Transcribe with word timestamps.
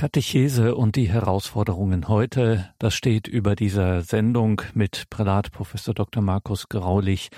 Katechese 0.00 0.76
und 0.76 0.96
die 0.96 1.10
Herausforderungen 1.10 2.08
heute, 2.08 2.70
das 2.78 2.94
steht 2.94 3.28
über 3.28 3.54
dieser 3.54 4.00
Sendung 4.00 4.62
mit 4.72 5.10
Prälat 5.10 5.52
Professor 5.52 5.92
Dr. 5.92 6.22
Markus 6.22 6.70
Graulich, 6.70 7.28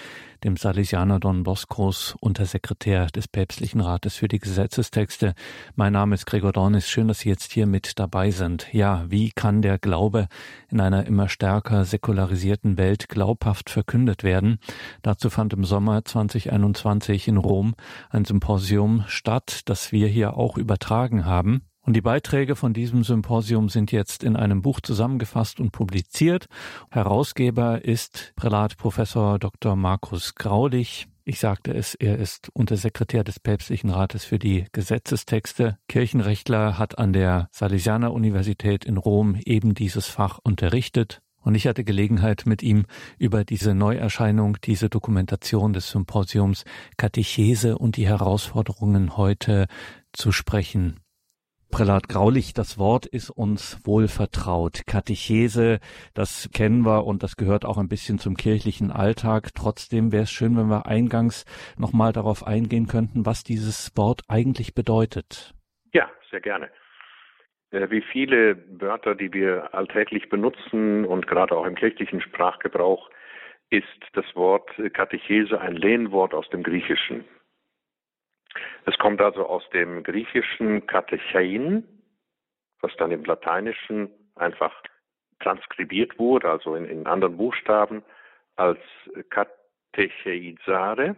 dem 0.44 0.56
Salesianer 0.56 1.18
Don 1.18 1.42
Boscos, 1.42 2.14
Untersekretär 2.20 3.08
des 3.08 3.26
Päpstlichen 3.26 3.80
Rates 3.80 4.14
für 4.14 4.28
die 4.28 4.38
Gesetzestexte. 4.38 5.34
Mein 5.74 5.92
Name 5.92 6.14
ist 6.14 6.24
Gregor 6.24 6.52
Dornis. 6.52 6.88
Schön, 6.88 7.08
dass 7.08 7.18
Sie 7.18 7.30
jetzt 7.30 7.50
hier 7.50 7.66
mit 7.66 7.98
dabei 7.98 8.30
sind. 8.30 8.72
Ja, 8.72 9.06
wie 9.08 9.32
kann 9.32 9.60
der 9.60 9.80
Glaube 9.80 10.28
in 10.68 10.80
einer 10.80 11.04
immer 11.04 11.28
stärker 11.28 11.84
säkularisierten 11.84 12.76
Welt 12.78 13.08
glaubhaft 13.08 13.70
verkündet 13.70 14.22
werden? 14.22 14.60
Dazu 15.02 15.30
fand 15.30 15.52
im 15.52 15.64
Sommer 15.64 16.04
2021 16.04 17.26
in 17.26 17.38
Rom 17.38 17.74
ein 18.10 18.24
Symposium 18.24 19.02
statt, 19.08 19.62
das 19.64 19.90
wir 19.90 20.06
hier 20.06 20.36
auch 20.36 20.56
übertragen 20.56 21.24
haben. 21.24 21.62
Und 21.84 21.94
die 21.94 22.00
Beiträge 22.00 22.54
von 22.54 22.72
diesem 22.72 23.02
Symposium 23.02 23.68
sind 23.68 23.90
jetzt 23.90 24.22
in 24.22 24.36
einem 24.36 24.62
Buch 24.62 24.80
zusammengefasst 24.80 25.58
und 25.58 25.72
publiziert. 25.72 26.46
Herausgeber 26.90 27.84
ist 27.84 28.32
Prälat 28.36 28.76
Professor 28.76 29.40
Dr. 29.40 29.74
Markus 29.74 30.36
Graulich. 30.36 31.08
Ich 31.24 31.40
sagte 31.40 31.72
es, 31.72 31.94
er 31.94 32.18
ist 32.18 32.50
Untersekretär 32.52 33.24
des 33.24 33.40
Päpstlichen 33.40 33.90
Rates 33.90 34.24
für 34.24 34.38
die 34.38 34.66
Gesetzestexte. 34.72 35.78
Kirchenrechtler 35.88 36.78
hat 36.78 36.98
an 36.98 37.12
der 37.12 37.48
Salesianer 37.50 38.12
Universität 38.12 38.84
in 38.84 38.96
Rom 38.96 39.36
eben 39.44 39.74
dieses 39.74 40.06
Fach 40.06 40.38
unterrichtet. 40.42 41.20
Und 41.40 41.56
ich 41.56 41.66
hatte 41.66 41.82
Gelegenheit, 41.82 42.44
mit 42.46 42.62
ihm 42.62 42.86
über 43.18 43.44
diese 43.44 43.74
Neuerscheinung, 43.74 44.58
diese 44.62 44.88
Dokumentation 44.88 45.72
des 45.72 45.90
Symposiums 45.90 46.64
Katechese 46.96 47.76
und 47.76 47.96
die 47.96 48.06
Herausforderungen 48.06 49.16
heute 49.16 49.66
zu 50.12 50.30
sprechen. 50.30 51.01
Prälat 51.72 52.06
Graulich, 52.10 52.52
das 52.52 52.78
Wort 52.78 53.06
ist 53.06 53.30
uns 53.30 53.80
wohl 53.86 54.06
vertraut. 54.06 54.82
Katechese, 54.86 55.80
das 56.12 56.50
kennen 56.54 56.84
wir 56.84 57.06
und 57.06 57.22
das 57.22 57.36
gehört 57.36 57.64
auch 57.64 57.78
ein 57.78 57.88
bisschen 57.88 58.18
zum 58.18 58.36
kirchlichen 58.36 58.92
Alltag. 58.92 59.54
Trotzdem 59.54 60.12
wäre 60.12 60.24
es 60.24 60.30
schön, 60.30 60.54
wenn 60.58 60.66
wir 60.66 60.84
eingangs 60.84 61.46
nochmal 61.78 62.12
darauf 62.12 62.46
eingehen 62.46 62.88
könnten, 62.88 63.24
was 63.24 63.42
dieses 63.42 63.90
Wort 63.96 64.20
eigentlich 64.28 64.74
bedeutet. 64.74 65.54
Ja, 65.94 66.10
sehr 66.30 66.42
gerne. 66.42 66.68
Äh, 67.70 67.88
wie 67.88 68.02
viele 68.02 68.62
Wörter, 68.78 69.14
die 69.14 69.32
wir 69.32 69.74
alltäglich 69.74 70.28
benutzen 70.28 71.06
und 71.06 71.26
gerade 71.26 71.56
auch 71.56 71.64
im 71.64 71.74
kirchlichen 71.74 72.20
Sprachgebrauch, 72.20 73.08
ist 73.70 73.86
das 74.12 74.26
Wort 74.34 74.70
Katechese 74.92 75.58
ein 75.58 75.76
Lehnwort 75.76 76.34
aus 76.34 76.48
dem 76.50 76.62
Griechischen. 76.62 77.24
Es 78.86 78.96
kommt 78.98 79.20
also 79.20 79.46
aus 79.46 79.68
dem 79.70 80.02
griechischen 80.02 80.86
Katechein, 80.86 81.84
was 82.80 82.94
dann 82.96 83.12
im 83.12 83.24
Lateinischen 83.24 84.10
einfach 84.34 84.72
transkribiert 85.40 86.18
wurde, 86.18 86.50
also 86.50 86.74
in, 86.74 86.84
in 86.84 87.06
anderen 87.06 87.36
Buchstaben, 87.36 88.02
als 88.56 88.80
Katecheizare. 89.30 91.16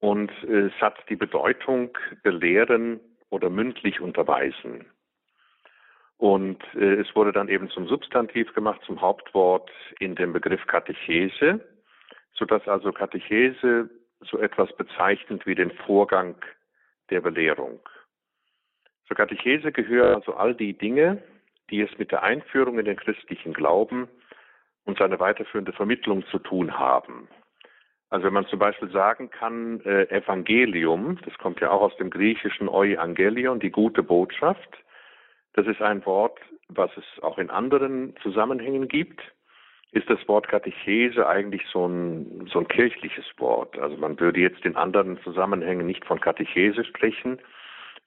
Und 0.00 0.32
es 0.44 0.72
hat 0.80 0.96
die 1.08 1.16
Bedeutung 1.16 1.96
belehren 2.22 3.00
oder 3.30 3.50
mündlich 3.50 4.00
unterweisen. 4.00 4.86
Und 6.18 6.62
äh, 6.74 7.00
es 7.00 7.16
wurde 7.16 7.32
dann 7.32 7.48
eben 7.48 7.68
zum 7.70 7.88
Substantiv 7.88 8.52
gemacht, 8.54 8.80
zum 8.86 9.00
Hauptwort 9.00 9.70
in 9.98 10.14
dem 10.14 10.32
Begriff 10.32 10.64
Katechese, 10.66 11.60
sodass 12.34 12.66
also 12.68 12.92
Katechese 12.92 13.90
so 14.30 14.38
etwas 14.38 14.72
bezeichnet 14.76 15.46
wie 15.46 15.54
den 15.54 15.70
Vorgang 15.70 16.36
der 17.10 17.20
Belehrung. 17.20 17.80
Zur 19.06 19.16
Katechese 19.16 19.72
gehören 19.72 20.14
also 20.14 20.34
all 20.34 20.54
die 20.54 20.76
Dinge, 20.76 21.22
die 21.70 21.80
es 21.80 21.98
mit 21.98 22.12
der 22.12 22.22
Einführung 22.22 22.78
in 22.78 22.84
den 22.84 22.96
christlichen 22.96 23.52
Glauben 23.52 24.08
und 24.84 24.98
seine 24.98 25.20
weiterführende 25.20 25.72
Vermittlung 25.72 26.24
zu 26.26 26.38
tun 26.38 26.78
haben. 26.78 27.28
Also 28.10 28.26
wenn 28.26 28.34
man 28.34 28.46
zum 28.46 28.58
Beispiel 28.58 28.90
sagen 28.90 29.30
kann, 29.30 29.80
äh, 29.80 30.04
Evangelium, 30.10 31.18
das 31.24 31.36
kommt 31.38 31.60
ja 31.60 31.70
auch 31.70 31.80
aus 31.80 31.96
dem 31.96 32.10
griechischen 32.10 32.68
Euangelion, 32.68 33.58
die 33.58 33.70
gute 33.70 34.02
Botschaft, 34.02 34.68
das 35.54 35.66
ist 35.66 35.80
ein 35.80 36.04
Wort, 36.04 36.38
was 36.68 36.90
es 36.96 37.22
auch 37.22 37.38
in 37.38 37.50
anderen 37.50 38.14
Zusammenhängen 38.22 38.88
gibt 38.88 39.20
ist 39.92 40.08
das 40.08 40.26
Wort 40.26 40.48
Katechese 40.48 41.28
eigentlich 41.28 41.62
so 41.70 41.86
ein, 41.86 42.48
so 42.50 42.60
ein 42.60 42.68
kirchliches 42.68 43.26
Wort. 43.36 43.78
Also 43.78 43.96
man 43.98 44.18
würde 44.18 44.40
jetzt 44.40 44.64
in 44.64 44.76
anderen 44.76 45.20
Zusammenhängen 45.22 45.86
nicht 45.86 46.04
von 46.06 46.18
Katechese 46.18 46.84
sprechen, 46.84 47.38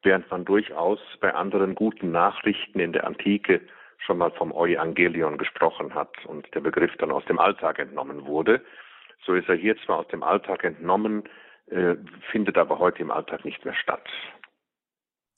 während 0.02 0.30
man 0.32 0.46
durchaus 0.46 1.00
bei 1.22 1.34
anderen 1.34 1.76
guten 1.76 2.12
Nachrichten 2.12 2.80
in 2.80 2.92
der 2.92 3.06
Antike 3.06 3.62
schon 4.00 4.18
mal 4.18 4.32
vom 4.32 4.52
Euangelion 4.52 5.38
gesprochen 5.38 5.94
hat 5.94 6.14
und 6.26 6.54
der 6.56 6.62
Begriff 6.62 6.92
dann 6.98 7.12
aus 7.12 7.26
dem 7.26 7.40
Alltag 7.40 7.80
entnommen 7.80 8.26
wurde. 8.26 8.62
So 9.24 9.34
ist 9.34 9.48
er 9.48 9.56
hier 9.56 9.78
zwar 9.86 10.00
aus 10.00 10.08
dem 10.08 10.24
Alltag 10.24 10.64
entnommen, 10.64 11.24
äh, 11.68 11.96
findet 12.32 12.58
aber 12.58 12.80
heute 12.80 13.02
im 13.02 13.12
Alltag 13.12 13.46
nicht 13.46 13.64
mehr 13.64 13.76
statt. 13.76 14.08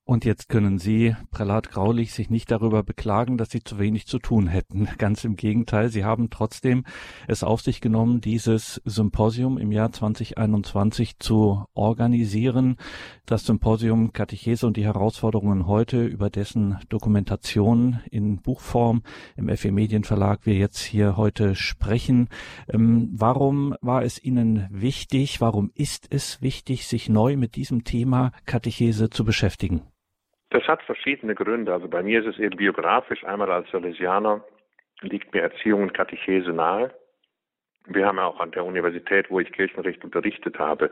Und 0.09 0.23
jetzt 0.23 0.47
können 0.47 0.79
Sie, 0.79 1.17
Prälat 1.31 1.69
Graulich, 1.69 2.13
sich 2.13 2.29
nicht 2.29 2.49
darüber 2.49 2.81
beklagen, 2.81 3.37
dass 3.37 3.49
Sie 3.49 3.61
zu 3.61 3.77
wenig 3.77 4.07
zu 4.07 4.19
tun 4.19 4.47
hätten. 4.47 4.87
Ganz 4.97 5.25
im 5.25 5.35
Gegenteil, 5.35 5.89
Sie 5.89 6.05
haben 6.05 6.29
trotzdem 6.29 6.85
es 7.27 7.43
auf 7.43 7.59
sich 7.59 7.81
genommen, 7.81 8.21
dieses 8.21 8.81
Symposium 8.85 9.57
im 9.57 9.73
Jahr 9.73 9.91
2021 9.91 11.19
zu 11.19 11.65
organisieren. 11.73 12.77
Das 13.25 13.45
Symposium 13.45 14.13
Katechese 14.13 14.65
und 14.65 14.77
die 14.77 14.85
Herausforderungen 14.85 15.67
heute, 15.67 16.05
über 16.05 16.29
dessen 16.29 16.77
Dokumentation 16.87 17.99
in 18.09 18.41
Buchform 18.41 19.01
im 19.35 19.49
FE 19.57 19.73
Medienverlag 19.73 20.45
wir 20.45 20.55
jetzt 20.55 20.79
hier 20.79 21.17
heute 21.17 21.53
sprechen. 21.53 22.29
Ähm, 22.69 23.09
warum 23.11 23.75
war 23.81 24.03
es 24.03 24.23
Ihnen 24.23 24.67
wichtig, 24.71 25.41
warum 25.41 25.69
ist 25.75 26.07
es 26.11 26.41
wichtig, 26.41 26.87
sich 26.87 27.09
neu 27.09 27.35
mit 27.35 27.57
diesem 27.57 27.83
Thema 27.83 28.31
Katechese 28.45 29.09
zu 29.09 29.25
beschäftigen? 29.25 29.81
Das 30.49 30.63
hat 30.67 30.81
verschiedene 30.83 31.35
Gründe. 31.35 31.73
Also 31.73 31.87
bei 31.87 32.01
mir 32.03 32.21
ist 32.21 32.35
es 32.35 32.39
eben 32.39 32.57
biografisch. 32.57 33.23
Einmal 33.23 33.51
als 33.51 33.69
Salesianer 33.71 34.43
liegt 35.01 35.33
mir 35.33 35.41
Erziehung 35.41 35.83
und 35.83 35.93
Katechese 35.93 36.51
nahe. 36.51 36.93
Wir 37.85 38.05
haben 38.05 38.17
ja 38.17 38.25
auch 38.25 38.39
an 38.39 38.51
der 38.51 38.65
Universität, 38.65 39.29
wo 39.29 39.39
ich 39.39 39.51
Kirchenrecht 39.51 40.03
unterrichtet 40.03 40.59
habe, 40.59 40.91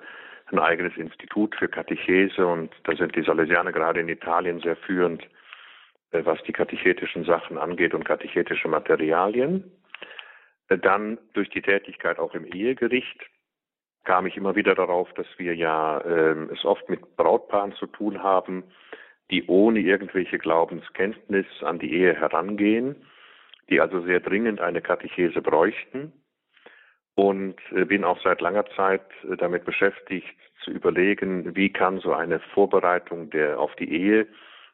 ein 0.52 0.60
eigenes 0.60 0.96
Institut 0.96 1.56
für 1.56 1.68
Katechese 1.68 2.46
und 2.46 2.72
da 2.84 2.96
sind 2.96 3.16
die 3.16 3.24
Salesianer 3.24 3.72
gerade 3.72 4.00
in 4.00 4.10
Italien 4.10 4.60
sehr 4.60 4.76
führend, 4.76 5.24
äh, 6.12 6.24
was 6.24 6.42
die 6.44 6.54
katechetischen 6.54 7.26
Sachen 7.26 7.58
angeht 7.58 7.94
und 7.94 8.06
katechetische 8.06 8.68
Materialien. 8.68 9.72
Äh, 10.70 10.78
dann 10.78 11.18
durch 11.34 11.50
die 11.50 11.62
Tätigkeit 11.62 12.20
auch 12.20 12.34
im 12.34 12.46
Ehegericht 12.46 13.26
kam 14.04 14.28
ich 14.28 14.38
immer 14.38 14.56
wieder 14.56 14.76
darauf, 14.76 15.12
dass 15.14 15.28
wir 15.38 15.56
ja 15.56 15.98
äh, 16.00 16.36
es 16.54 16.64
oft 16.64 16.88
mit 16.90 17.16
Brautpaaren 17.18 17.74
zu 17.74 17.88
tun 17.88 18.22
haben, 18.22 18.64
die 19.32 19.46
ohne 19.48 19.80
irgendwelche 19.80 20.38
Glaubenskenntnis 20.38 21.46
an 21.62 21.80
die 21.80 21.94
Ehe 21.94 22.14
herangehen, 22.14 22.96
die 23.70 23.82
also 23.82 24.02
sehr 24.02 24.20
dringend 24.20 24.62
eine 24.62 24.82
Katechese 24.82 25.42
bräuchten. 25.42 26.14
Und 27.16 27.56
äh, 27.72 27.86
bin 27.86 28.04
auch 28.04 28.22
seit 28.22 28.42
langer 28.42 28.66
Zeit 28.76 29.06
äh, 29.24 29.38
damit 29.38 29.64
beschäftigt, 29.64 30.36
zu 30.64 30.72
überlegen, 30.72 31.56
wie 31.56 31.72
kann 31.72 32.00
so 32.00 32.14
eine 32.14 32.40
Vorbereitung 32.40 33.30
der, 33.30 33.60
auf 33.60 33.74
die 33.76 33.90
Ehe 33.90 34.28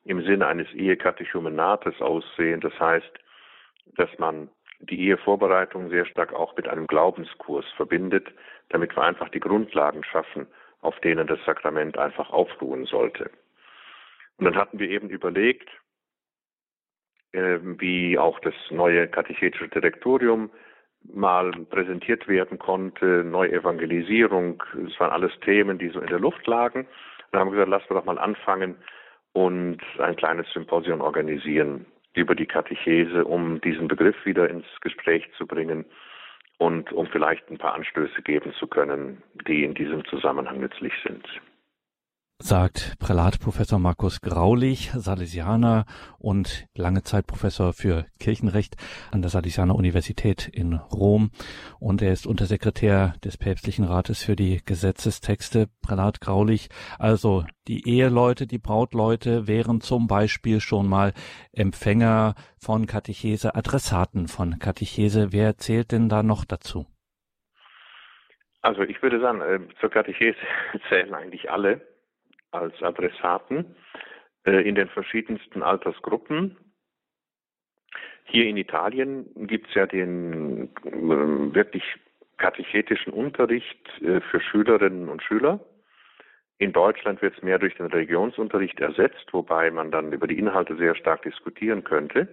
im 0.06 0.24
Sinne 0.24 0.48
eines 0.48 0.72
Ehekatechumenates 0.74 2.02
aussehen. 2.02 2.62
Das 2.62 2.78
heißt, 2.80 3.12
dass 3.96 4.10
man 4.18 4.50
die 4.80 5.00
Ehevorbereitung 5.08 5.90
sehr 5.90 6.06
stark 6.06 6.34
auch 6.34 6.56
mit 6.56 6.68
einem 6.68 6.88
Glaubenskurs 6.88 7.66
verbindet, 7.76 8.28
damit 8.70 8.96
wir 8.96 9.04
einfach 9.04 9.30
die 9.30 9.40
Grundlagen 9.40 10.04
schaffen, 10.04 10.48
auf 10.82 11.00
denen 11.02 11.28
das 11.28 11.40
Sakrament 11.46 11.98
einfach 11.98 12.32
aufruhen 12.32 12.86
sollte. 12.86 13.30
Und 14.42 14.46
dann 14.46 14.56
hatten 14.56 14.80
wir 14.80 14.90
eben 14.90 15.10
überlegt, 15.10 15.70
äh, 17.32 17.60
wie 17.62 18.18
auch 18.18 18.40
das 18.40 18.56
neue 18.72 19.08
katechetische 19.08 19.68
Direktorium 19.68 20.50
mal 21.04 21.52
präsentiert 21.70 22.28
werden 22.28 22.58
konnte, 22.58 23.24
Neuevangelisierung, 23.24 24.64
das 24.74 25.00
waren 25.00 25.12
alles 25.12 25.32
Themen, 25.42 25.78
die 25.78 25.90
so 25.90 26.00
in 26.00 26.08
der 26.08 26.20
Luft 26.20 26.48
lagen. 26.48 26.80
Und 26.80 26.88
dann 27.32 27.42
haben 27.42 27.52
wir 27.52 27.66
gesagt, 27.66 27.70
lassen 27.70 27.90
wir 27.92 27.98
doch 27.98 28.06
mal 28.06 28.18
anfangen 28.18 28.78
und 29.34 29.80
ein 30.00 30.16
kleines 30.16 30.52
Symposium 30.54 31.02
organisieren 31.02 31.86
über 32.16 32.34
die 32.34 32.48
Katechese, 32.48 33.24
um 33.24 33.62
diesen 33.62 33.88
Begriff 33.88 34.16
wieder 34.26 34.50
ins 34.50 34.66
Gespräch 34.82 35.30
zu 35.38 35.46
bringen 35.46 35.86
und 36.58 36.92
um 36.94 37.06
vielleicht 37.06 37.48
ein 37.52 37.60
paar 37.60 37.76
Anstöße 37.76 38.24
geben 38.24 38.54
zu 38.54 38.66
können, 38.66 39.22
die 39.48 39.64
in 39.64 39.76
diesem 39.76 40.04
Zusammenhang 40.06 40.60
nützlich 40.60 40.94
sind. 41.04 41.28
Sagt 42.44 42.98
Prälat 43.00 43.40
Professor 43.40 43.80
Markus 43.80 44.22
Graulich, 44.22 44.92
Salesianer 44.96 45.86
und 46.18 46.68
lange 46.76 47.04
Zeit 47.04 47.28
Professor 47.28 47.74
für 47.74 48.06
Kirchenrecht 48.20 48.76
an 49.12 49.22
der 49.22 49.30
Salesianer 49.30 49.76
Universität 49.76 50.48
in 50.48 50.74
Rom. 50.74 51.32
Und 51.80 52.02
er 52.02 52.14
ist 52.14 52.26
Untersekretär 52.26 53.14
des 53.24 53.38
Päpstlichen 53.38 53.86
Rates 53.86 54.24
für 54.24 54.36
die 54.36 54.62
Gesetzestexte. 54.66 55.68
Prälat 55.82 56.22
Graulich, 56.22 56.70
also 57.00 57.46
die 57.68 57.88
Eheleute, 57.88 58.48
die 58.48 58.60
Brautleute 58.60 59.48
wären 59.48 59.82
zum 59.82 60.08
Beispiel 60.08 60.60
schon 60.60 60.88
mal 60.88 61.14
Empfänger 61.54 62.36
von 62.58 62.88
Katechese, 62.88 63.56
Adressaten 63.56 64.28
von 64.28 64.58
Katechese. 64.58 65.32
Wer 65.32 65.58
zählt 65.58 65.92
denn 65.92 66.10
da 66.10 66.24
noch 66.24 66.46
dazu? 66.46 66.86
Also 68.62 68.84
ich 68.84 69.02
würde 69.02 69.20
sagen, 69.20 69.42
äh, 69.42 69.60
zur 69.80 69.90
Katechese 69.90 70.38
zählen 70.90 71.14
eigentlich 71.14 71.50
alle 71.50 71.91
als 72.52 72.82
Adressaten 72.82 73.76
äh, 74.46 74.68
in 74.68 74.76
den 74.76 74.90
verschiedensten 74.90 75.64
Altersgruppen. 75.64 76.58
Hier 78.26 78.46
in 78.46 78.58
Italien 78.58 79.28
gibt 79.48 79.68
es 79.70 79.74
ja 79.74 79.86
den 79.86 80.70
äh, 80.86 81.54
wirklich 81.54 81.84
katechetischen 82.38 83.14
Unterricht 83.14 83.88
äh, 84.02 84.22
für 84.22 84.42
Schülerinnen 84.42 85.10
und 85.10 85.24
Schüler. 85.24 85.60
In 86.58 86.74
Deutschland 86.74 87.22
wird 87.22 87.36
es 87.36 87.44
mehr 87.44 87.58
durch 87.58 87.76
den 87.76 87.88
Religionsunterricht 87.88 88.80
ersetzt, 88.80 89.26
wobei 89.32 89.72
man 89.72 89.92
dann 89.92 90.12
über 90.12 90.28
die 90.28 90.38
Inhalte 90.38 90.76
sehr 90.76 90.96
stark 90.96 91.24
diskutieren 91.24 91.84
könnte. 91.84 92.28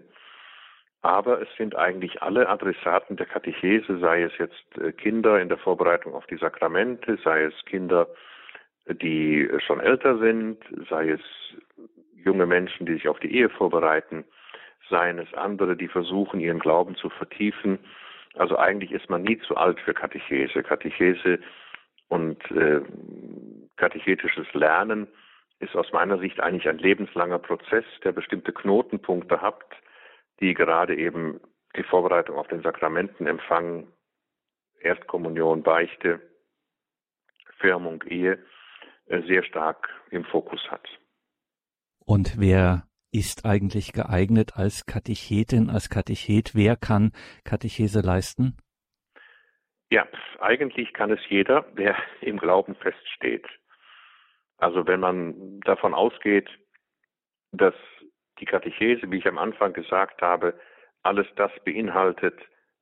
Aber 1.00 1.40
es 1.40 1.48
sind 1.56 1.76
eigentlich 1.76 2.22
alle 2.22 2.48
Adressaten 2.48 3.16
der 3.16 3.26
Katechese, 3.26 3.98
sei 3.98 4.22
es 4.22 4.32
jetzt 4.38 4.78
äh, 4.78 4.92
Kinder 4.92 5.40
in 5.40 5.48
der 5.48 5.58
Vorbereitung 5.58 6.14
auf 6.14 6.26
die 6.26 6.36
Sakramente, 6.36 7.18
sei 7.22 7.44
es 7.44 7.54
Kinder 7.64 8.08
die 8.94 9.48
schon 9.66 9.80
älter 9.80 10.18
sind, 10.18 10.58
sei 10.88 11.10
es 11.10 11.20
junge 12.14 12.46
Menschen, 12.46 12.86
die 12.86 12.94
sich 12.94 13.08
auf 13.08 13.20
die 13.20 13.34
Ehe 13.34 13.48
vorbereiten, 13.48 14.24
seien 14.88 15.18
es 15.18 15.32
andere, 15.34 15.76
die 15.76 15.88
versuchen, 15.88 16.40
ihren 16.40 16.58
Glauben 16.58 16.96
zu 16.96 17.10
vertiefen. 17.10 17.78
Also 18.34 18.56
eigentlich 18.56 18.92
ist 18.92 19.10
man 19.10 19.22
nie 19.22 19.38
zu 19.40 19.56
alt 19.56 19.80
für 19.80 19.94
Katechese. 19.94 20.62
Katechese 20.62 21.38
und 22.08 22.38
äh, 22.50 22.80
katechetisches 23.76 24.46
Lernen 24.54 25.06
ist 25.60 25.76
aus 25.76 25.92
meiner 25.92 26.18
Sicht 26.18 26.40
eigentlich 26.40 26.68
ein 26.68 26.78
lebenslanger 26.78 27.38
Prozess, 27.38 27.84
der 28.04 28.12
bestimmte 28.12 28.52
Knotenpunkte 28.52 29.40
hat, 29.40 29.64
die 30.40 30.54
gerade 30.54 30.96
eben 30.96 31.40
die 31.76 31.82
Vorbereitung 31.82 32.36
auf 32.36 32.48
den 32.48 32.62
Sakramentenempfang, 32.62 33.88
Erstkommunion, 34.80 35.62
Beichte, 35.62 36.20
Firmung, 37.58 38.02
Ehe 38.04 38.38
sehr 39.08 39.42
stark 39.44 39.88
im 40.10 40.24
Fokus 40.24 40.60
hat. 40.70 40.86
Und 42.04 42.38
wer 42.38 42.84
ist 43.12 43.44
eigentlich 43.44 43.92
geeignet 43.92 44.56
als 44.56 44.86
Katechetin, 44.86 45.70
als 45.70 45.88
Katechet? 45.88 46.54
Wer 46.54 46.76
kann 46.76 47.12
Katechese 47.44 48.00
leisten? 48.00 48.56
Ja, 49.90 50.06
eigentlich 50.40 50.92
kann 50.92 51.10
es 51.10 51.20
jeder, 51.28 51.62
der 51.76 51.96
im 52.20 52.38
Glauben 52.38 52.74
feststeht. 52.76 53.46
Also 54.58 54.86
wenn 54.86 55.00
man 55.00 55.60
davon 55.60 55.94
ausgeht, 55.94 56.48
dass 57.52 57.74
die 58.40 58.44
Katechese, 58.44 59.10
wie 59.10 59.18
ich 59.18 59.26
am 59.26 59.38
Anfang 59.38 59.72
gesagt 59.72 60.20
habe, 60.20 60.58
alles 61.02 61.26
das 61.36 61.52
beinhaltet, 61.64 62.38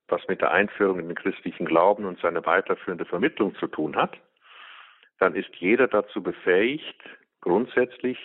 was 0.07 0.21
mit 0.27 0.41
der 0.41 0.51
Einführung 0.51 0.99
in 0.99 1.07
den 1.07 1.15
christlichen 1.15 1.65
Glauben 1.65 2.05
und 2.05 2.19
seine 2.19 2.45
weiterführende 2.45 3.05
Vermittlung 3.05 3.55
zu 3.55 3.67
tun 3.67 3.95
hat, 3.95 4.17
dann 5.19 5.35
ist 5.35 5.53
jeder 5.55 5.87
dazu 5.87 6.21
befähigt, 6.21 6.97
grundsätzlich 7.41 8.17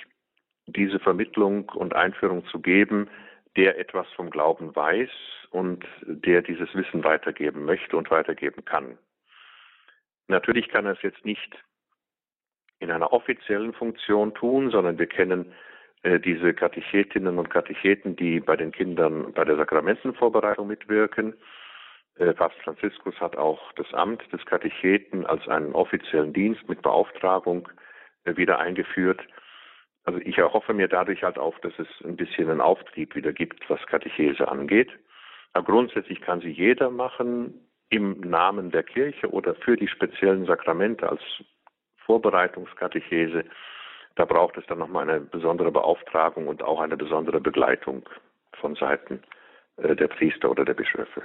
diese 0.67 0.99
Vermittlung 0.99 1.69
und 1.71 1.95
Einführung 1.95 2.45
zu 2.47 2.61
geben, 2.61 3.09
der 3.57 3.79
etwas 3.79 4.07
vom 4.15 4.31
Glauben 4.31 4.75
weiß 4.75 5.11
und 5.51 5.85
der 6.07 6.43
dieses 6.43 6.75
Wissen 6.75 7.05
weitergeben 7.05 7.65
möchte 7.65 7.97
und 7.97 8.11
weitergeben 8.11 8.65
kann. 8.65 8.99
Natürlich 10.29 10.69
kann 10.69 10.87
er 10.87 10.93
es 10.93 11.03
jetzt 11.03 11.25
nicht 11.25 11.57
in 12.79 12.91
einer 12.91 13.13
offiziellen 13.13 13.75
Funktion 13.75 14.35
tun, 14.35 14.71
sondern 14.71 14.99
wir 14.99 15.07
kennen 15.07 15.53
äh, 16.03 16.19
diese 16.19 16.55
Katechetinnen 16.55 17.39
und 17.39 17.51
Katecheten, 17.51 18.17
die 18.17 18.41
bei 18.41 18.57
den 18.57 18.73
Kindern 18.73 19.33
bei 19.33 19.45
der 19.45 19.57
Sakramentenvorbereitung 19.57 20.67
mitwirken. 20.67 21.35
Äh, 22.17 22.33
Papst 22.35 22.59
Franziskus 22.63 23.19
hat 23.21 23.37
auch 23.37 23.73
das 23.73 23.93
Amt 23.95 24.23
des 24.33 24.45
Katecheten 24.47 25.27
als 25.27 25.47
einen 25.49 25.73
offiziellen 25.73 26.33
Dienst 26.33 26.69
mit 26.69 26.83
Beauftragung 26.83 27.69
äh, 28.25 28.37
wieder 28.37 28.59
eingeführt. 28.59 29.21
Also 30.05 30.19
ich 30.21 30.39
erhoffe 30.39 30.75
mir 30.75 30.89
dadurch 30.89 31.23
halt 31.23 31.39
auch, 31.39 31.59
dass 31.61 31.73
es 31.79 31.89
ein 32.05 32.17
bisschen 32.17 32.51
einen 32.51 32.61
Auftrieb 32.61 33.15
wieder 33.15 33.33
gibt, 33.33 33.69
was 33.71 33.85
Katechese 33.87 34.49
angeht. 34.49 34.91
Aber 35.53 35.65
grundsätzlich 35.65 36.21
kann 36.21 36.41
sie 36.41 36.51
jeder 36.51 36.91
machen 36.91 37.55
im 37.89 38.21
Namen 38.21 38.71
der 38.71 38.83
Kirche 38.83 39.31
oder 39.31 39.55
für 39.55 39.77
die 39.77 39.89
speziellen 39.89 40.47
Sakramente 40.47 41.09
als 41.09 41.21
Vorbereitungskatechese. 42.07 43.45
Da 44.17 44.25
braucht 44.25 44.57
es 44.57 44.67
dann 44.67 44.79
nochmal 44.79 45.09
eine 45.09 45.21
besondere 45.21 45.71
Beauftragung 45.71 46.49
und 46.49 46.63
auch 46.63 46.81
eine 46.81 46.97
besondere 46.97 47.41
Begleitung 47.41 48.09
von 48.61 48.75
Seiten 48.75 49.23
äh, 49.77 49.95
der 49.95 50.09
Priester 50.09 50.51
oder 50.51 50.65
der 50.65 50.75
Bischöfe. 50.75 51.23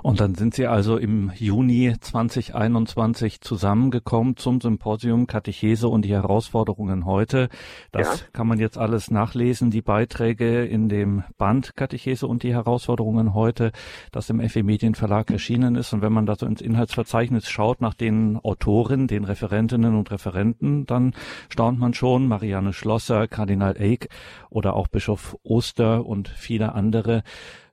Und 0.00 0.20
dann 0.20 0.36
sind 0.36 0.54
Sie 0.54 0.68
also 0.68 0.96
im 0.96 1.32
Juni 1.34 1.92
2021 1.98 3.40
zusammengekommen 3.40 4.36
zum 4.36 4.60
Symposium 4.60 5.26
Katechese 5.26 5.88
und 5.88 6.02
die 6.02 6.12
Herausforderungen 6.12 7.04
heute. 7.04 7.48
Das 7.90 8.20
ja. 8.20 8.26
kann 8.32 8.46
man 8.46 8.60
jetzt 8.60 8.78
alles 8.78 9.10
nachlesen, 9.10 9.72
die 9.72 9.82
Beiträge 9.82 10.64
in 10.64 10.88
dem 10.88 11.24
Band 11.36 11.74
Katechese 11.74 12.28
und 12.28 12.44
die 12.44 12.54
Herausforderungen 12.54 13.34
heute, 13.34 13.72
das 14.12 14.30
im 14.30 14.38
FE 14.48 14.62
Medienverlag 14.62 15.32
erschienen 15.32 15.74
ist. 15.74 15.92
Und 15.92 16.00
wenn 16.00 16.12
man 16.12 16.26
da 16.26 16.36
so 16.36 16.46
ins 16.46 16.60
Inhaltsverzeichnis 16.60 17.48
schaut 17.50 17.80
nach 17.80 17.94
den 17.94 18.36
Autoren, 18.36 19.08
den 19.08 19.24
Referentinnen 19.24 19.96
und 19.96 20.12
Referenten, 20.12 20.86
dann 20.86 21.12
staunt 21.48 21.80
man 21.80 21.92
schon 21.92 22.28
Marianne 22.28 22.72
Schlosser, 22.72 23.26
Kardinal 23.26 23.74
Eick 23.76 24.10
oder 24.48 24.74
auch 24.74 24.86
Bischof 24.86 25.36
Oster 25.42 26.06
und 26.06 26.28
viele 26.28 26.72
andere. 26.72 27.24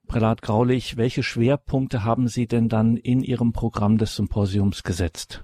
Prälat 0.07 0.41
Graulich, 0.41 0.97
welche 0.97 1.23
Schwerpunkte 1.23 2.03
haben 2.03 2.27
Sie 2.27 2.47
denn 2.47 2.69
dann 2.69 2.97
in 2.97 3.21
Ihrem 3.21 3.53
Programm 3.53 3.97
des 3.97 4.15
Symposiums 4.15 4.83
gesetzt? 4.83 5.43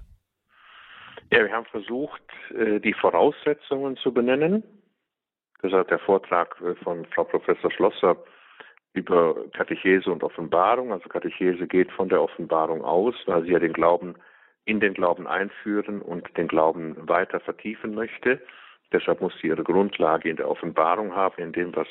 Ja, 1.31 1.43
wir 1.45 1.51
haben 1.51 1.65
versucht, 1.65 2.21
äh, 2.57 2.79
die 2.79 2.93
Voraussetzungen 2.93 3.97
zu 3.97 4.13
benennen. 4.13 4.63
Das 5.61 5.71
hat 5.71 5.89
der 5.89 5.99
Vortrag 5.99 6.59
äh, 6.61 6.75
von 6.83 7.05
Frau 7.05 7.23
Professor 7.23 7.71
Schlosser 7.71 8.17
über 8.93 9.35
Katechese 9.53 10.11
und 10.11 10.23
Offenbarung. 10.23 10.91
Also 10.91 11.07
Katechese 11.07 11.67
geht 11.67 11.91
von 11.91 12.09
der 12.09 12.21
Offenbarung 12.21 12.83
aus, 12.83 13.15
weil 13.25 13.43
sie 13.43 13.51
ja 13.51 13.59
den 13.59 13.73
Glauben 13.73 14.15
in 14.65 14.79
den 14.79 14.93
Glauben 14.93 15.27
einführen 15.27 16.01
und 16.01 16.37
den 16.37 16.47
Glauben 16.47 16.95
weiter 17.07 17.39
vertiefen 17.39 17.95
möchte. 17.95 18.41
Deshalb 18.91 19.21
muss 19.21 19.33
sie 19.41 19.47
ihre 19.47 19.63
Grundlage 19.63 20.29
in 20.29 20.35
der 20.35 20.49
Offenbarung 20.49 21.15
haben, 21.15 21.41
in 21.41 21.53
dem, 21.53 21.75
was 21.75 21.87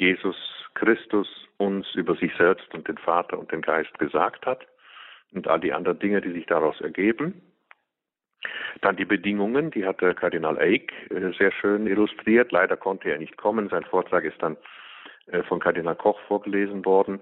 Jesus 0.00 0.36
Christus 0.74 1.28
uns 1.58 1.86
über 1.94 2.14
sich 2.14 2.34
selbst 2.36 2.72
und 2.74 2.88
den 2.88 2.96
Vater 2.96 3.38
und 3.38 3.52
den 3.52 3.60
Geist 3.60 3.96
gesagt 3.98 4.46
hat 4.46 4.66
und 5.32 5.46
all 5.46 5.60
die 5.60 5.74
anderen 5.74 5.98
Dinge, 5.98 6.22
die 6.22 6.32
sich 6.32 6.46
daraus 6.46 6.80
ergeben. 6.80 7.42
Dann 8.80 8.96
die 8.96 9.04
Bedingungen, 9.04 9.70
die 9.70 9.84
hat 9.84 10.00
der 10.00 10.14
Kardinal 10.14 10.58
Eick 10.58 10.90
äh, 11.10 11.32
sehr 11.36 11.52
schön 11.52 11.86
illustriert. 11.86 12.50
Leider 12.50 12.78
konnte 12.78 13.10
er 13.10 13.18
nicht 13.18 13.36
kommen. 13.36 13.68
Sein 13.68 13.84
Vortrag 13.84 14.24
ist 14.24 14.40
dann 14.40 14.56
äh, 15.26 15.42
von 15.42 15.60
Kardinal 15.60 15.96
Koch 15.96 16.18
vorgelesen 16.20 16.82
worden. 16.86 17.20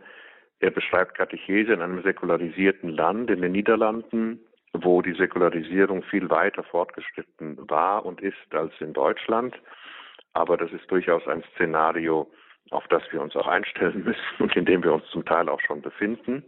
Er 0.61 0.71
beschreibt 0.71 1.17
Katechese 1.17 1.73
in 1.73 1.83
einem 1.83 2.00
säkularisierten 2.05 2.91
Land, 2.91 3.29
in 3.31 3.43
den 3.43 3.50
Niederlanden, 3.50 4.38
wo 4.73 5.03
die 5.03 5.14
Säkularisierung 5.14 6.05
viel 6.05 6.31
weiter 6.31 6.62
fortgeschritten 6.62 7.59
war 7.69 8.07
und 8.07 8.21
ist 8.21 8.37
als 8.53 8.73
in 8.79 8.93
Deutschland. 8.93 9.57
Aber 10.35 10.57
das 10.57 10.71
ist 10.71 10.88
durchaus 10.88 11.26
ein 11.26 11.43
Szenario, 11.55 12.31
auf 12.71 12.87
das 12.89 13.03
wir 13.11 13.21
uns 13.21 13.37
auch 13.37 13.47
einstellen 13.47 14.03
müssen 14.05 14.43
und 14.43 14.57
in 14.57 14.65
dem 14.65 14.83
wir 14.83 14.93
uns 14.93 15.07
zum 15.11 15.25
Teil 15.25 15.49
auch 15.49 15.61
schon 15.61 15.83
befinden. 15.83 16.43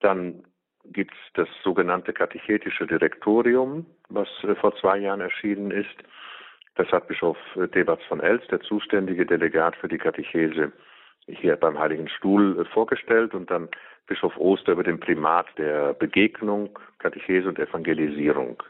Dann 0.00 0.44
gibt 0.92 1.12
es 1.14 1.32
das 1.34 1.48
sogenannte 1.62 2.12
katechetische 2.12 2.86
Direktorium, 2.86 3.86
was 4.08 4.28
äh, 4.44 4.54
vor 4.56 4.74
zwei 4.76 4.98
Jahren 4.98 5.20
erschienen 5.20 5.70
ist. 5.70 5.96
Das 6.76 6.88
hat 6.92 7.08
Bischof 7.08 7.38
äh, 7.56 7.68
Debatz 7.68 8.02
von 8.04 8.20
Els, 8.20 8.46
der 8.48 8.60
zuständige 8.60 9.26
Delegat 9.26 9.76
für 9.76 9.88
die 9.88 9.98
Katechese, 9.98 10.72
hier 11.26 11.56
beim 11.56 11.78
Heiligen 11.78 12.08
Stuhl 12.08 12.60
äh, 12.60 12.64
vorgestellt 12.66 13.34
und 13.34 13.50
dann 13.50 13.68
Bischof 14.06 14.36
Oster 14.36 14.72
über 14.72 14.84
den 14.84 15.00
Primat 15.00 15.46
der 15.58 15.94
Begegnung, 15.94 16.78
Katechese 16.98 17.48
und 17.48 17.58
Evangelisierung 17.58 18.62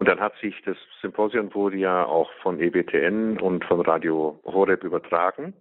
und 0.00 0.08
dann 0.08 0.18
hat 0.18 0.34
sich 0.38 0.54
das 0.64 0.78
Symposium 1.02 1.54
wurde 1.54 1.76
ja 1.76 2.06
auch 2.06 2.32
von 2.42 2.58
EBTN 2.58 3.38
und 3.38 3.66
von 3.66 3.82
Radio 3.82 4.40
Horeb 4.44 4.82
übertragen. 4.82 5.52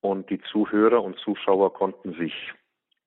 Und 0.00 0.30
die 0.30 0.40
Zuhörer 0.40 1.02
und 1.02 1.18
Zuschauer 1.18 1.74
konnten 1.74 2.14
sich 2.14 2.32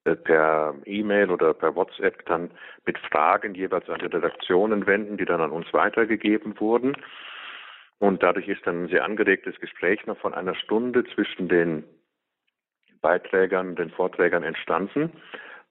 äh, 0.03 0.15
per 0.15 0.75
E-Mail 0.86 1.32
oder 1.32 1.56
per 1.56 1.75
WhatsApp 1.75 2.27
dann 2.27 2.51
mit 2.86 3.00
Fragen 3.00 3.56
jeweils 3.56 3.89
an 3.89 4.01
die 4.01 4.06
Redaktionen 4.06 4.86
wenden, 4.86 5.18
die 5.18 5.25
dann 5.25 5.41
an 5.41 5.51
uns 5.51 5.74
weitergegeben 5.74 6.60
wurden. 6.60 6.96
Und 7.98 8.22
dadurch 8.22 8.48
ist 8.48 8.65
dann 8.68 8.84
ein 8.84 8.89
sehr 8.89 9.03
angeregtes 9.03 9.60
Gespräch 9.60 10.06
noch 10.06 10.20
von 10.20 10.36
einer 10.36 10.53
Stunde 10.53 11.06
zwischen 11.06 11.48
den 11.48 11.84
Beiträgern, 13.01 13.75
den 13.75 13.89
Vorträgern 13.89 14.44
entstanden. 14.44 15.12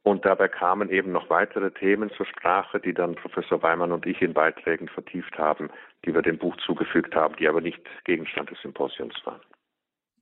Und 0.02 0.24
dabei 0.24 0.48
kamen 0.48 0.88
eben 0.88 1.12
noch 1.12 1.28
weitere 1.28 1.70
Themen 1.72 2.10
zur 2.16 2.26
Sprache, 2.26 2.80
die 2.80 2.94
dann 2.94 3.16
Professor 3.16 3.62
Weimann 3.62 3.92
und 3.92 4.06
ich 4.06 4.22
in 4.22 4.32
Beiträgen 4.32 4.88
vertieft 4.88 5.36
haben, 5.36 5.70
die 6.04 6.14
wir 6.14 6.22
dem 6.22 6.38
Buch 6.38 6.56
zugefügt 6.64 7.14
haben, 7.14 7.36
die 7.36 7.48
aber 7.48 7.60
nicht 7.60 7.80
Gegenstand 8.04 8.50
des 8.50 8.60
Symposiums 8.62 9.14
waren. 9.24 9.40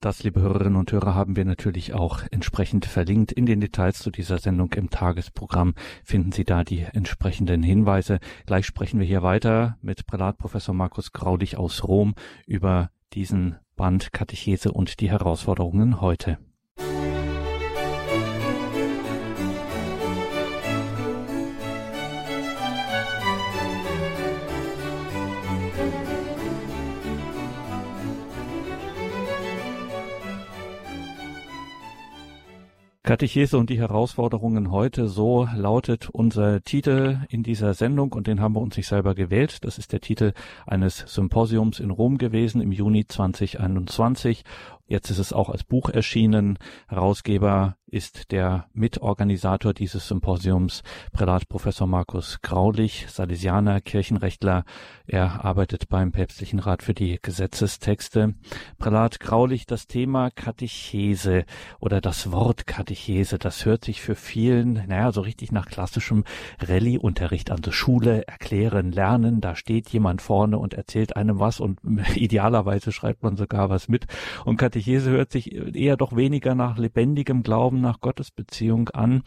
Das, 0.00 0.23
liebe 0.23 0.40
Hörerinnen 0.40 0.76
und 0.76 0.92
Hörer, 0.92 1.16
haben 1.16 1.35
wir 1.35 1.44
natürlich 1.44 1.92
auch 1.92 2.23
entsprechend 2.30 2.87
verlinkt. 2.87 3.32
In 3.32 3.47
den 3.47 3.61
Details 3.61 3.99
zu 3.99 4.12
dieser 4.12 4.38
Sendung 4.38 4.73
im 4.75 4.90
Tagesprogramm 4.90 5.75
finden 6.04 6.30
Sie 6.30 6.44
da 6.44 6.62
die 6.62 6.87
entsprechenden 6.92 7.64
Hinweise. 7.64 8.20
Gleich 8.47 8.64
sprechen 8.64 9.00
wir 9.00 9.06
hier 9.06 9.25
weiter 9.25 9.76
mit 9.82 10.06
Prälatprofessor 10.06 10.73
Markus 10.75 11.12
Graulich 11.12 11.56
aus 11.56 11.82
Rom 11.82 12.14
über 12.47 12.90
diesen 13.12 13.58
Band 13.75 14.12
Katechese 14.12 14.70
und 14.70 15.00
die 15.00 15.11
Herausforderungen 15.11 16.00
heute. 16.00 16.38
Katechese 33.09 33.57
und 33.57 33.71
die 33.71 33.79
Herausforderungen 33.79 34.71
heute, 34.71 35.09
so 35.09 35.49
lautet 35.57 36.11
unser 36.11 36.61
Titel 36.61 37.21
in 37.31 37.43
dieser 37.43 37.73
Sendung 37.73 38.12
und 38.12 38.27
den 38.27 38.38
haben 38.38 38.55
wir 38.55 38.61
uns 38.61 38.77
nicht 38.77 38.87
selber 38.87 39.15
gewählt. 39.15 39.65
Das 39.65 39.79
ist 39.79 39.95
der 39.95 40.03
Titel 40.03 40.35
eines 40.67 41.05
Symposiums 41.07 41.81
in 41.81 41.91
Rom 41.91 42.19
gewesen 42.19 42.61
im 42.61 42.71
Juni 42.71 43.07
2021 43.07 44.45
Jetzt 44.90 45.11
ist 45.11 45.18
es 45.18 45.35
auch 45.35 45.50
als 45.50 45.64
Buch 45.64 45.90
erschienen. 45.90 46.59
Herausgeber 46.88 47.76
ist 47.90 48.33
der 48.33 48.66
Mitorganisator 48.73 49.73
dieses 49.73 50.09
Symposiums, 50.09 50.83
Prälat 51.12 51.49
Professor 51.49 51.87
Markus 51.87 52.40
Graulich, 52.42 53.07
Salesianer, 53.09 53.80
Kirchenrechtler. 53.80 54.64
Er 55.07 55.45
arbeitet 55.45 55.88
beim 55.88 56.12
Päpstlichen 56.12 56.59
Rat 56.59 56.83
für 56.83 56.92
die 56.95 57.18
Gesetzestexte. 57.21 58.35
Prälat 58.78 59.21
Graulich, 59.21 59.66
das 59.66 59.87
Thema 59.87 60.30
Katechese 60.30 61.45
oder 61.80 62.00
das 62.00 62.33
Wort 62.33 62.66
Katechese, 62.66 63.38
das 63.38 63.64
hört 63.66 63.85
sich 63.85 64.00
für 64.00 64.14
vielen, 64.14 64.87
naja, 64.87 65.12
so 65.12 65.21
richtig 65.23 65.52
nach 65.52 65.66
klassischem 65.66 66.25
Rallye-Unterricht 66.61 67.50
an. 67.50 67.61
der 67.61 67.73
Schule, 67.73 68.26
erklären, 68.26 68.92
lernen, 68.92 69.40
da 69.40 69.54
steht 69.54 69.90
jemand 69.90 70.23
vorne 70.23 70.59
und 70.59 70.73
erzählt 70.75 71.16
einem 71.16 71.40
was 71.40 71.61
und 71.61 71.78
idealerweise 72.14 72.92
schreibt 72.92 73.23
man 73.23 73.37
sogar 73.37 73.68
was 73.71 73.88
mit. 73.88 74.07
Und 74.45 74.57
Katechese 74.57 74.77
hört 74.87 75.32
sich 75.32 75.54
eher 75.75 75.97
doch 75.97 76.14
weniger 76.16 76.54
nach 76.54 76.78
lebendigem 76.78 77.42
Glauben, 77.42 77.80
nach 77.80 78.00
Gottesbeziehung 78.00 78.88
an. 78.90 79.23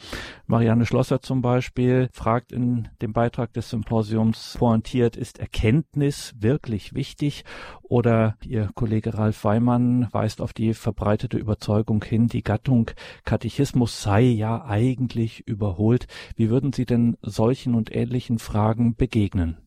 Marianne 0.48 0.86
Schlosser 0.86 1.22
zum 1.22 1.42
Beispiel 1.42 2.10
fragt 2.14 2.52
in 2.52 2.90
dem 3.02 3.14
Beitrag 3.14 3.54
des 3.54 3.70
Symposiums 3.70 4.56
pointiert, 4.58 5.16
ist 5.16 5.40
Erkenntnis 5.40 6.36
wirklich 6.40 6.94
wichtig? 6.94 7.44
Oder 7.84 8.36
ihr 8.46 8.70
Kollege 8.74 9.18
Ralf 9.18 9.44
Weimann 9.44 10.08
weist 10.12 10.42
auf 10.42 10.54
die 10.54 10.74
verbreitete 10.74 11.38
Überzeugung 11.38 12.04
hin, 12.04 12.28
die 12.28 12.44
Gattung 12.44 12.92
Katechismus 13.26 14.02
sei 14.02 14.22
ja 14.22 14.66
eigentlich 14.66 15.48
überholt. 15.48 16.08
Wie 16.36 16.50
würden 16.50 16.74
Sie 16.74 16.86
denn 16.86 17.18
solchen 17.22 17.76
und 17.76 17.94
ähnlichen 17.94 18.40
Fragen 18.40 18.96
begegnen? 18.96 19.58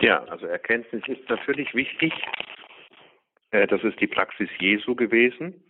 Ja, 0.00 0.24
also 0.24 0.46
Erkenntnis 0.46 1.02
ist 1.06 1.28
natürlich 1.28 1.74
wichtig. 1.74 2.12
Äh, 3.50 3.66
das 3.66 3.82
ist 3.84 4.00
die 4.00 4.06
Praxis 4.06 4.48
Jesu 4.58 4.94
gewesen. 4.94 5.62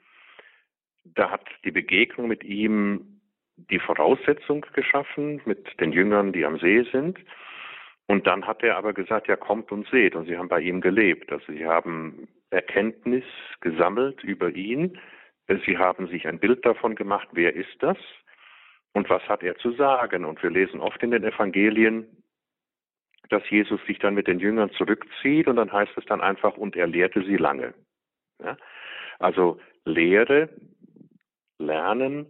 Da 1.05 1.31
hat 1.31 1.47
die 1.65 1.71
Begegnung 1.71 2.29
mit 2.29 2.45
ihm 2.45 3.21
die 3.57 3.79
Voraussetzung 3.79 4.65
geschaffen, 4.73 5.41
mit 5.45 5.79
den 5.81 5.93
Jüngern, 5.93 6.33
die 6.33 6.45
am 6.45 6.59
See 6.59 6.83
sind. 6.93 7.19
Und 8.07 8.27
dann 8.27 8.47
hat 8.47 8.63
er 8.63 8.77
aber 8.77 8.93
gesagt, 8.93 9.29
ja, 9.29 9.37
kommt 9.37 9.71
und 9.71 9.89
seht. 9.89 10.15
Und 10.15 10.27
sie 10.27 10.37
haben 10.37 10.49
bei 10.49 10.61
ihm 10.61 10.81
gelebt. 10.81 11.31
Also 11.31 11.53
sie 11.53 11.65
haben 11.65 12.29
Erkenntnis 12.51 13.25
gesammelt 13.61 14.25
über 14.25 14.51
ihn. 14.51 14.99
Sie 15.67 15.79
haben 15.79 16.09
sich 16.09 16.27
ein 16.27 16.39
Bild 16.39 16.65
davon 16.65 16.95
gemacht, 16.95 17.29
wer 17.33 17.55
ist 17.55 17.77
das? 17.81 17.97
Und 18.93 19.09
was 19.09 19.23
hat 19.29 19.43
er 19.43 19.57
zu 19.57 19.73
sagen? 19.73 20.25
Und 20.25 20.43
wir 20.43 20.51
lesen 20.51 20.81
oft 20.81 21.03
in 21.03 21.13
den 21.13 21.25
Evangelien, 21.25 22.07
dass 23.31 23.49
Jesus 23.49 23.81
sich 23.87 23.99
dann 23.99 24.15
mit 24.15 24.27
den 24.27 24.41
Jüngern 24.41 24.71
zurückzieht 24.73 25.47
und 25.47 25.57
dann 25.57 25.73
heißt 25.73 25.93
es 25.97 26.05
dann 26.07 26.21
einfach, 26.21 26.57
und 26.57 26.77
er 26.77 26.87
lehrte 26.87 27.23
sie 27.23 27.37
lange. 27.37 27.75
Ja? 28.43 28.57
Also 29.19 29.61
Lehre, 29.85 30.51
Lernen, 31.59 32.27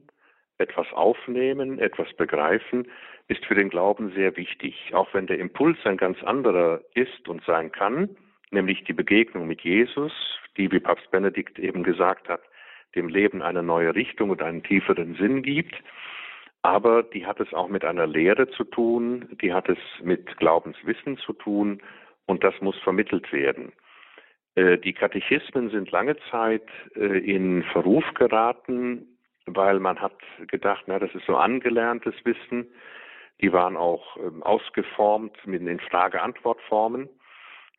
etwas 0.58 0.86
aufnehmen, 0.92 1.78
etwas 1.78 2.12
begreifen, 2.14 2.86
ist 3.28 3.44
für 3.46 3.54
den 3.54 3.70
Glauben 3.70 4.12
sehr 4.12 4.36
wichtig. 4.36 4.90
Auch 4.92 5.12
wenn 5.14 5.26
der 5.26 5.38
Impuls 5.38 5.78
ein 5.84 5.96
ganz 5.96 6.22
anderer 6.22 6.82
ist 6.94 7.28
und 7.28 7.42
sein 7.44 7.72
kann, 7.72 8.16
nämlich 8.50 8.84
die 8.84 8.92
Begegnung 8.92 9.46
mit 9.46 9.62
Jesus, 9.62 10.12
die, 10.56 10.70
wie 10.70 10.80
Papst 10.80 11.10
Benedikt 11.10 11.58
eben 11.58 11.82
gesagt 11.82 12.28
hat, 12.28 12.42
dem 12.94 13.08
Leben 13.08 13.40
eine 13.40 13.62
neue 13.62 13.94
Richtung 13.94 14.30
und 14.30 14.42
einen 14.42 14.62
tieferen 14.62 15.14
Sinn 15.14 15.42
gibt, 15.42 15.74
aber 16.62 17.02
die 17.02 17.26
hat 17.26 17.40
es 17.40 17.52
auch 17.54 17.68
mit 17.68 17.84
einer 17.84 18.06
Lehre 18.06 18.48
zu 18.50 18.64
tun, 18.64 19.28
die 19.40 19.52
hat 19.52 19.68
es 19.68 19.78
mit 20.02 20.36
Glaubenswissen 20.36 21.16
zu 21.18 21.32
tun 21.32 21.82
und 22.26 22.44
das 22.44 22.54
muss 22.60 22.78
vermittelt 22.80 23.32
werden. 23.32 23.72
Äh, 24.54 24.78
die 24.78 24.92
Katechismen 24.92 25.70
sind 25.70 25.90
lange 25.90 26.16
Zeit 26.30 26.66
äh, 26.94 27.18
in 27.18 27.62
Verruf 27.72 28.04
geraten, 28.14 29.06
weil 29.46 29.80
man 29.80 30.00
hat 30.00 30.18
gedacht, 30.48 30.84
na, 30.86 30.98
das 30.98 31.14
ist 31.14 31.26
so 31.26 31.36
angelerntes 31.36 32.14
Wissen. 32.24 32.66
Die 33.40 33.52
waren 33.52 33.76
auch 33.76 34.16
ähm, 34.18 34.42
ausgeformt 34.42 35.46
mit 35.46 35.66
den 35.66 35.80
Frage-Antwort-Formen, 35.80 37.08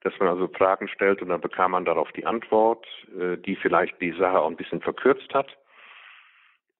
dass 0.02 0.18
man 0.20 0.30
also 0.30 0.48
Fragen 0.48 0.88
stellt 0.88 1.22
und 1.22 1.30
dann 1.30 1.42
bekam 1.42 1.72
man 1.72 1.86
darauf 1.86 2.12
die 2.14 2.26
Antwort, 2.26 2.88
äh, 3.20 3.38
die 3.38 3.56
vielleicht 3.56 4.02
die 4.02 4.14
Sache 4.14 4.40
auch 4.40 4.50
ein 4.50 4.58
bisschen 4.58 4.82
verkürzt 4.82 5.34
hat. 5.36 5.56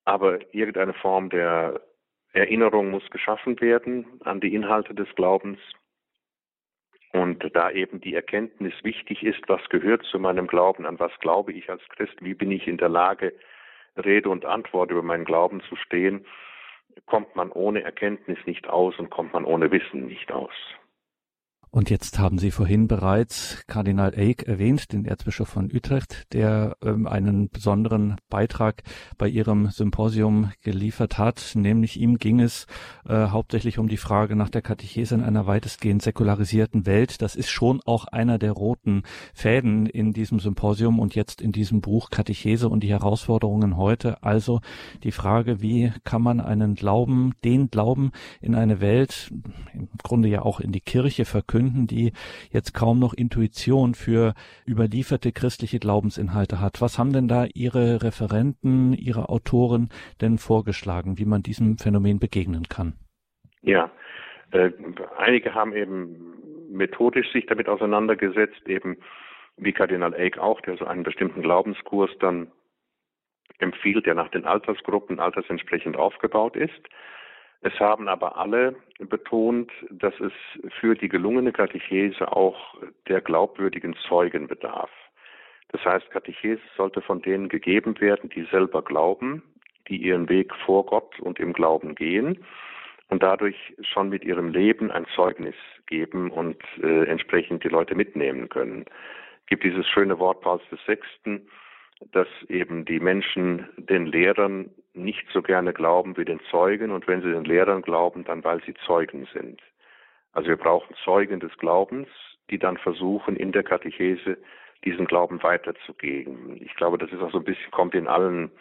Aber 0.04 0.40
irgendeine 0.52 0.94
Form 0.94 1.30
der 1.30 1.80
Erinnerung 2.34 2.90
muss 2.90 3.10
geschaffen 3.10 3.60
werden 3.60 4.06
an 4.24 4.40
die 4.40 4.54
Inhalte 4.54 4.94
des 4.94 5.14
Glaubens. 5.16 5.60
Und 7.14 7.44
da 7.54 7.72
eben 7.72 8.00
die 8.00 8.16
Erkenntnis 8.16 8.74
wichtig 8.84 9.24
ist, 9.24 9.42
was 9.48 9.62
gehört 9.70 10.04
zu 10.04 10.18
meinem 10.18 10.48
Glauben, 10.48 10.86
an 10.86 11.00
was 11.00 11.12
glaube 11.20 11.52
ich 11.52 11.70
als 11.70 11.82
Christ, 11.90 12.16
wie 12.22 12.34
bin 12.34 12.52
ich 12.52 12.68
in 12.68 12.78
der 12.78 12.88
Lage, 12.88 13.34
Rede 13.98 14.30
und 14.30 14.46
Antwort 14.46 14.92
über 14.92 15.04
meinen 15.04 15.26
Glauben 15.26 15.62
zu 15.68 15.76
stehen, 15.76 16.26
kommt 17.06 17.36
man 17.36 17.52
ohne 17.52 17.84
Erkenntnis 17.84 18.40
nicht 18.46 18.70
aus 18.70 18.98
und 18.98 19.10
kommt 19.10 19.34
man 19.34 19.44
ohne 19.44 19.72
Wissen 19.72 20.08
nicht 20.08 20.32
aus. 20.32 20.54
Und 21.74 21.90
jetzt 21.90 22.20
haben 22.20 22.38
Sie 22.38 22.52
vorhin 22.52 22.90
bereits 22.90 23.64
Kardinal 23.66 24.14
Eick 24.14 24.44
erwähnt, 24.44 24.92
den 24.92 25.06
Erzbischof 25.06 25.48
von 25.48 25.72
Utrecht, 25.74 26.28
der 26.34 26.76
ähm, 26.84 27.08
einen 27.08 27.50
besonderen 27.50 28.18
Beitrag 28.30 28.84
bei 29.18 29.30
Ihrem 29.30 29.70
Symposium 29.70 30.52
geliefert 30.64 31.18
hat. 31.18 31.54
Nämlich 31.56 31.98
ihm 31.98 32.18
ging 32.18 32.42
es 32.42 32.68
äh, 33.08 33.28
hauptsächlich 33.28 33.80
um 33.80 33.88
die 33.88 33.96
Frage 33.96 34.36
nach 34.36 34.50
der 34.50 34.62
Katechese 34.62 35.16
in 35.16 35.24
einer 35.24 35.48
weitestgehend 35.48 36.02
säkularisierten 36.02 36.86
Welt. 36.86 37.22
Das 37.22 37.38
ist 37.38 37.50
schon 37.50 37.80
auch 37.86 38.04
einer 38.04 38.38
der 38.38 38.52
roten 38.52 39.04
Fäden 39.34 39.86
in 39.86 40.12
diesem 40.12 40.42
Symposium 40.42 41.00
und 41.00 41.16
jetzt 41.16 41.40
in 41.40 41.54
diesem 41.54 41.80
Buch 41.80 42.10
Katechese 42.10 42.68
und 42.68 42.84
die 42.84 42.90
Herausforderungen 42.90 43.78
heute. 43.78 44.22
Also 44.24 44.60
die 45.04 45.14
Frage, 45.14 45.62
wie 45.62 45.94
kann 46.04 46.22
man 46.22 46.42
einen 46.42 46.76
Glauben, 46.76 47.32
den 47.46 47.70
Glauben 47.70 48.12
in 48.42 48.56
eine 48.56 48.82
Welt, 48.82 49.32
im 49.74 49.88
Grunde 50.04 50.28
ja 50.28 50.42
auch 50.42 50.60
in 50.60 50.74
die 50.74 50.82
Kirche 50.82 51.24
verkünden, 51.24 51.61
verkünden, 51.62 51.88
die 51.88 52.12
jetzt 52.52 52.74
kaum 52.74 53.00
noch 53.00 53.14
Intuition 53.14 53.94
für 53.94 54.34
überlieferte 54.68 55.32
christliche 55.32 55.80
Glaubensinhalte 55.80 56.60
hat. 56.60 56.82
Was 56.82 56.98
haben 56.98 57.14
denn 57.14 57.28
da 57.28 57.46
Ihre 57.54 58.04
Referenten, 58.04 58.94
Ihre 58.94 59.30
Autoren 59.30 59.90
denn 60.22 60.38
vorgeschlagen, 60.38 61.18
wie 61.18 61.26
man 61.26 61.44
diesem 61.44 61.78
Phänomen 61.78 62.20
begegnen 62.20 62.64
kann? 62.70 62.94
Ja, 63.62 63.92
äh, 64.52 64.72
einige 65.18 65.54
haben 65.54 65.74
eben 65.74 66.34
methodisch 66.72 67.32
sich 67.32 67.46
damit 67.46 67.68
auseinandergesetzt, 67.68 68.68
eben 68.68 68.98
wie 69.58 69.74
Kardinal 69.74 70.16
Eick 70.16 70.38
auch, 70.38 70.62
der 70.62 70.78
so 70.78 70.86
einen 70.86 71.04
bestimmten 71.04 71.42
Glaubenskurs 71.42 72.10
dann 72.20 72.52
empfiehlt, 73.60 74.06
der 74.06 74.16
nach 74.16 74.30
den 74.30 74.46
Altersgruppen 74.46 75.20
altersentsprechend 75.20 75.96
aufgebaut 75.96 76.56
ist. 76.56 76.82
Es 77.62 77.80
haben 77.80 78.08
aber 78.08 78.38
alle 78.38 78.76
betont, 78.98 79.72
dass 79.92 80.14
es 80.20 80.34
für 80.80 80.96
die 80.96 81.10
gelungene 81.10 81.52
Katechese 81.52 82.32
auch 82.36 82.76
der 83.08 83.22
glaubwürdigen 83.22 83.96
Zeugen 84.08 84.48
bedarf. 84.48 84.90
Das 85.70 85.86
heißt, 85.86 86.10
Katechese 86.10 86.62
sollte 86.76 87.02
von 87.02 87.22
denen 87.22 87.50
gegeben 87.50 88.00
werden, 88.02 88.30
die 88.30 88.44
selber 88.52 88.82
glauben, 88.82 89.44
die 89.88 89.98
ihren 89.98 90.28
Weg 90.28 90.54
vor 90.66 90.86
Gott 90.86 91.20
und 91.20 91.40
im 91.40 91.54
Glauben 91.54 91.96
gehen 91.96 92.44
und 93.10 93.22
dadurch 93.22 93.76
schon 93.82 94.10
mit 94.10 94.24
ihrem 94.24 94.50
Leben 94.50 94.90
ein 94.90 95.06
Zeugnis 95.16 95.56
geben 95.86 96.32
und 96.32 96.58
äh, 96.82 97.04
entsprechend 97.06 97.64
die 97.64 97.70
Leute 97.70 97.94
mitnehmen 97.94 98.50
können. 98.50 98.86
Es 99.42 99.46
gibt 99.48 99.64
dieses 99.64 99.88
schöne 99.88 100.18
Wort 100.18 100.42
Pauls 100.42 100.64
VI., 100.88 101.42
dass 102.12 102.28
eben 102.48 102.86
die 102.86 103.00
Menschen 103.00 103.68
den 103.78 104.08
Lehrern 104.08 104.72
nicht 104.94 105.26
so 105.32 105.42
gerne 105.42 105.74
glauben 105.74 106.18
wie 106.18 106.26
den 106.26 106.40
Zeugen 106.50 106.92
und 106.92 107.08
wenn 107.08 107.22
sie 107.22 107.32
den 107.32 107.46
Lehrern 107.46 107.82
glauben, 107.82 108.24
dann 108.26 108.44
weil 108.44 108.62
sie 108.64 108.74
Zeugen 108.86 109.28
sind. 109.34 109.62
Also 110.34 110.50
wir 110.50 110.58
brauchen 110.58 110.96
Zeugen 111.04 111.40
des 111.40 111.56
Glaubens, 111.58 112.08
die 112.50 112.60
dann 112.60 112.78
versuchen, 112.78 113.36
in 113.36 113.52
der 113.52 113.64
Katechese 113.64 114.38
diesen 114.84 115.06
Glauben 115.06 115.42
weiterzugeben. 115.44 116.58
Ich 116.62 116.74
glaube, 116.76 116.98
das 116.98 117.12
ist 117.12 117.22
auch 117.22 117.32
so 117.32 117.38
ein 117.38 117.44
bisschen, 117.44 117.72
kommt 117.72 117.96
in 117.96 118.08
allen 118.08 118.52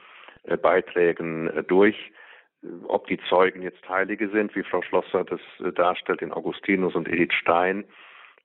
äh, 0.45 0.57
Beiträgen 0.57 1.49
äh, 1.49 1.63
durch. 1.65 2.13
Ob 2.89 3.07
die 3.07 3.19
Zeugen 3.29 3.63
jetzt 3.63 3.89
Heilige 3.89 4.29
sind, 4.29 4.55
wie 4.55 4.63
Frau 4.63 4.83
Schlosser 4.83 5.25
das 5.25 5.41
äh, 5.61 5.73
darstellt 5.73 6.23
in 6.23 6.33
Augustinus 6.33 6.95
und 6.95 7.09
Edith 7.09 7.33
Stein, 7.33 7.85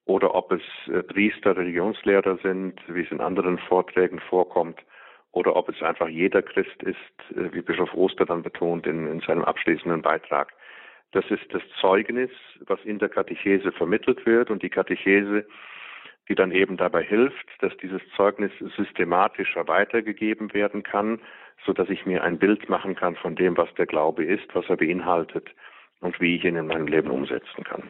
oder 0.06 0.36
ob 0.36 0.51
es 0.51 0.62
äh, 0.88 1.04
Priester, 1.04 1.58
Religionslehrer 1.58 2.38
sind, 2.38 2.80
wie 2.88 3.01
es 3.01 3.12
in 3.12 3.22
anderen 3.22 3.58
Vorträgen 3.58 4.20
vorkommt, 4.20 4.80
oder 5.36 5.56
ob 5.56 5.68
es 5.70 5.82
einfach 5.82 6.08
jeder 6.08 6.42
Christ 6.42 6.82
ist, 6.82 7.38
äh, 7.38 7.54
wie 7.54 7.62
Bischof 7.62 7.94
Oster 7.94 8.25
dann 8.25 8.42
betont 8.42 8.88
in, 8.88 9.06
in 9.06 9.20
seinem 9.20 9.44
abschließenden 9.44 10.01
Beitrag. 10.01 10.54
Das 11.12 11.25
ist 11.30 11.44
das 11.51 11.62
Zeugnis, 11.80 12.32
was 12.65 12.80
in 12.84 13.00
der 13.00 13.10
Katechese 13.10 13.72
vermittelt 13.74 14.25
wird 14.25 14.50
und 14.50 14.63
die 14.63 14.70
Katechese, 14.70 15.46
die 16.30 16.36
dann 16.36 16.51
eben 16.51 16.77
dabei 16.77 17.04
hilft, 17.04 17.46
dass 17.60 17.75
dieses 17.77 18.01
Zeugnis 18.15 18.51
systematischer 18.77 19.68
weitergegeben 19.68 20.54
werden 20.54 20.84
kann, 20.84 21.20
so 21.65 21.74
dass 21.74 21.89
ich 21.89 22.06
mir 22.06 22.24
ein 22.24 22.39
Bild 22.39 22.70
machen 22.70 22.96
kann 22.96 23.15
von 23.15 23.36
dem, 23.36 23.58
was 23.58 23.72
der 23.75 23.86
Glaube 23.86 24.24
ist, 24.24 24.48
was 24.54 24.65
er 24.70 24.77
beinhaltet 24.77 25.50
und 26.00 26.20
wie 26.22 26.38
ich 26.38 26.46
ihn 26.46 26.56
in 26.56 26.68
meinem 26.68 26.88
Leben 26.88 27.12
umsetzen 27.12 27.63
kann. 27.63 27.84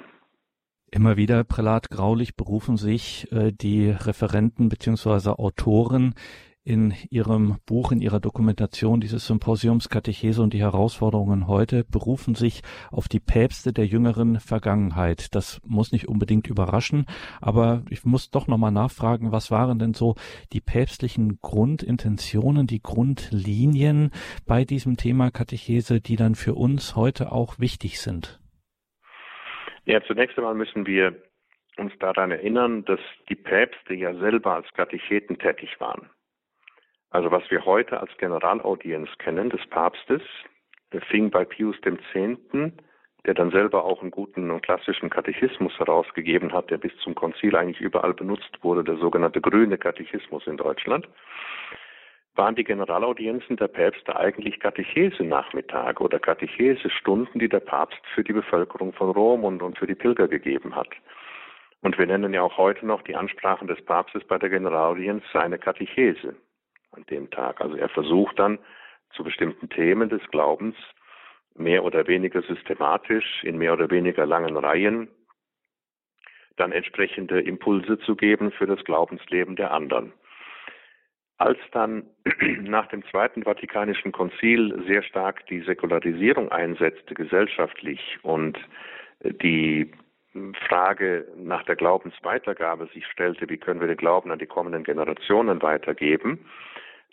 Immer 0.91 1.15
wieder, 1.15 1.43
Prälat 1.43 1.89
Graulich, 1.89 2.35
berufen 2.35 2.77
sich 2.77 3.31
äh, 3.31 3.51
die 3.51 3.89
Referenten 3.91 4.69
bzw. 4.69 5.29
Autoren 5.29 6.15
in 6.65 6.95
Ihrem 7.11 7.57
Buch, 7.67 7.91
in 7.91 8.01
Ihrer 8.01 8.19
Dokumentation 8.19 8.99
dieses 8.99 9.27
Symposiums 9.27 9.87
Katechese 9.87 10.41
und 10.41 10.51
die 10.53 10.61
Herausforderungen 10.61 11.47
heute 11.47 11.83
berufen 11.83 12.33
sich 12.33 12.63
auf 12.91 13.07
die 13.07 13.19
Päpste 13.19 13.71
der 13.71 13.85
jüngeren 13.85 14.39
Vergangenheit. 14.39 15.35
Das 15.35 15.61
muss 15.63 15.91
nicht 15.91 16.07
unbedingt 16.07 16.47
überraschen, 16.47 17.05
aber 17.39 17.83
ich 17.91 18.03
muss 18.03 18.31
doch 18.31 18.47
nochmal 18.47 18.71
nachfragen, 18.71 19.31
was 19.31 19.51
waren 19.51 19.77
denn 19.77 19.93
so 19.93 20.15
die 20.53 20.61
päpstlichen 20.61 21.37
Grundintentionen, 21.39 22.65
die 22.65 22.81
Grundlinien 22.81 24.09
bei 24.47 24.65
diesem 24.65 24.97
Thema 24.97 25.29
Katechese, 25.29 26.01
die 26.01 26.15
dann 26.15 26.33
für 26.33 26.55
uns 26.55 26.95
heute 26.95 27.31
auch 27.31 27.59
wichtig 27.59 28.01
sind? 28.01 28.39
Ja, 29.85 30.01
zunächst 30.03 30.35
einmal 30.39 30.55
müssen 30.55 30.87
wir 30.87 31.15
uns 31.77 31.93
daran 31.99 32.31
erinnern, 32.31 32.85
dass 32.85 32.99
die 33.29 33.35
Päpste 33.35 33.93
ja 33.93 34.15
selber 34.15 34.55
als 34.55 34.71
Katecheten 34.73 35.37
tätig 35.37 35.69
waren. 35.79 36.09
Also 37.15 37.31
was 37.31 37.49
wir 37.49 37.63
heute 37.63 38.01
als 38.01 38.11
Generalaudienz 38.17 39.09
kennen 39.19 39.49
des 39.49 39.65
Papstes, 39.67 40.21
fing 41.07 41.31
bei 41.31 41.45
Pius 41.45 41.77
X., 41.85 42.03
der 43.25 43.33
dann 43.33 43.51
selber 43.51 43.85
auch 43.85 44.01
einen 44.01 44.11
guten 44.11 44.51
und 44.51 44.61
klassischen 44.63 45.09
Katechismus 45.09 45.71
herausgegeben 45.79 46.51
hat, 46.51 46.69
der 46.71 46.77
bis 46.77 46.91
zum 46.97 47.15
Konzil 47.15 47.55
eigentlich 47.55 47.79
überall 47.79 48.13
benutzt 48.13 48.61
wurde, 48.63 48.83
der 48.83 48.97
sogenannte 48.97 49.39
grüne 49.39 49.77
Katechismus 49.77 50.45
in 50.45 50.57
Deutschland, 50.57 51.07
waren 52.35 52.55
die 52.55 52.65
Generalaudienzen 52.65 53.55
der 53.55 53.69
Päpste 53.69 54.13
eigentlich 54.17 54.59
Katechese-Nachmittage 54.59 56.03
oder 56.03 56.19
Katechese-Stunden, 56.19 57.39
die 57.39 57.47
der 57.47 57.61
Papst 57.61 58.05
für 58.13 58.25
die 58.25 58.33
Bevölkerung 58.33 58.91
von 58.91 59.11
Rom 59.11 59.45
und, 59.45 59.61
und 59.61 59.77
für 59.77 59.87
die 59.87 59.95
Pilger 59.95 60.27
gegeben 60.27 60.75
hat. 60.75 60.89
Und 61.81 61.97
wir 61.97 62.07
nennen 62.07 62.33
ja 62.33 62.41
auch 62.41 62.57
heute 62.57 62.85
noch 62.85 63.03
die 63.03 63.15
Ansprachen 63.15 63.69
des 63.69 63.81
Papstes 63.85 64.25
bei 64.25 64.37
der 64.37 64.49
Generalaudienz 64.49 65.23
seine 65.31 65.57
Katechese 65.57 66.35
an 66.95 67.05
dem 67.09 67.29
Tag. 67.29 67.61
Also 67.61 67.75
er 67.75 67.89
versucht 67.89 68.39
dann 68.39 68.59
zu 69.11 69.23
bestimmten 69.23 69.69
Themen 69.69 70.09
des 70.09 70.21
Glaubens 70.29 70.75
mehr 71.55 71.83
oder 71.83 72.07
weniger 72.07 72.41
systematisch 72.41 73.43
in 73.43 73.57
mehr 73.57 73.73
oder 73.73 73.89
weniger 73.89 74.25
langen 74.25 74.57
Reihen 74.57 75.09
dann 76.57 76.71
entsprechende 76.71 77.41
Impulse 77.41 77.99
zu 77.99 78.15
geben 78.15 78.51
für 78.51 78.65
das 78.65 78.83
Glaubensleben 78.85 79.55
der 79.55 79.71
anderen. 79.71 80.13
Als 81.37 81.59
dann 81.71 82.05
nach 82.61 82.87
dem 82.87 83.03
Zweiten 83.11 83.43
Vatikanischen 83.43 84.11
Konzil 84.13 84.83
sehr 84.87 85.03
stark 85.03 85.45
die 85.47 85.61
Säkularisierung 85.61 86.49
einsetzte 86.49 87.13
gesellschaftlich 87.13 88.17
und 88.21 88.57
die 89.21 89.91
Frage 90.67 91.27
nach 91.37 91.63
der 91.63 91.75
Glaubensweitergabe 91.75 92.87
sich 92.93 93.05
stellte, 93.07 93.49
wie 93.49 93.57
können 93.57 93.79
wir 93.79 93.87
den 93.87 93.97
Glauben 93.97 94.31
an 94.31 94.39
die 94.39 94.45
kommenden 94.45 94.83
Generationen 94.83 95.61
weitergeben, 95.61 96.45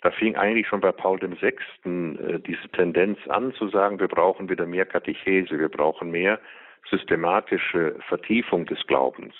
da 0.03 0.11
fing 0.11 0.35
eigentlich 0.35 0.67
schon 0.67 0.81
bei 0.81 0.91
Paul 0.91 1.19
VI. 1.21 1.55
Äh, 1.85 2.39
diese 2.39 2.69
Tendenz 2.73 3.17
an 3.29 3.53
zu 3.53 3.69
sagen, 3.69 3.99
wir 3.99 4.09
brauchen 4.09 4.49
wieder 4.49 4.65
mehr 4.65 4.85
Katechese, 4.85 5.57
wir 5.57 5.69
brauchen 5.69 6.11
mehr 6.11 6.39
systematische 6.89 7.95
Vertiefung 8.09 8.65
des 8.65 8.85
Glaubens. 8.85 9.33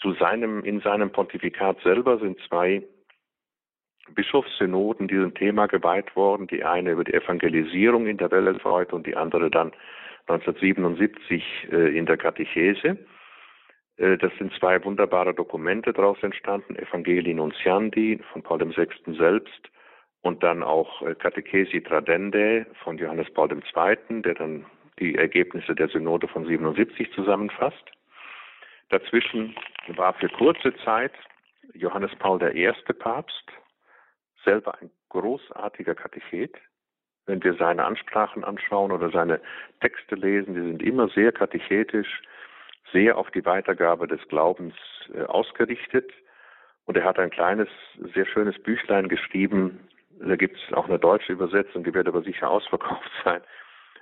Zu 0.00 0.14
seinem, 0.14 0.64
in 0.64 0.80
seinem 0.80 1.12
Pontifikat 1.12 1.78
selber 1.82 2.18
sind 2.18 2.40
zwei 2.48 2.82
Bischofssynoden 4.14 5.06
diesem 5.06 5.34
Thema 5.34 5.66
geweiht 5.66 6.16
worden, 6.16 6.46
die 6.46 6.64
eine 6.64 6.92
über 6.92 7.04
die 7.04 7.12
Evangelisierung 7.12 8.06
in 8.06 8.16
der 8.16 8.30
Welt 8.30 8.64
heute 8.64 8.96
und 8.96 9.06
die 9.06 9.16
andere 9.16 9.50
dann 9.50 9.72
1977 10.28 11.68
äh, 11.70 11.96
in 11.96 12.06
der 12.06 12.16
Katechese. 12.16 12.96
Äh, 14.00 14.16
das 14.16 14.32
sind 14.38 14.52
zwei 14.58 14.82
wunderbare 14.84 15.34
Dokumente 15.34 15.92
daraus 15.92 16.20
entstanden, 16.22 16.76
Evangelii 16.76 17.34
Nunciandi 17.34 18.20
von 18.32 18.42
Paul 18.42 18.60
VI. 18.60 18.88
selbst 19.16 19.70
und 20.22 20.42
dann 20.42 20.62
auch 20.62 21.02
äh, 21.02 21.14
Catechesi 21.14 21.82
Tradendae 21.82 22.66
von 22.82 22.98
Johannes 22.98 23.30
Paul 23.32 23.50
II., 23.52 24.22
der 24.22 24.34
dann 24.34 24.66
die 24.98 25.14
Ergebnisse 25.14 25.74
der 25.74 25.88
Synode 25.88 26.28
von 26.28 26.46
77 26.46 27.12
zusammenfasst. 27.12 27.84
Dazwischen 28.88 29.54
war 29.88 30.14
für 30.14 30.28
kurze 30.28 30.74
Zeit 30.84 31.12
Johannes 31.74 32.10
Paul 32.18 32.42
I. 32.54 32.72
Papst, 32.98 33.44
selber 34.44 34.78
ein 34.80 34.90
großartiger 35.10 35.94
Katechet. 35.94 36.56
Wenn 37.26 37.42
wir 37.44 37.54
seine 37.54 37.84
Ansprachen 37.84 38.44
anschauen 38.44 38.90
oder 38.90 39.10
seine 39.10 39.40
Texte 39.80 40.16
lesen, 40.16 40.54
die 40.54 40.60
sind 40.60 40.82
immer 40.82 41.08
sehr 41.08 41.32
katechetisch, 41.32 42.22
sehr 42.92 43.18
auf 43.18 43.30
die 43.30 43.44
Weitergabe 43.44 44.06
des 44.06 44.20
Glaubens 44.28 44.74
äh, 45.14 45.22
ausgerichtet. 45.22 46.10
Und 46.86 46.96
er 46.96 47.04
hat 47.04 47.18
ein 47.18 47.30
kleines, 47.30 47.68
sehr 48.14 48.26
schönes 48.26 48.58
Büchlein 48.62 49.08
geschrieben. 49.08 49.88
Da 50.18 50.36
gibt 50.36 50.56
es 50.56 50.72
auch 50.74 50.88
eine 50.88 50.98
deutsche 50.98 51.32
Übersetzung, 51.32 51.84
die 51.84 51.94
wird 51.94 52.08
aber 52.08 52.22
sicher 52.22 52.50
ausverkauft 52.50 53.10
sein. 53.24 53.40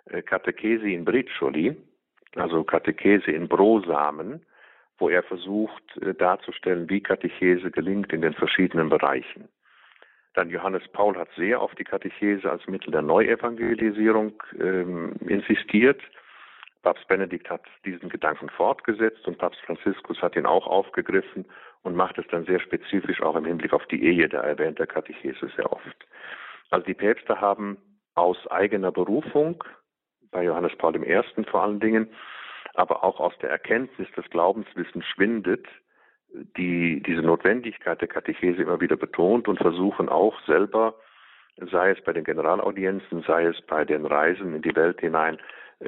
Äh, 0.07 0.23
Katechesi 0.23 0.95
in 0.95 1.05
Bricioli, 1.05 1.77
also 2.37 2.65
Katechese 2.65 3.31
in 3.31 3.49
Brosamen, 3.49 4.45
wo 4.99 5.09
er 5.09 5.23
versucht 5.23 5.97
äh, 5.99 6.15
darzustellen, 6.15 6.89
wie 6.89 7.01
Katechese 7.01 7.71
gelingt 7.71 8.13
in 8.13 8.23
den 8.23 8.35
verschiedenen 8.35 8.89
Bereichen. 8.89 9.49
Dann 10.35 10.51
Johannes 10.51 10.87
Paul 10.93 11.17
hat 11.17 11.29
sehr 11.37 11.61
auf 11.61 11.75
die 11.75 11.85
Katechese 11.85 12.51
als 12.51 12.67
Mittel 12.67 12.93
der 12.93 13.03
Neuevangelisierung 13.03 14.41
ähm, 14.61 15.15
insistiert. 15.27 16.01
Papst 16.83 17.07
Benedikt 17.09 17.51
hat 17.51 17.63
diesen 17.85 18.09
Gedanken 18.09 18.49
fortgesetzt 18.51 19.27
und 19.27 19.39
Papst 19.39 19.61
Franziskus 19.63 20.23
hat 20.23 20.37
ihn 20.37 20.47
auch 20.47 20.67
aufgegriffen 20.67 21.45
und 21.83 21.97
macht 21.97 22.19
es 22.19 22.27
dann 22.29 22.45
sehr 22.45 22.61
spezifisch 22.61 23.21
auch 23.23 23.37
im 23.37 23.45
Hinblick 23.45 23.73
auf 23.73 23.87
die 23.87 24.03
Ehe, 24.03 24.29
der 24.29 24.43
erwähnte 24.43 24.87
Katechese 24.87 25.51
sehr 25.57 25.73
oft. 25.73 26.07
Also 26.71 26.87
die 26.87 26.95
Päpste 26.95 27.41
haben 27.41 27.79
aus 28.15 28.47
eigener 28.49 28.93
Berufung, 28.93 29.65
bei 30.31 30.45
Johannes 30.45 30.77
Paul 30.77 30.97
I. 30.97 31.45
vor 31.51 31.63
allen 31.63 31.81
Dingen, 31.81 32.09
aber 32.75 33.03
auch 33.03 33.21
aus 33.21 33.37
der 33.39 33.51
Erkenntnis 33.51 34.09
des 34.17 34.29
Glaubenswissens 34.31 35.05
schwindet, 35.07 35.67
die 36.57 37.03
diese 37.03 37.23
Notwendigkeit 37.23 38.01
der 38.01 38.09
Katechese 38.09 38.63
immer 38.63 38.81
wieder 38.81 38.97
betont 38.97 39.49
und 39.49 39.59
versuchen 39.59 40.09
auch 40.09 40.39
selber, 40.47 40.95
sei 41.71 41.91
es 41.91 42.01
bei 42.05 42.13
den 42.13 42.25
Generalaudienzen, 42.25 43.23
sei 43.27 43.47
es 43.47 43.61
bei 43.63 43.85
den 43.85 44.05
Reisen 44.05 44.55
in 44.55 44.63
die 44.63 44.77
Welt 44.77 45.01
hinein, 45.01 45.39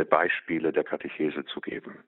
Beispiele 0.08 0.72
der 0.72 0.84
Katechese 0.84 1.44
zu 1.46 1.60
geben. 1.60 2.04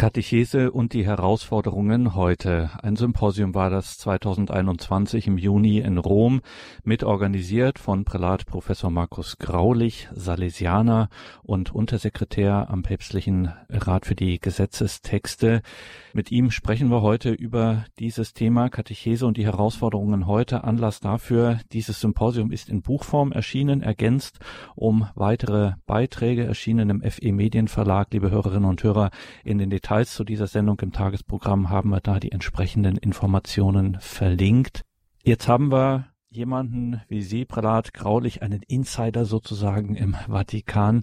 Katechese 0.00 0.72
und 0.72 0.94
die 0.94 1.04
Herausforderungen 1.04 2.14
heute. 2.14 2.70
Ein 2.82 2.96
Symposium 2.96 3.54
war 3.54 3.68
das 3.68 3.98
2021 3.98 5.26
im 5.26 5.36
Juni 5.36 5.76
in 5.80 5.98
Rom, 5.98 6.40
mitorganisiert 6.84 7.78
von 7.78 8.06
Prälat 8.06 8.46
Professor 8.46 8.90
Markus 8.90 9.36
Graulich, 9.36 10.08
Salesianer 10.14 11.10
und 11.42 11.74
Untersekretär 11.74 12.70
am 12.70 12.82
Päpstlichen 12.82 13.52
Rat 13.68 14.06
für 14.06 14.14
die 14.14 14.40
Gesetzestexte. 14.40 15.60
Mit 16.14 16.32
ihm 16.32 16.50
sprechen 16.50 16.88
wir 16.88 17.02
heute 17.02 17.32
über 17.32 17.84
dieses 17.98 18.32
Thema 18.32 18.70
Katechese 18.70 19.26
und 19.26 19.36
die 19.36 19.44
Herausforderungen 19.44 20.26
heute. 20.26 20.64
Anlass 20.64 21.00
dafür, 21.00 21.60
dieses 21.72 22.00
Symposium 22.00 22.52
ist 22.52 22.70
in 22.70 22.80
Buchform 22.80 23.32
erschienen, 23.32 23.82
ergänzt 23.82 24.38
um 24.74 25.08
weitere 25.14 25.74
Beiträge 25.84 26.46
erschienen 26.46 26.88
im 26.88 27.02
FE 27.02 27.32
Medienverlag. 27.32 28.08
Liebe 28.12 28.30
Hörerinnen 28.30 28.64
und 28.64 28.82
Hörer, 28.82 29.10
in 29.44 29.58
den 29.58 29.68
Details 29.68 29.89
Details 29.90 30.14
zu 30.14 30.22
dieser 30.22 30.46
Sendung 30.46 30.78
im 30.82 30.92
Tagesprogramm 30.92 31.68
haben 31.68 31.90
wir 31.90 31.98
da 31.98 32.20
die 32.20 32.30
entsprechenden 32.30 32.96
Informationen 32.96 33.98
verlinkt. 33.98 34.82
Jetzt 35.24 35.48
haben 35.48 35.72
wir 35.72 36.06
jemanden 36.28 37.02
wie 37.08 37.22
Sie, 37.22 37.44
Prälat 37.44 37.92
Graulich, 37.92 38.40
einen 38.40 38.62
Insider 38.62 39.24
sozusagen 39.24 39.96
im 39.96 40.14
Vatikan, 40.14 41.02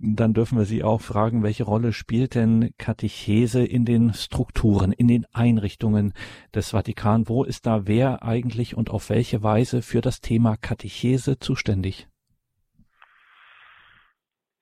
dann 0.00 0.34
dürfen 0.34 0.58
wir 0.58 0.64
Sie 0.64 0.82
auch 0.82 1.00
fragen, 1.00 1.44
welche 1.44 1.62
Rolle 1.62 1.92
spielt 1.92 2.34
denn 2.34 2.70
Katechese 2.76 3.64
in 3.64 3.84
den 3.84 4.12
Strukturen, 4.14 4.90
in 4.90 5.06
den 5.06 5.26
Einrichtungen 5.32 6.12
des 6.52 6.70
Vatikan? 6.70 7.28
Wo 7.28 7.44
ist 7.44 7.66
da 7.66 7.86
wer 7.86 8.24
eigentlich 8.24 8.76
und 8.76 8.90
auf 8.90 9.10
welche 9.10 9.44
Weise 9.44 9.80
für 9.80 10.00
das 10.00 10.20
Thema 10.20 10.56
Katechese 10.56 11.38
zuständig? 11.38 12.08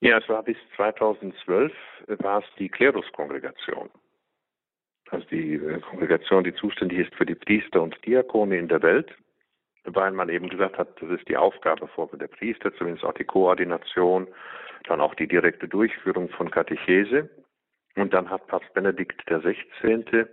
Ja, 0.02 0.18
es 0.18 0.28
war 0.28 0.42
bis 0.42 0.56
2012 0.74 1.72
war 2.18 2.40
es 2.40 2.44
die 2.58 2.68
Kleruskongregation. 2.68 3.88
Also 5.10 5.24
die 5.28 5.54
äh, 5.54 5.78
Kongregation, 5.78 6.42
die 6.42 6.52
zuständig 6.54 6.98
ist 6.98 7.14
für 7.14 7.24
die 7.24 7.36
Priester 7.36 7.80
und 7.80 7.96
Diakone 8.04 8.58
in 8.58 8.66
der 8.66 8.82
Welt, 8.82 9.14
weil 9.84 10.10
man 10.10 10.28
eben 10.28 10.48
gesagt 10.48 10.76
hat, 10.76 11.00
das 11.00 11.08
ist 11.08 11.28
die 11.28 11.36
Aufgabe 11.36 11.86
vor 11.86 12.10
der 12.14 12.26
Priester, 12.26 12.74
zumindest 12.74 13.04
auch 13.04 13.14
die 13.14 13.22
Koordination, 13.22 14.26
dann 14.88 15.00
auch 15.00 15.14
die 15.14 15.28
direkte 15.28 15.68
Durchführung 15.68 16.30
von 16.30 16.50
Katechese. 16.50 17.30
Und 17.94 18.12
dann 18.12 18.28
hat 18.28 18.48
Papst 18.48 18.74
Benedikt 18.74 19.24
XVI. 19.26 20.26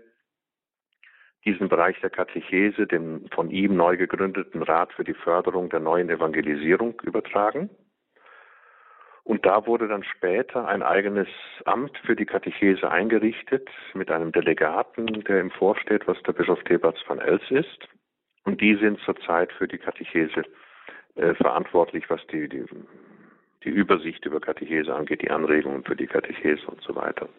diesen 1.46 1.70
Bereich 1.70 2.00
der 2.02 2.10
Katechese 2.10 2.88
dem 2.88 3.28
von 3.36 3.52
ihm 3.52 3.76
neu 3.76 3.98
gegründeten 3.98 4.64
Rat 4.64 4.94
für 4.94 5.04
die 5.04 5.14
Förderung 5.14 5.70
der 5.70 5.80
neuen 5.80 6.10
Evangelisierung 6.10 7.00
übertragen. 7.04 7.70
Und 9.30 9.46
da 9.46 9.68
wurde 9.68 9.88
dann 9.88 10.04
später 10.04 10.68
ein 10.68 10.82
eigenes 10.82 11.28
Amt 11.66 11.96
für 12.00 12.16
die 12.16 12.26
Katechese 12.26 12.90
eingerichtet 12.90 13.70
mit 13.94 14.10
einem 14.10 14.32
Delegaten, 14.32 15.06
der 15.26 15.42
ihm 15.42 15.52
vorsteht, 15.52 16.08
was 16.08 16.18
der 16.24 16.34
Bischof 16.34 16.64
Theberts 16.64 17.00
von 17.04 17.20
Els 17.20 17.44
ist. 17.52 17.88
Und 18.46 18.60
die 18.60 18.76
sind 18.78 19.00
zurzeit 19.02 19.52
für 19.54 19.68
die 19.68 19.78
Katechese 19.78 20.46
äh, 21.14 21.36
verantwortlich, 21.36 22.10
was 22.10 22.26
die, 22.32 22.50
die, 22.50 22.66
die 23.64 23.70
Übersicht 23.70 24.26
über 24.26 24.40
Katechese 24.40 24.96
angeht, 24.96 25.22
die 25.22 25.30
Anregungen 25.30 25.84
für 25.84 25.96
die 25.96 26.08
Katechese 26.08 26.66
und 26.66 26.82
so 26.82 26.96
weiter. 26.96 27.30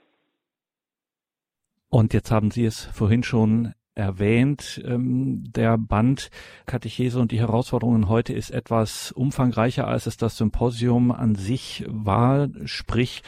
Und 1.88 2.14
jetzt 2.14 2.30
haben 2.30 2.52
Sie 2.52 2.66
es 2.66 2.84
vorhin 2.84 3.24
schon 3.24 3.74
erwähnt. 4.00 4.82
Ähm, 4.84 5.44
der 5.54 5.78
Band 5.78 6.30
Katechese 6.66 7.20
und 7.20 7.30
die 7.30 7.40
Herausforderungen 7.40 8.08
heute 8.08 8.32
ist 8.32 8.50
etwas 8.50 9.12
umfangreicher, 9.12 9.86
als 9.86 10.06
es 10.06 10.16
das 10.16 10.36
Symposium 10.36 11.12
an 11.12 11.34
sich 11.34 11.84
war. 11.86 12.48
Sprich, 12.64 13.22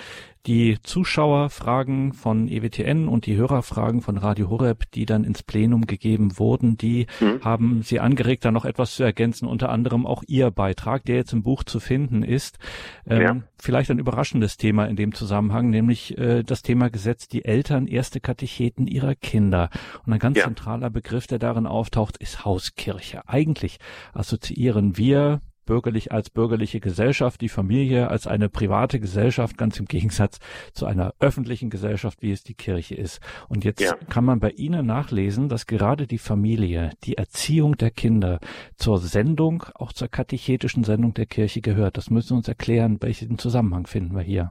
die 0.47 0.79
Zuschauerfragen 0.83 2.13
von 2.13 2.49
EWTN 2.49 3.07
und 3.07 3.27
die 3.27 3.37
Hörerfragen 3.37 4.01
von 4.01 4.17
Radio 4.19 4.51
Horeb, 4.51 4.91
die 4.93 5.07
dann 5.07 5.23
ins 5.23 5.43
Plenum 5.43 5.87
gegeben 5.87 6.39
wurden, 6.39 6.77
die 6.77 7.07
mhm. 7.21 7.45
haben 7.45 7.83
Sie 7.83 8.01
angeregt, 8.01 8.45
da 8.45 8.51
noch 8.51 8.65
etwas 8.65 8.97
zu 8.97 9.05
ergänzen, 9.05 9.47
unter 9.47 9.69
anderem 9.69 10.05
auch 10.05 10.25
Ihr 10.27 10.51
Beitrag, 10.51 11.05
der 11.05 11.17
jetzt 11.17 11.33
im 11.33 11.43
Buch 11.43 11.63
zu 11.63 11.79
finden 11.79 12.25
ist. 12.25 12.59
Ähm, 13.07 13.23
ja. 13.23 13.37
Vielleicht 13.57 13.91
ein 13.91 14.01
überraschendes 14.01 14.57
Thema 14.57 14.87
in 14.87 14.97
dem 14.97 15.15
Zusammenhang, 15.15 15.71
nämlich 15.71 16.19
äh, 16.19 16.43
das 16.43 16.63
Thema 16.63 16.91
Gesetz, 16.91 17.29
die 17.29 17.45
Eltern 17.45 17.87
erste 17.87 18.21
Katecheten 18.21 18.89
ihrer 18.89 19.15
Kinder. 19.15 19.71
Und 20.05 20.13
ein 20.13 20.19
ganz 20.19 20.39
ja. 20.39 20.45
zentraler 20.45 20.91
Begriff, 20.91 21.29
der 21.29 21.39
darin 21.39 21.67
auftaucht, 21.67 22.17
ist 22.17 22.45
Hauskirche. 22.45 23.29
Eigentlich 23.29 23.79
assoziieren 24.13 24.97
wir 24.97 25.41
bürgerlich 25.67 26.13
als 26.13 26.31
bürgerliche 26.31 26.81
Gesellschaft, 26.81 27.41
die 27.41 27.49
Familie 27.49 28.09
als 28.09 28.27
eine 28.27 28.49
private 28.49 29.01
Gesellschaft, 29.01 29.57
ganz 29.59 29.79
im 29.79 29.87
Gegensatz 29.87 30.39
zu 30.73 30.87
einer 30.87 31.15
öffentlichen 31.21 31.71
Gesellschaft, 31.71 32.23
wie 32.23 32.33
es 32.33 32.43
die 32.43 32.55
Kirche 32.55 32.95
ist. 32.95 33.21
Und 33.49 33.65
jetzt 33.65 33.81
ja. 33.81 33.95
kann 34.11 34.25
man 34.25 34.41
bei 34.41 34.51
Ihnen 34.51 34.87
nachlesen, 34.87 35.49
dass 35.49 35.67
gerade 35.67 36.07
die 36.07 36.19
Familie, 36.19 36.91
die 37.05 37.17
Erziehung 37.17 37.77
der 37.77 37.91
Kinder 37.91 38.39
zur 38.77 38.99
Sendung, 38.99 39.65
auch 39.75 39.93
zur 39.93 40.09
katechetischen 40.09 40.85
Sendung 40.85 41.15
der 41.15 41.27
Kirche 41.27 41.61
gehört. 41.61 41.97
Das 41.97 42.11
müssen 42.11 42.29
Sie 42.29 42.35
uns 42.35 42.49
erklären, 42.49 42.99
welchen 43.01 43.39
Zusammenhang 43.39 43.87
finden 43.87 44.15
wir 44.15 44.23
hier? 44.23 44.51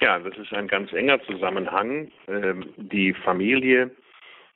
Ja, 0.00 0.18
das 0.18 0.36
ist 0.36 0.52
ein 0.52 0.68
ganz 0.68 0.92
enger 0.92 1.22
Zusammenhang. 1.22 2.10
Ähm, 2.28 2.66
die 2.76 3.14
Familie 3.14 3.90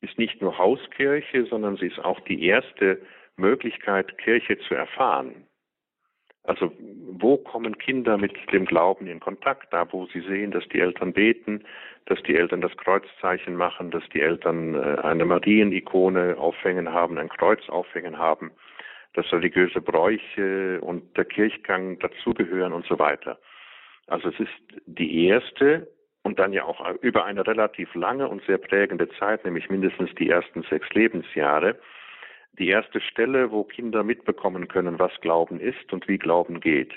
ist 0.02 0.18
nicht 0.18 0.40
nur 0.40 0.56
Hauskirche, 0.58 1.46
sondern 1.46 1.76
sie 1.76 1.86
ist 1.86 1.98
auch 1.98 2.20
die 2.20 2.44
erste 2.44 3.00
Möglichkeit, 3.40 4.16
Kirche 4.18 4.58
zu 4.58 4.74
erfahren. 4.74 5.46
Also 6.44 6.72
wo 7.12 7.36
kommen 7.36 7.76
Kinder 7.78 8.16
mit 8.16 8.32
dem 8.52 8.64
Glauben 8.64 9.06
in 9.06 9.20
Kontakt? 9.20 9.72
Da, 9.72 9.86
wo 9.92 10.06
sie 10.06 10.20
sehen, 10.20 10.50
dass 10.52 10.66
die 10.68 10.80
Eltern 10.80 11.12
beten, 11.12 11.64
dass 12.06 12.22
die 12.22 12.34
Eltern 12.34 12.60
das 12.60 12.76
Kreuzzeichen 12.76 13.54
machen, 13.54 13.90
dass 13.90 14.02
die 14.14 14.20
Eltern 14.20 14.74
äh, 14.74 15.00
eine 15.02 15.26
Marienikone 15.26 16.36
aufhängen 16.38 16.92
haben, 16.92 17.18
ein 17.18 17.28
Kreuz 17.28 17.68
aufhängen 17.68 18.18
haben, 18.18 18.50
dass 19.14 19.30
religiöse 19.32 19.80
Bräuche 19.80 20.80
und 20.80 21.16
der 21.16 21.26
Kirchgang 21.26 21.98
dazugehören 21.98 22.72
und 22.72 22.86
so 22.86 22.98
weiter. 22.98 23.38
Also 24.06 24.28
es 24.30 24.40
ist 24.40 24.82
die 24.86 25.26
erste 25.26 25.88
und 26.22 26.38
dann 26.38 26.52
ja 26.52 26.64
auch 26.64 26.84
über 27.00 27.24
eine 27.24 27.46
relativ 27.46 27.94
lange 27.94 28.28
und 28.28 28.42
sehr 28.44 28.58
prägende 28.58 29.08
Zeit, 29.18 29.44
nämlich 29.44 29.68
mindestens 29.68 30.14
die 30.16 30.30
ersten 30.30 30.62
sechs 30.64 30.88
Lebensjahre, 30.90 31.78
die 32.60 32.68
erste 32.68 33.00
Stelle, 33.00 33.50
wo 33.50 33.64
Kinder 33.64 34.04
mitbekommen 34.04 34.68
können, 34.68 34.98
was 34.98 35.12
Glauben 35.22 35.58
ist 35.58 35.92
und 35.92 36.06
wie 36.06 36.18
Glauben 36.18 36.60
geht. 36.60 36.92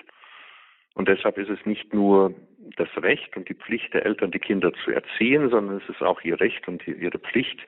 Und 0.94 1.08
deshalb 1.08 1.38
ist 1.38 1.50
es 1.50 1.66
nicht 1.66 1.94
nur 1.94 2.36
das 2.78 2.90
Recht 2.98 3.36
und 3.36 3.50
die 3.50 3.56
Pflicht 3.56 3.94
der 3.94 4.06
Eltern, 4.06 4.32
die 4.32 4.40
Kinder 4.40 4.72
zu 4.84 4.92
erziehen, 4.92 5.50
sondern 5.50 5.78
es 5.78 5.90
ist 5.90 6.02
auch 6.02 6.22
ihr 6.22 6.40
Recht 6.40 6.68
und 6.68 6.86
ihre 6.88 7.18
Pflicht, 7.18 7.60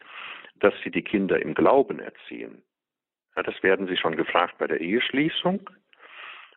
dass 0.59 0.73
sie 0.83 0.91
die 0.91 1.01
Kinder 1.01 1.41
im 1.41 1.55
Glauben 1.55 1.99
erziehen. 1.99 2.61
Ja, 3.35 3.43
das 3.43 3.61
werden 3.63 3.87
sie 3.87 3.97
schon 3.97 4.15
gefragt 4.15 4.57
bei 4.57 4.67
der 4.67 4.81
Eheschließung 4.81 5.69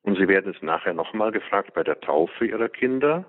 und 0.02 0.16
sie 0.18 0.28
werden 0.28 0.52
es 0.54 0.62
nachher 0.62 0.94
nochmal 0.94 1.32
gefragt 1.32 1.72
bei 1.74 1.82
der 1.82 2.00
Taufe 2.00 2.46
ihrer 2.46 2.68
Kinder, 2.68 3.24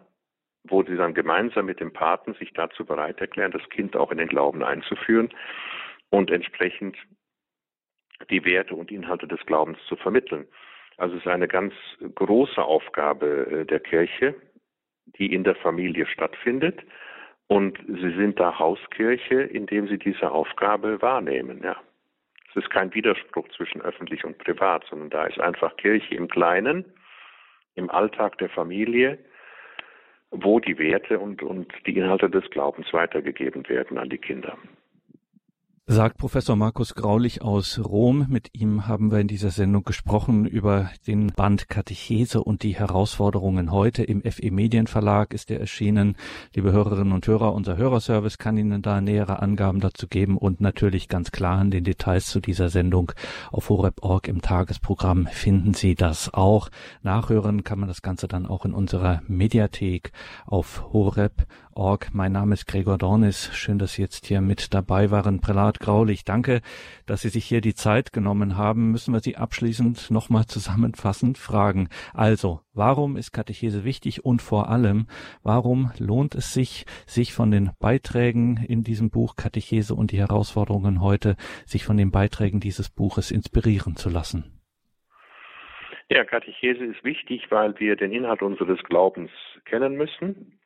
wo 0.64 0.84
sie 0.84 0.98
dann 0.98 1.14
gemeinsam 1.14 1.66
mit 1.66 1.80
dem 1.80 1.94
Paten 1.94 2.34
sich 2.34 2.54
dazu 2.54 2.86
bereit 2.86 3.22
erklären, 3.22 3.52
das 3.52 3.68
Kind 3.70 3.96
auch 3.96 4.12
in 4.12 4.18
den 4.18 4.28
Glauben 4.28 4.64
einzuführen 4.64 5.30
und 6.10 6.30
entsprechend 6.30 6.98
die 8.30 8.44
Werte 8.46 8.76
und 8.76 8.92
Inhalte 8.92 9.28
des 9.28 9.44
Glaubens 9.46 9.78
zu 9.88 9.96
vermitteln. 9.96 10.48
Also 10.98 11.16
es 11.16 11.22
ist 11.22 11.28
eine 11.28 11.48
ganz 11.48 11.74
große 12.16 12.62
Aufgabe 12.62 13.62
äh, 13.62 13.66
der 13.66 13.80
Kirche, 13.80 14.36
die 15.18 15.34
in 15.34 15.44
der 15.44 15.56
Familie 15.56 16.06
stattfindet. 16.06 16.82
Und 17.48 17.80
sie 17.88 18.16
sind 18.16 18.40
da 18.40 18.60
Hauskirche, 18.60 19.42
indem 19.42 19.88
sie 19.88 19.98
diese 19.98 20.32
Aufgabe 20.32 21.02
wahrnehmen, 21.02 21.62
ja. 21.64 21.78
Es 22.50 22.64
ist 22.64 22.72
kein 22.72 22.94
Widerspruch 22.96 23.48
zwischen 23.50 23.82
öffentlich 23.82 24.26
und 24.26 24.40
privat, 24.40 24.84
sondern 24.90 25.12
da 25.12 25.26
ist 25.26 25.40
einfach 25.40 25.78
Kirche 25.78 26.16
im 26.16 26.28
Kleinen, 26.28 26.84
im 27.76 27.92
Alltag 27.92 28.40
der 28.40 28.50
Familie, 28.50 29.20
wo 30.32 30.60
die 30.60 30.78
Werte 30.80 31.20
und, 31.20 31.44
und 31.44 31.72
die 31.86 31.96
Inhalte 31.96 32.28
des 32.28 32.50
Glaubens 32.50 32.92
weitergegeben 32.92 33.70
werden 33.70 34.00
an 34.00 34.10
die 34.10 34.18
Kinder 34.18 34.58
sagt 35.92 36.20
Professor 36.20 36.56
Markus 36.56 36.94
Graulich 36.94 37.42
aus 37.42 37.80
Rom. 37.84 38.28
Mit 38.30 38.50
ihm 38.54 38.86
haben 38.86 39.12
wir 39.12 39.18
in 39.18 39.28
dieser 39.28 39.50
Sendung 39.50 39.84
gesprochen 39.84 40.46
über 40.46 40.92
den 41.08 41.34
Band 41.36 41.68
Katechese 41.68 42.44
und 42.44 42.62
die 42.62 42.76
Herausforderungen 42.76 43.72
heute. 43.72 44.04
Im 44.04 44.22
FE 44.22 44.52
Medienverlag 44.52 45.34
ist 45.34 45.50
er 45.50 45.60
erschienen. 45.60 46.16
Liebe 46.54 46.72
Hörerinnen 46.72 47.12
und 47.12 47.26
Hörer, 47.26 47.56
unser 47.56 47.76
Hörerservice 47.76 48.38
kann 48.38 48.56
Ihnen 48.56 48.84
da 48.84 49.02
nähere 49.02 49.42
Angaben 49.42 49.80
dazu 49.80 50.08
geben 50.08 50.38
und 50.38 50.62
natürlich 50.62 51.08
ganz 51.08 51.32
klar 51.32 51.60
in 51.60 51.72
den 51.72 51.86
Details 51.86 52.28
zu 52.28 52.40
dieser 52.40 52.70
Sendung 52.70 53.12
auf 53.52 53.70
horeb.org 53.70 54.28
im 54.28 54.44
Tagesprogramm 54.44 55.26
finden 55.26 55.74
Sie 55.74 55.96
das 55.96 56.32
auch. 56.32 56.70
Nachhören 57.02 57.64
kann 57.64 57.80
man 57.80 57.88
das 57.88 58.04
Ganze 58.04 58.28
dann 58.28 58.46
auch 58.46 58.64
in 58.64 58.76
unserer 58.76 59.24
Mediathek 59.28 60.12
auf 60.46 60.94
horeb 60.94 61.48
horeb.org. 61.80 62.14
Mein 62.14 62.34
Name 62.34 62.54
ist 62.54 62.68
Gregor 62.68 62.98
Dornis. 62.98 63.50
Schön, 63.54 63.80
dass 63.80 63.94
Sie 63.94 64.02
jetzt 64.02 64.26
hier 64.28 64.42
mit 64.42 64.74
dabei 64.74 65.12
waren. 65.12 65.40
Prälat 65.40 65.80
Graulich, 65.80 66.26
danke, 66.26 66.62
dass 67.06 67.22
Sie 67.22 67.30
sich 67.30 67.46
hier 67.46 67.62
die 67.62 67.74
Zeit 67.74 68.12
genommen 68.12 68.58
haben. 68.58 68.92
Müssen 68.92 69.14
wir 69.14 69.22
Sie 69.22 69.38
abschließend 69.38 70.12
nochmal 70.12 70.46
zusammenfassend 70.46 71.38
fragen. 71.38 71.90
Also, 72.14 72.62
warum 72.74 73.16
ist 73.18 73.32
Katechese 73.32 73.84
wichtig 73.84 74.26
und 74.26 74.42
vor 74.42 74.70
allem, 74.70 75.08
warum 75.42 75.92
lohnt 75.98 76.36
es 76.36 76.54
sich, 76.54 76.86
sich 77.08 77.34
von 77.34 77.50
den 77.52 77.72
Beiträgen 77.80 78.58
in 78.68 78.84
diesem 78.84 79.10
Buch 79.10 79.36
Katechese 79.36 79.96
und 79.96 80.12
die 80.12 80.20
Herausforderungen 80.20 81.02
heute, 81.02 81.36
sich 81.66 81.86
von 81.86 81.98
den 81.98 82.12
Beiträgen 82.12 82.60
dieses 82.60 82.90
Buches 82.90 83.32
inspirieren 83.32 83.96
zu 83.96 84.10
lassen? 84.10 84.60
Ja, 86.12 86.26
Katechese 86.26 86.86
ist 86.86 87.04
wichtig, 87.04 87.44
weil 87.52 87.80
wir 87.80 87.96
den 87.96 88.12
Inhalt 88.12 88.42
unseres 88.42 88.82
Glaubens 88.84 89.30
kennen 89.66 89.96
müssen. 89.96 90.59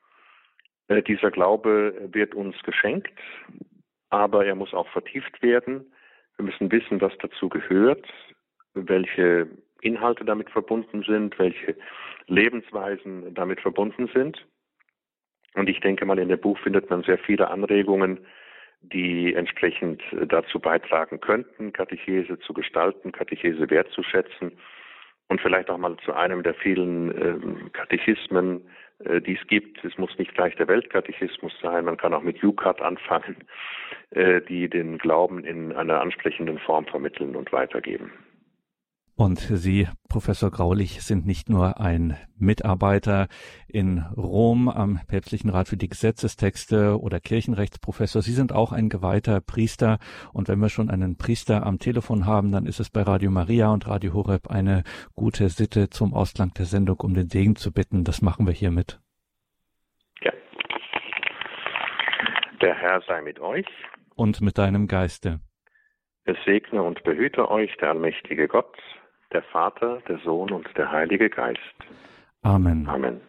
Äh, 0.94 1.02
dieser 1.02 1.32
Glaube 1.32 2.10
wird 2.12 2.36
uns 2.36 2.56
geschenkt, 2.64 3.14
aber 4.10 4.46
er 4.46 4.56
muss 4.56 4.74
auch 4.74 4.88
vertieft 4.90 5.42
werden. 5.42 5.92
Wir 6.38 6.46
müssen 6.46 6.72
wissen, 6.72 7.02
was 7.02 7.14
dazu 7.20 7.50
gehört, 7.50 8.06
welche 8.74 9.48
Inhalte 9.82 10.24
damit 10.26 10.50
verbunden 10.50 11.04
sind, 11.04 11.38
welche 11.40 11.76
Lebensweisen 12.28 13.34
damit 13.34 13.60
verbunden 13.60 14.10
sind. 14.14 14.46
Und 15.56 15.70
ich 15.70 15.80
denke 15.82 16.06
mal, 16.06 16.20
in 16.20 16.30
dem 16.30 16.40
Buch 16.40 16.58
findet 16.60 16.90
man 16.90 17.04
sehr 17.04 17.18
viele 17.20 17.50
Anregungen, 17.50 18.26
die 18.82 19.34
entsprechend 19.34 20.02
dazu 20.28 20.60
beitragen 20.60 21.20
könnten, 21.20 21.74
Katechese 21.74 22.40
zu 22.40 22.54
gestalten, 22.54 23.12
Katechese 23.12 23.70
wertzuschätzen 23.70 24.52
und 25.30 25.42
vielleicht 25.42 25.70
auch 25.70 25.78
mal 25.78 25.96
zu 26.04 26.14
einem 26.14 26.44
der 26.44 26.54
vielen 26.56 27.12
äh, 27.12 27.70
Katechismen, 27.72 28.62
äh, 29.00 29.22
die 29.22 29.38
es 29.40 29.48
gibt. 29.48 29.84
Es 29.84 29.98
muss 29.98 30.18
nicht 30.18 30.34
gleich 30.34 30.56
der 30.56 30.68
Weltkatechismus 30.68 31.54
sein, 31.62 31.86
man 31.86 31.98
kann 31.98 32.14
auch 32.14 32.22
mit 32.22 32.44
UCAT 32.44 32.82
anfangen, 32.82 33.38
äh, 34.12 34.42
die 34.42 34.70
den 34.70 34.98
Glauben 34.98 35.44
in 35.44 35.74
einer 35.74 36.02
ansprechenden 36.02 36.60
Form 36.60 36.86
vermitteln 36.86 37.36
und 37.36 37.52
weitergeben. 37.52 38.12
Und 39.16 39.40
Sie, 39.40 39.88
Professor 40.10 40.50
Graulich, 40.50 41.04
sind 41.04 41.28
nicht 41.28 41.48
nur 41.48 41.80
ein 41.80 42.18
Mitarbeiter 42.36 43.28
in 43.68 44.00
Rom 44.18 44.68
am 44.68 45.00
Päpstlichen 45.08 45.52
Rat 45.52 45.68
für 45.68 45.78
die 45.78 45.88
Gesetzestexte 45.88 47.00
oder 47.00 47.20
Kirchenrechtsprofessor. 47.20 48.24
Sie 48.24 48.32
sind 48.32 48.54
auch 48.54 48.72
ein 48.72 48.90
geweihter 48.90 49.40
Priester. 49.40 50.00
Und 50.34 50.48
wenn 50.48 50.58
wir 50.60 50.70
schon 50.70 50.90
einen 50.90 51.16
Priester 51.16 51.64
am 51.64 51.78
Telefon 51.78 52.26
haben, 52.26 52.52
dann 52.52 52.66
ist 52.66 52.80
es 52.80 52.90
bei 52.90 53.04
Radio 53.04 53.30
Maria 53.30 53.72
und 53.72 53.88
Radio 53.88 54.14
Horeb 54.14 54.50
eine 54.50 54.84
gute 55.14 55.48
Sitte 55.50 55.92
zum 55.92 56.16
Ausklang 56.16 56.52
der 56.58 56.66
Sendung, 56.66 57.00
um 57.02 57.14
den 57.14 57.30
Segen 57.30 57.56
zu 57.56 57.72
bitten. 57.72 58.04
Das 58.04 58.24
machen 58.24 58.48
wir 58.48 58.54
hiermit. 58.54 59.00
Ja. 60.24 60.34
Der 62.62 62.74
Herr 62.74 63.02
sei 63.08 63.22
mit 63.22 63.40
euch. 63.40 63.68
Und 64.16 64.42
mit 64.42 64.58
deinem 64.58 64.88
Geiste. 64.88 65.40
Es 66.26 66.38
segne 66.46 66.82
und 66.82 67.04
behüte 67.04 67.52
euch 67.52 67.76
der 67.78 67.90
allmächtige 67.90 68.48
Gott, 68.48 68.76
der 69.34 69.44
Vater, 69.44 70.02
der 70.08 70.20
Sohn 70.20 70.52
und 70.52 70.68
der 70.78 70.92
Heilige 70.92 71.30
Geist. 71.30 71.60
Amen. 72.44 72.88
Amen. 72.88 73.22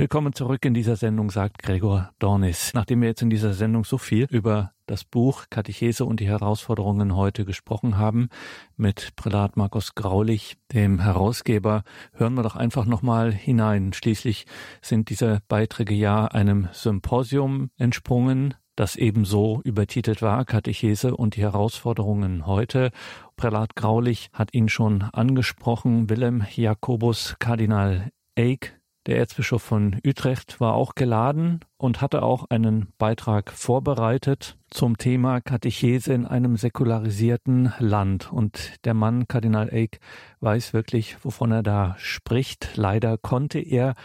Willkommen 0.00 0.32
zurück 0.32 0.64
in 0.64 0.72
dieser 0.72 0.96
Sendung, 0.96 1.30
sagt 1.30 1.62
Gregor 1.62 2.10
Dornis. 2.18 2.72
Nachdem 2.72 3.02
wir 3.02 3.08
jetzt 3.08 3.20
in 3.20 3.28
dieser 3.28 3.52
Sendung 3.52 3.84
so 3.84 3.98
viel 3.98 4.24
über 4.30 4.72
das 4.86 5.04
Buch 5.04 5.44
Katechese 5.50 6.06
und 6.06 6.20
die 6.20 6.26
Herausforderungen 6.26 7.14
heute 7.14 7.44
gesprochen 7.44 7.98
haben, 7.98 8.30
mit 8.78 9.14
Prälat 9.14 9.58
Markus 9.58 9.94
Graulich, 9.94 10.56
dem 10.72 11.00
Herausgeber, 11.00 11.82
hören 12.14 12.32
wir 12.32 12.42
doch 12.42 12.56
einfach 12.56 12.86
nochmal 12.86 13.30
hinein. 13.30 13.92
Schließlich 13.92 14.46
sind 14.80 15.10
diese 15.10 15.42
Beiträge 15.48 15.92
ja 15.92 16.24
einem 16.24 16.70
Symposium 16.72 17.68
entsprungen, 17.76 18.54
das 18.76 18.96
ebenso 18.96 19.60
übertitelt 19.64 20.22
war, 20.22 20.46
Katechese 20.46 21.14
und 21.14 21.36
die 21.36 21.42
Herausforderungen 21.42 22.46
heute. 22.46 22.90
Prälat 23.36 23.76
Graulich 23.76 24.30
hat 24.32 24.54
ihn 24.54 24.70
schon 24.70 25.02
angesprochen, 25.02 26.08
Willem 26.08 26.46
Jakobus 26.56 27.36
Kardinal 27.38 28.08
Eick, 28.34 28.79
der 29.10 29.18
Erzbischof 29.18 29.60
von 29.60 29.96
Utrecht 30.06 30.60
war 30.60 30.74
auch 30.74 30.94
geladen 30.94 31.58
und 31.78 32.00
hatte 32.00 32.22
auch 32.22 32.48
einen 32.48 32.92
Beitrag 32.96 33.50
vorbereitet 33.50 34.56
zum 34.70 34.98
Thema 34.98 35.40
Katechese 35.40 36.12
in 36.12 36.26
einem 36.26 36.56
säkularisierten 36.56 37.72
Land. 37.80 38.32
Und 38.32 38.76
der 38.84 38.94
Mann, 38.94 39.26
Kardinal 39.26 39.68
Eick, 39.68 39.98
weiß 40.38 40.74
wirklich, 40.74 41.16
wovon 41.24 41.50
er 41.50 41.64
da 41.64 41.96
spricht. 41.98 42.76
Leider 42.76 43.18
konnte 43.18 43.58
er 43.58 43.96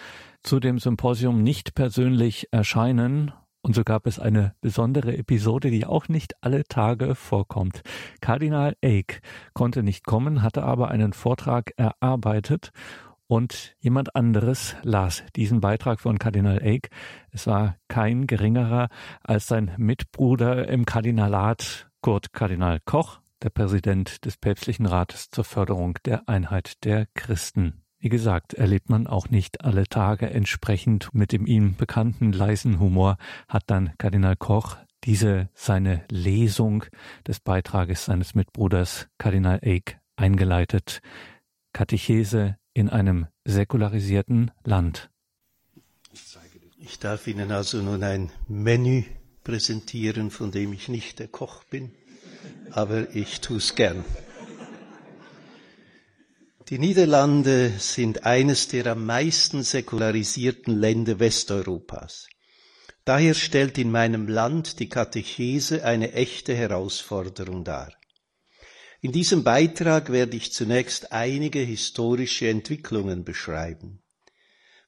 zu 0.41 0.59
dem 0.59 0.79
Symposium 0.79 1.43
nicht 1.43 1.75
persönlich 1.75 2.47
erscheinen. 2.51 3.31
Und 3.61 3.75
so 3.75 3.83
gab 3.83 4.07
es 4.07 4.17
eine 4.17 4.55
besondere 4.59 5.15
Episode, 5.15 5.69
die 5.69 5.85
auch 5.85 6.07
nicht 6.07 6.33
alle 6.41 6.63
Tage 6.63 7.13
vorkommt. 7.13 7.81
Kardinal 8.21 8.75
Eick 8.81 9.21
konnte 9.53 9.83
nicht 9.83 10.03
kommen, 10.03 10.41
hatte 10.41 10.63
aber 10.63 10.89
einen 10.89 11.13
Vortrag 11.13 11.73
erarbeitet 11.77 12.71
und 13.27 13.75
jemand 13.79 14.15
anderes 14.15 14.75
las 14.83 15.23
diesen 15.35 15.61
Beitrag 15.61 15.99
von 15.99 16.19
Kardinal 16.19 16.61
Eick. 16.61 16.89
Es 17.31 17.47
war 17.47 17.77
kein 17.87 18.27
geringerer 18.27 18.89
als 19.23 19.47
sein 19.47 19.71
Mitbruder 19.77 20.67
im 20.67 20.85
Kardinalat, 20.85 21.89
Kurt 22.01 22.33
Kardinal 22.33 22.79
Koch, 22.85 23.19
der 23.41 23.49
Präsident 23.49 24.25
des 24.25 24.37
Päpstlichen 24.37 24.85
Rates 24.85 25.29
zur 25.29 25.43
Förderung 25.43 25.97
der 26.05 26.27
Einheit 26.29 26.83
der 26.83 27.07
Christen. 27.13 27.81
Wie 27.99 28.09
gesagt, 28.09 28.53
erlebt 28.53 28.89
man 28.89 29.07
auch 29.07 29.29
nicht 29.29 29.65
alle 29.65 29.87
Tage 29.87 30.29
entsprechend 30.29 31.09
mit 31.13 31.31
dem 31.31 31.47
ihm 31.47 31.75
bekannten 31.75 32.31
leisen 32.31 32.79
Humor, 32.79 33.17
hat 33.47 33.63
dann 33.67 33.93
Kardinal 33.97 34.35
Koch 34.35 34.77
diese 35.03 35.49
seine 35.53 36.03
Lesung 36.09 36.83
des 37.27 37.39
Beitrages 37.39 38.05
seines 38.05 38.35
Mitbruders 38.35 39.07
Kardinal 39.17 39.59
Eick 39.63 39.99
eingeleitet. 40.15 41.01
Katechese 41.73 42.57
in 42.75 42.89
einem 42.89 43.25
säkularisierten 43.45 44.51
Land. 44.63 45.09
Ich 46.77 46.99
darf 46.99 47.25
Ihnen 47.25 47.51
also 47.51 47.81
nun 47.81 48.03
ein 48.03 48.31
Menü 48.47 49.05
präsentieren, 49.43 50.29
von 50.29 50.51
dem 50.51 50.73
ich 50.73 50.87
nicht 50.87 51.17
der 51.19 51.29
Koch 51.29 51.63
bin, 51.63 51.91
aber 52.71 53.15
ich 53.15 53.41
tue 53.41 53.57
es 53.57 53.73
gern. 53.73 54.03
Die 56.69 56.79
Niederlande 56.79 57.71
sind 57.77 58.25
eines 58.25 58.67
der 58.67 58.87
am 58.87 59.05
meisten 59.05 59.63
säkularisierten 59.63 60.75
Länder 60.75 61.19
Westeuropas. 61.19 62.27
Daher 63.05 63.35
stellt 63.35 63.77
in 63.77 63.91
meinem 63.91 64.27
Land 64.27 64.79
die 64.79 64.89
Katechese 64.89 65.85
eine 65.85 66.13
echte 66.13 66.55
Herausforderung 66.55 67.63
dar. 67.63 67.93
In 69.05 69.11
diesem 69.11 69.43
Beitrag 69.43 70.11
werde 70.11 70.35
ich 70.35 70.51
zunächst 70.51 71.11
einige 71.11 71.59
historische 71.59 72.49
Entwicklungen 72.49 73.23
beschreiben. 73.23 74.01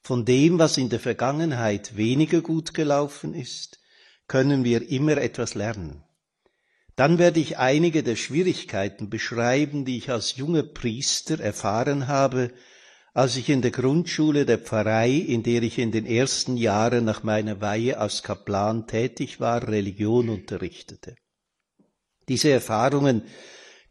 Von 0.01 0.25
dem, 0.25 0.57
was 0.57 0.79
in 0.79 0.89
der 0.89 0.99
Vergangenheit 0.99 1.97
weniger 1.97 2.41
gut 2.41 2.73
gelaufen 2.73 3.35
ist, 3.35 3.79
können 4.27 4.63
wir 4.63 4.89
immer 4.89 5.17
etwas 5.17 5.53
lernen. 5.53 6.03
Dann 6.95 7.19
werde 7.19 7.39
ich 7.39 7.59
einige 7.59 8.01
der 8.01 8.15
Schwierigkeiten 8.15 9.11
beschreiben, 9.11 9.85
die 9.85 9.99
ich 9.99 10.09
als 10.09 10.35
junger 10.35 10.63
Priester 10.63 11.39
erfahren 11.39 12.07
habe, 12.07 12.53
als 13.13 13.37
ich 13.37 13.49
in 13.49 13.61
der 13.61 13.69
Grundschule 13.69 14.47
der 14.47 14.57
Pfarrei, 14.57 15.11
in 15.11 15.43
der 15.43 15.61
ich 15.61 15.77
in 15.77 15.91
den 15.91 16.07
ersten 16.07 16.57
Jahren 16.57 17.05
nach 17.05 17.21
meiner 17.21 17.61
Weihe 17.61 17.99
als 17.99 18.23
Kaplan 18.23 18.87
tätig 18.87 19.39
war, 19.39 19.67
Religion 19.67 20.29
unterrichtete. 20.29 21.17
Diese 22.27 22.49
Erfahrungen 22.49 23.21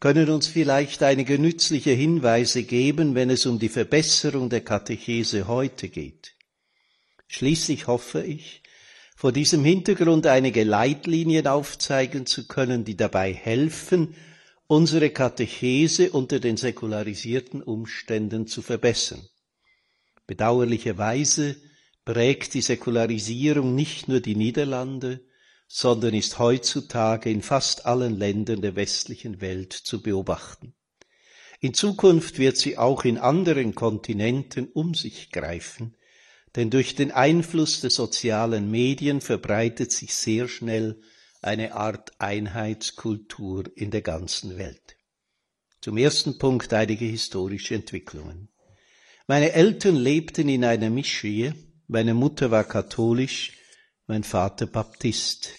können 0.01 0.29
uns 0.29 0.47
vielleicht 0.47 1.03
einige 1.03 1.39
nützliche 1.39 1.93
Hinweise 1.93 2.63
geben, 2.65 3.15
wenn 3.15 3.31
es 3.31 3.47
um 3.47 3.59
die 3.59 3.69
Verbesserung 3.69 4.51
der 4.51 4.61
Katechese 4.61 5.49
heute 5.49 5.89
geht. 5.89 6.35
Schließlich 7.29 7.87
hoffe 7.87 8.23
ich, 8.23 8.63
vor 9.17 9.33
diesem 9.33 9.65
Hintergrund 9.65 10.27
einige 10.27 10.63
Leitlinien 10.65 11.47
aufzeigen 11.47 12.27
zu 12.27 12.47
können, 12.47 12.85
die 12.85 12.97
dabei 12.97 13.33
helfen, 13.33 14.15
unsere 14.67 15.11
Katechese 15.11 16.13
unter 16.13 16.41
den 16.41 16.57
säkularisierten 16.59 17.63
Umständen 17.63 18.47
zu 18.47 18.61
verbessern. 18.61 19.27
Bedauerlicherweise 20.27 21.57
prägt 22.05 22.55
die 22.55 22.61
Säkularisierung 22.61 23.75
nicht 23.75 24.09
nur 24.09 24.21
die 24.21 24.37
Niederlande, 24.37 25.21
sondern 25.69 26.15
ist 26.15 26.39
heutzutage 26.39 27.31
in 27.31 27.43
fast 27.43 27.87
allen 27.87 28.17
Ländern 28.17 28.63
der 28.63 28.77
westlichen 28.77 29.41
Welt 29.41 29.73
zu 29.73 30.03
beobachten. 30.03 30.75
In 31.61 31.75
Zukunft 31.75 32.39
wird 32.39 32.57
sie 32.57 32.79
auch 32.79 33.05
in 33.05 33.19
anderen 33.19 33.75
Kontinenten 33.75 34.69
um 34.69 34.95
sich 34.95 35.31
greifen, 35.31 35.97
denn 36.55 36.71
durch 36.71 36.95
den 36.95 37.13
Einfluss 37.13 37.81
der 37.81 37.91
sozialen 37.91 38.71
Medien 38.71 39.21
verbreitet 39.21 39.93
sich 39.93 40.15
sehr 40.15 40.49
schnell 40.49 41.01
eine 41.43 41.75
Art 41.75 42.13
Einheitskultur 42.19 43.65
in 43.75 43.91
der 43.91 44.03
ganzen 44.03 44.59
Welt. 44.59 44.97
Zum 45.81 45.99
ersten 45.99 46.39
Punkt 46.39 46.73
einige 46.73 47.05
historische 47.05 47.75
Entwicklungen. 47.75 48.49
Meine 49.27 49.53
Eltern 49.53 49.97
lebten 49.97 50.49
in 50.49 50.65
einer 50.65 50.91
Mischehe, 50.91 51.55
meine 51.89 52.15
Mutter 52.15 52.51
war 52.51 52.65
katholisch, 52.65 53.56
mein 54.07 54.23
Vater 54.23 54.67
Baptist. 54.67 55.51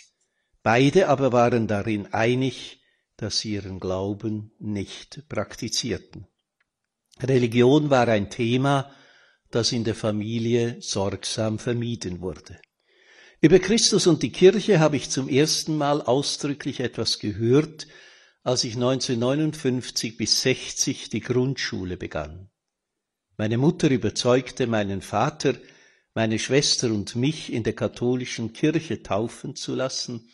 Beide 0.63 1.09
aber 1.09 1.31
waren 1.31 1.67
darin 1.67 2.13
einig, 2.13 2.81
dass 3.17 3.39
sie 3.39 3.53
ihren 3.53 3.79
Glauben 3.79 4.51
nicht 4.59 5.27
praktizierten. 5.27 6.27
Religion 7.21 7.89
war 7.89 8.07
ein 8.07 8.29
Thema, 8.29 8.91
das 9.49 9.71
in 9.71 9.83
der 9.83 9.95
Familie 9.95 10.77
sorgsam 10.81 11.57
vermieden 11.57 12.21
wurde. 12.21 12.59
Über 13.39 13.59
Christus 13.59 14.07
und 14.07 14.23
die 14.23 14.31
Kirche 14.31 14.79
habe 14.79 14.97
ich 14.97 15.09
zum 15.09 15.29
ersten 15.29 15.77
Mal 15.77 16.01
ausdrücklich 16.01 16.79
etwas 16.79 17.19
gehört, 17.19 17.87
als 18.43 18.63
ich 18.63 18.75
1959 18.75 20.17
bis 20.17 20.41
60 20.41 21.09
die 21.09 21.19
Grundschule 21.21 21.97
begann. 21.97 22.49
Meine 23.35 23.57
Mutter 23.57 23.89
überzeugte 23.89 24.67
meinen 24.67 25.01
Vater, 25.01 25.55
meine 26.17 26.39
Schwester 26.39 26.87
und 26.87 27.15
mich 27.15 27.53
in 27.53 27.61
der 27.61 27.73
katholischen 27.73 28.51
Kirche 28.51 29.03
taufen 29.03 29.55
zu 29.55 29.75
lassen, 29.75 30.31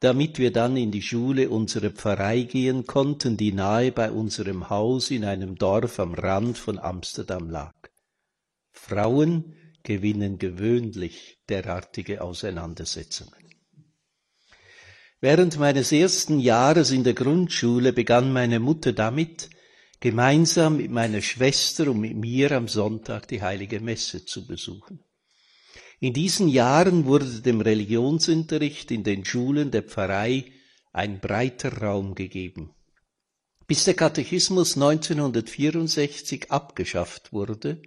damit 0.00 0.40
wir 0.40 0.52
dann 0.52 0.76
in 0.76 0.90
die 0.90 1.00
Schule 1.00 1.48
unserer 1.48 1.90
Pfarrei 1.90 2.42
gehen 2.42 2.86
konnten, 2.88 3.36
die 3.36 3.52
nahe 3.52 3.92
bei 3.92 4.10
unserem 4.10 4.68
Haus 4.68 5.12
in 5.12 5.24
einem 5.24 5.54
Dorf 5.54 6.00
am 6.00 6.14
Rand 6.14 6.58
von 6.58 6.80
Amsterdam 6.80 7.50
lag. 7.50 7.72
Frauen 8.72 9.54
gewinnen 9.84 10.38
gewöhnlich 10.38 11.38
derartige 11.48 12.20
Auseinandersetzungen. 12.20 13.44
Während 15.20 15.56
meines 15.56 15.92
ersten 15.92 16.40
Jahres 16.40 16.90
in 16.90 17.04
der 17.04 17.14
Grundschule 17.14 17.92
begann 17.92 18.32
meine 18.32 18.58
Mutter 18.58 18.92
damit, 18.92 19.50
gemeinsam 20.00 20.78
mit 20.78 20.90
meiner 20.90 21.22
Schwester 21.22 21.88
und 21.88 22.00
mit 22.00 22.16
mir 22.16 22.50
am 22.50 22.66
Sonntag 22.66 23.28
die 23.28 23.40
heilige 23.40 23.78
Messe 23.78 24.24
zu 24.24 24.48
besuchen. 24.48 24.98
In 26.02 26.14
diesen 26.14 26.48
Jahren 26.48 27.04
wurde 27.04 27.42
dem 27.42 27.60
Religionsunterricht 27.60 28.90
in 28.90 29.04
den 29.04 29.24
Schulen 29.24 29.70
der 29.70 29.84
Pfarrei 29.84 30.46
ein 30.92 31.20
breiter 31.20 31.80
Raum 31.80 32.16
gegeben. 32.16 32.74
Bis 33.68 33.84
der 33.84 33.94
Katechismus 33.94 34.74
1964 34.74 36.50
abgeschafft 36.50 37.32
wurde, 37.32 37.82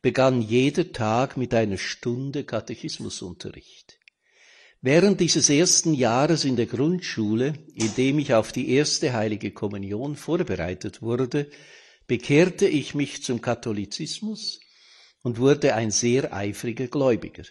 begann 0.00 0.40
jeder 0.40 0.92
Tag 0.92 1.36
mit 1.36 1.52
einer 1.52 1.76
Stunde 1.76 2.44
Katechismusunterricht. 2.44 3.98
Während 4.80 5.20
dieses 5.20 5.50
ersten 5.50 5.92
Jahres 5.92 6.46
in 6.46 6.56
der 6.56 6.64
Grundschule, 6.64 7.52
in 7.74 7.94
dem 7.98 8.18
ich 8.18 8.32
auf 8.32 8.52
die 8.52 8.70
erste 8.70 9.12
heilige 9.12 9.50
Kommunion 9.50 10.16
vorbereitet 10.16 11.02
wurde, 11.02 11.50
bekehrte 12.06 12.66
ich 12.66 12.94
mich 12.94 13.22
zum 13.22 13.42
Katholizismus 13.42 14.61
und 15.22 15.38
wurde 15.38 15.74
ein 15.74 15.90
sehr 15.90 16.32
eifriger 16.32 16.88
Gläubiger. 16.88 17.44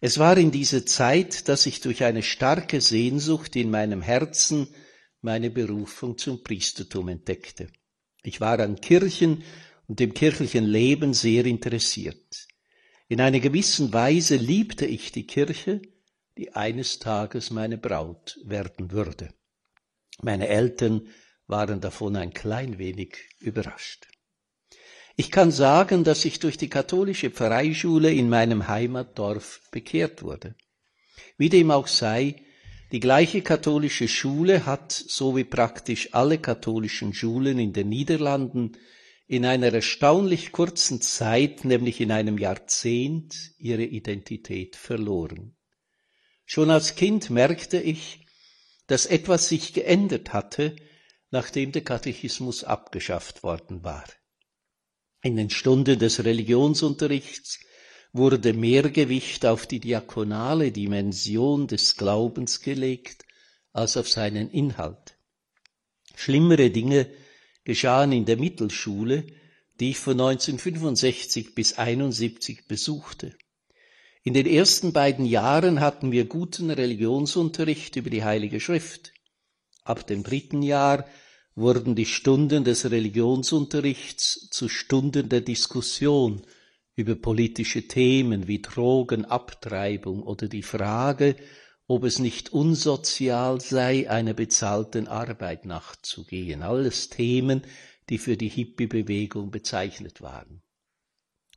Es 0.00 0.18
war 0.18 0.38
in 0.38 0.50
dieser 0.50 0.86
Zeit, 0.86 1.48
dass 1.48 1.66
ich 1.66 1.80
durch 1.80 2.04
eine 2.04 2.22
starke 2.22 2.80
Sehnsucht 2.80 3.54
in 3.56 3.70
meinem 3.70 4.00
Herzen 4.00 4.68
meine 5.20 5.50
Berufung 5.50 6.16
zum 6.16 6.42
Priestertum 6.42 7.08
entdeckte. 7.08 7.68
Ich 8.22 8.40
war 8.40 8.58
an 8.60 8.80
Kirchen 8.80 9.44
und 9.86 10.00
dem 10.00 10.14
kirchlichen 10.14 10.64
Leben 10.64 11.12
sehr 11.12 11.44
interessiert. 11.44 12.48
In 13.08 13.20
einer 13.20 13.40
gewissen 13.40 13.92
Weise 13.92 14.36
liebte 14.36 14.86
ich 14.86 15.12
die 15.12 15.26
Kirche, 15.26 15.82
die 16.38 16.54
eines 16.54 16.98
Tages 16.98 17.50
meine 17.50 17.76
Braut 17.76 18.38
werden 18.44 18.92
würde. 18.92 19.34
Meine 20.22 20.48
Eltern 20.48 21.08
waren 21.46 21.80
davon 21.80 22.16
ein 22.16 22.32
klein 22.32 22.78
wenig 22.78 23.18
überrascht. 23.40 24.06
Ich 25.20 25.30
kann 25.30 25.50
sagen, 25.50 26.02
dass 26.02 26.24
ich 26.24 26.38
durch 26.38 26.56
die 26.56 26.70
katholische 26.70 27.30
Pfarreischule 27.30 28.10
in 28.10 28.30
meinem 28.30 28.68
Heimatdorf 28.68 29.60
bekehrt 29.70 30.22
wurde. 30.22 30.54
Wie 31.36 31.50
dem 31.50 31.70
auch 31.70 31.88
sei, 31.88 32.36
die 32.90 33.00
gleiche 33.00 33.42
katholische 33.42 34.08
Schule 34.08 34.64
hat, 34.64 34.92
so 34.92 35.36
wie 35.36 35.44
praktisch 35.44 36.14
alle 36.14 36.38
katholischen 36.38 37.12
Schulen 37.12 37.58
in 37.58 37.74
den 37.74 37.90
Niederlanden, 37.90 38.78
in 39.26 39.44
einer 39.44 39.70
erstaunlich 39.74 40.52
kurzen 40.52 41.02
Zeit, 41.02 41.66
nämlich 41.66 42.00
in 42.00 42.12
einem 42.12 42.38
Jahrzehnt, 42.38 43.34
ihre 43.58 43.84
Identität 43.84 44.74
verloren. 44.74 45.54
Schon 46.46 46.70
als 46.70 46.94
Kind 46.94 47.28
merkte 47.28 47.78
ich, 47.78 48.26
dass 48.86 49.04
etwas 49.04 49.50
sich 49.50 49.74
geändert 49.74 50.32
hatte, 50.32 50.76
nachdem 51.30 51.72
der 51.72 51.84
Katechismus 51.84 52.64
abgeschafft 52.64 53.42
worden 53.42 53.84
war. 53.84 54.06
In 55.22 55.36
den 55.36 55.50
Stunden 55.50 55.98
des 55.98 56.24
Religionsunterrichts 56.24 57.60
wurde 58.12 58.54
mehr 58.54 58.88
Gewicht 58.88 59.44
auf 59.44 59.66
die 59.66 59.78
diakonale 59.78 60.72
Dimension 60.72 61.66
des 61.66 61.96
Glaubens 61.96 62.62
gelegt 62.62 63.26
als 63.72 63.96
auf 63.98 64.08
seinen 64.08 64.50
Inhalt. 64.50 65.18
Schlimmere 66.14 66.70
Dinge 66.70 67.06
geschahen 67.64 68.12
in 68.12 68.24
der 68.24 68.38
Mittelschule, 68.38 69.26
die 69.78 69.90
ich 69.90 69.98
von 69.98 70.12
1965 70.20 71.54
bis 71.54 71.74
1971 71.74 72.66
besuchte. 72.66 73.34
In 74.22 74.34
den 74.34 74.46
ersten 74.46 74.92
beiden 74.92 75.24
Jahren 75.24 75.80
hatten 75.80 76.12
wir 76.12 76.26
guten 76.26 76.70
Religionsunterricht 76.70 77.96
über 77.96 78.10
die 78.10 78.24
Heilige 78.24 78.60
Schrift. 78.60 79.12
Ab 79.82 80.06
dem 80.06 80.22
dritten 80.22 80.62
Jahr 80.62 81.06
wurden 81.54 81.94
die 81.94 82.06
Stunden 82.06 82.64
des 82.64 82.90
Religionsunterrichts 82.90 84.48
zu 84.50 84.68
Stunden 84.68 85.28
der 85.28 85.40
Diskussion 85.40 86.42
über 86.94 87.14
politische 87.14 87.88
Themen 87.88 88.46
wie 88.46 88.62
Drogen, 88.62 89.24
Abtreibung 89.24 90.22
oder 90.22 90.48
die 90.48 90.62
Frage, 90.62 91.36
ob 91.86 92.04
es 92.04 92.18
nicht 92.18 92.52
unsozial 92.52 93.60
sei, 93.60 94.08
einer 94.08 94.34
bezahlten 94.34 95.08
Arbeit 95.08 95.64
nachzugehen. 95.64 96.62
Alles 96.62 97.08
Themen, 97.08 97.62
die 98.08 98.18
für 98.18 98.36
die 98.36 98.48
Hippie-Bewegung 98.48 99.50
bezeichnet 99.50 100.20
waren. 100.20 100.62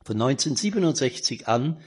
Von 0.04 0.22
1967 0.22 1.48
an 1.48 1.82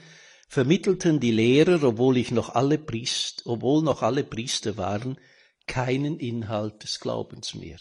vermittelten 0.49 1.19
die 1.19 1.33
Lehrer, 1.33 1.83
obwohl 1.83 2.17
ich 2.17 2.31
noch 2.31 2.55
alle 2.55 2.79
Priester, 2.79 3.51
obwohl 3.51 3.83
noch 3.83 4.03
alle 4.03 4.23
Priester 4.23 4.77
waren, 4.77 5.19
keinen 5.67 6.19
Inhalt 6.19 6.85
des 6.85 7.01
Glaubens 7.01 7.55
mehr. 7.55 7.79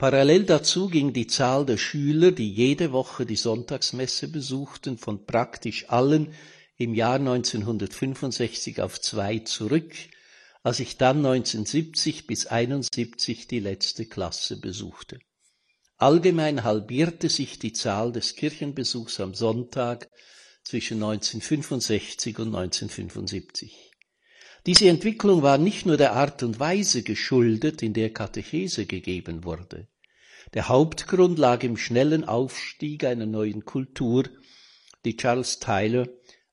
Parallel 0.00 0.44
dazu 0.44 0.88
ging 0.88 1.12
die 1.12 1.26
Zahl 1.26 1.66
der 1.66 1.76
Schüler, 1.76 2.32
die 2.32 2.50
jede 2.50 2.90
Woche 2.90 3.26
die 3.26 3.36
Sonntagsmesse 3.36 4.28
besuchten, 4.28 4.96
von 4.96 5.26
praktisch 5.26 5.90
allen 5.90 6.32
im 6.78 6.94
Jahr 6.94 7.16
1965 7.16 8.80
auf 8.80 8.98
zwei 9.02 9.40
zurück, 9.40 9.92
als 10.62 10.80
ich 10.80 10.96
dann 10.96 11.18
1970 11.18 12.26
bis 12.26 12.46
71 12.46 13.46
die 13.46 13.60
letzte 13.60 14.06
Klasse 14.06 14.58
besuchte. 14.58 15.18
Allgemein 15.98 16.64
halbierte 16.64 17.28
sich 17.28 17.58
die 17.58 17.74
Zahl 17.74 18.10
des 18.10 18.36
Kirchenbesuchs 18.36 19.20
am 19.20 19.34
Sonntag 19.34 20.08
zwischen 20.64 20.94
1965 20.94 22.38
und 22.38 22.54
1975. 22.54 23.90
Diese 24.66 24.88
Entwicklung 24.88 25.42
war 25.42 25.56
nicht 25.56 25.84
nur 25.86 25.96
der 25.96 26.14
Art 26.14 26.42
und 26.42 26.58
Weise 26.60 27.02
geschuldet, 27.02 27.82
in 27.82 27.94
der 27.94 28.12
Katechese 28.12 28.86
gegeben 28.86 29.44
wurde. 29.44 29.89
Der 30.52 30.68
Hauptgrund 30.68 31.38
lag 31.38 31.62
im 31.62 31.76
schnellen 31.76 32.24
Aufstieg 32.24 33.04
einer 33.04 33.26
neuen 33.26 33.64
Kultur, 33.64 34.24
die 35.04 35.16
Charles 35.16 35.60
Tyler 35.60 36.08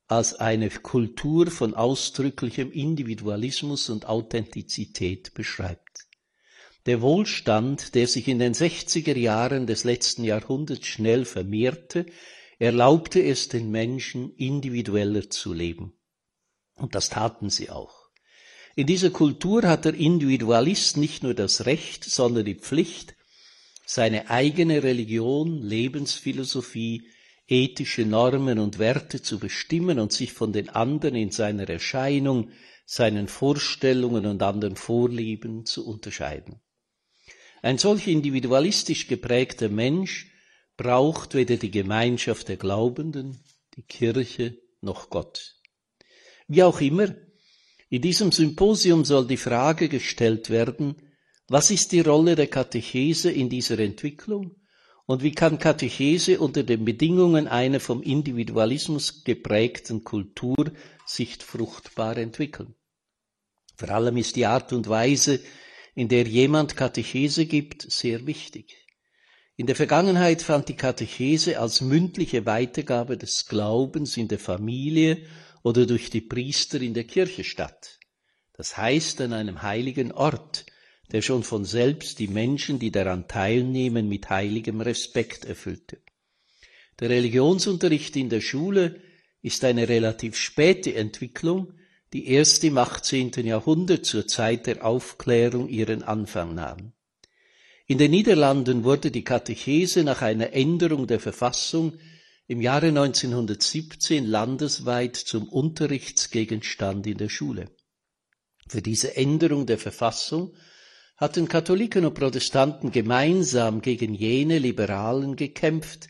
als 0.07 0.35
eine 0.35 0.69
Kultur 0.69 1.49
von 1.49 1.73
ausdrücklichem 1.73 2.71
Individualismus 2.71 3.89
und 3.89 4.05
Authentizität 4.07 5.33
beschreibt. 5.33 6.05
Der 6.85 7.01
Wohlstand, 7.01 7.95
der 7.95 8.07
sich 8.07 8.27
in 8.27 8.37
den 8.37 8.53
60er 8.53 9.17
Jahren 9.17 9.65
des 9.65 9.83
letzten 9.83 10.23
Jahrhunderts 10.23 10.85
schnell 10.85 11.25
vermehrte, 11.25 12.05
erlaubte 12.59 13.21
es 13.21 13.49
den 13.49 13.71
Menschen, 13.71 14.33
individueller 14.35 15.29
zu 15.29 15.53
leben. 15.53 15.93
Und 16.75 16.93
das 16.93 17.09
taten 17.09 17.49
sie 17.49 17.71
auch. 17.71 18.07
In 18.75 18.85
dieser 18.85 19.09
Kultur 19.09 19.63
hat 19.63 19.85
der 19.85 19.95
Individualist 19.95 20.97
nicht 20.97 21.23
nur 21.23 21.33
das 21.33 21.65
Recht, 21.65 22.05
sondern 22.05 22.45
die 22.45 22.55
Pflicht, 22.55 23.16
seine 23.89 24.29
eigene 24.29 24.83
Religion, 24.83 25.63
Lebensphilosophie, 25.63 27.07
ethische 27.47 28.05
Normen 28.05 28.59
und 28.59 28.79
Werte 28.79 29.21
zu 29.21 29.39
bestimmen 29.39 29.97
und 29.97 30.11
sich 30.11 30.33
von 30.33 30.51
den 30.51 30.67
anderen 30.67 31.15
in 31.15 31.31
seiner 31.31 31.69
Erscheinung, 31.69 32.51
seinen 32.85 33.29
Vorstellungen 33.29 34.25
und 34.25 34.43
anderen 34.43 34.75
Vorlieben 34.75 35.65
zu 35.65 35.87
unterscheiden. 35.87 36.59
Ein 37.61 37.77
solch 37.77 38.07
individualistisch 38.07 39.07
geprägter 39.07 39.69
Mensch 39.69 40.31
braucht 40.75 41.33
weder 41.33 41.55
die 41.55 41.71
Gemeinschaft 41.71 42.49
der 42.49 42.57
Glaubenden, 42.57 43.39
die 43.77 43.83
Kirche 43.83 44.57
noch 44.81 45.09
Gott. 45.09 45.55
Wie 46.49 46.61
auch 46.61 46.81
immer, 46.81 47.15
in 47.89 48.01
diesem 48.01 48.33
Symposium 48.33 49.05
soll 49.05 49.27
die 49.27 49.37
Frage 49.37 49.87
gestellt 49.87 50.49
werden, 50.49 51.06
was 51.47 51.71
ist 51.71 51.91
die 51.91 52.01
Rolle 52.01 52.35
der 52.35 52.47
Katechese 52.47 53.31
in 53.31 53.49
dieser 53.49 53.79
Entwicklung 53.79 54.55
und 55.05 55.23
wie 55.23 55.31
kann 55.31 55.57
Katechese 55.57 56.39
unter 56.39 56.63
den 56.63 56.83
Bedingungen 56.83 57.47
einer 57.47 57.79
vom 57.79 58.03
Individualismus 58.03 59.23
geprägten 59.23 60.03
Kultur 60.03 60.71
sich 61.05 61.37
fruchtbar 61.37 62.17
entwickeln? 62.17 62.75
Vor 63.77 63.89
allem 63.89 64.17
ist 64.17 64.35
die 64.35 64.45
Art 64.45 64.73
und 64.73 64.89
Weise, 64.89 65.39
in 65.95 66.09
der 66.09 66.27
jemand 66.27 66.75
Katechese 66.75 67.45
gibt, 67.45 67.89
sehr 67.89 68.27
wichtig. 68.27 68.75
In 69.55 69.65
der 69.65 69.75
Vergangenheit 69.75 70.43
fand 70.43 70.69
die 70.69 70.75
Katechese 70.75 71.59
als 71.59 71.81
mündliche 71.81 72.45
Weitergabe 72.45 73.17
des 73.17 73.47
Glaubens 73.47 74.15
in 74.15 74.27
der 74.27 74.37
Familie 74.37 75.25
oder 75.63 75.87
durch 75.87 76.11
die 76.11 76.21
Priester 76.21 76.79
in 76.79 76.93
der 76.93 77.05
Kirche 77.05 77.43
statt. 77.43 77.97
Das 78.53 78.77
heißt 78.77 79.21
an 79.21 79.33
einem 79.33 79.63
heiligen 79.63 80.11
Ort, 80.11 80.66
der 81.11 81.21
schon 81.21 81.43
von 81.43 81.65
selbst 81.65 82.19
die 82.19 82.27
Menschen, 82.27 82.79
die 82.79 82.91
daran 82.91 83.27
teilnehmen, 83.27 84.09
mit 84.09 84.29
heiligem 84.29 84.81
Respekt 84.81 85.45
erfüllte. 85.45 85.99
Der 86.99 87.09
Religionsunterricht 87.09 88.15
in 88.15 88.29
der 88.29 88.41
Schule 88.41 89.01
ist 89.41 89.63
eine 89.63 89.87
relativ 89.87 90.35
späte 90.35 90.93
Entwicklung, 90.95 91.73
die 92.13 92.27
erst 92.27 92.63
im 92.63 92.77
18. 92.77 93.31
Jahrhundert 93.45 94.05
zur 94.05 94.27
Zeit 94.27 94.65
der 94.65 94.85
Aufklärung 94.85 95.69
ihren 95.69 96.03
Anfang 96.03 96.55
nahm. 96.55 96.93
In 97.85 97.97
den 97.97 98.11
Niederlanden 98.11 98.83
wurde 98.83 99.11
die 99.11 99.23
Katechese 99.23 100.03
nach 100.03 100.21
einer 100.21 100.51
Änderung 100.53 101.07
der 101.07 101.19
Verfassung 101.19 101.93
im 102.47 102.61
Jahre 102.61 102.87
1917 102.87 104.25
landesweit 104.25 105.15
zum 105.15 105.47
Unterrichtsgegenstand 105.47 107.07
in 107.07 107.17
der 107.17 107.29
Schule. 107.29 107.69
Für 108.67 108.81
diese 108.81 109.15
Änderung 109.15 109.65
der 109.65 109.77
Verfassung 109.77 110.53
hatten 111.17 111.47
Katholiken 111.47 112.05
und 112.05 112.13
Protestanten 112.13 112.91
gemeinsam 112.91 113.81
gegen 113.81 114.13
jene 114.13 114.59
Liberalen 114.59 115.35
gekämpft, 115.35 116.07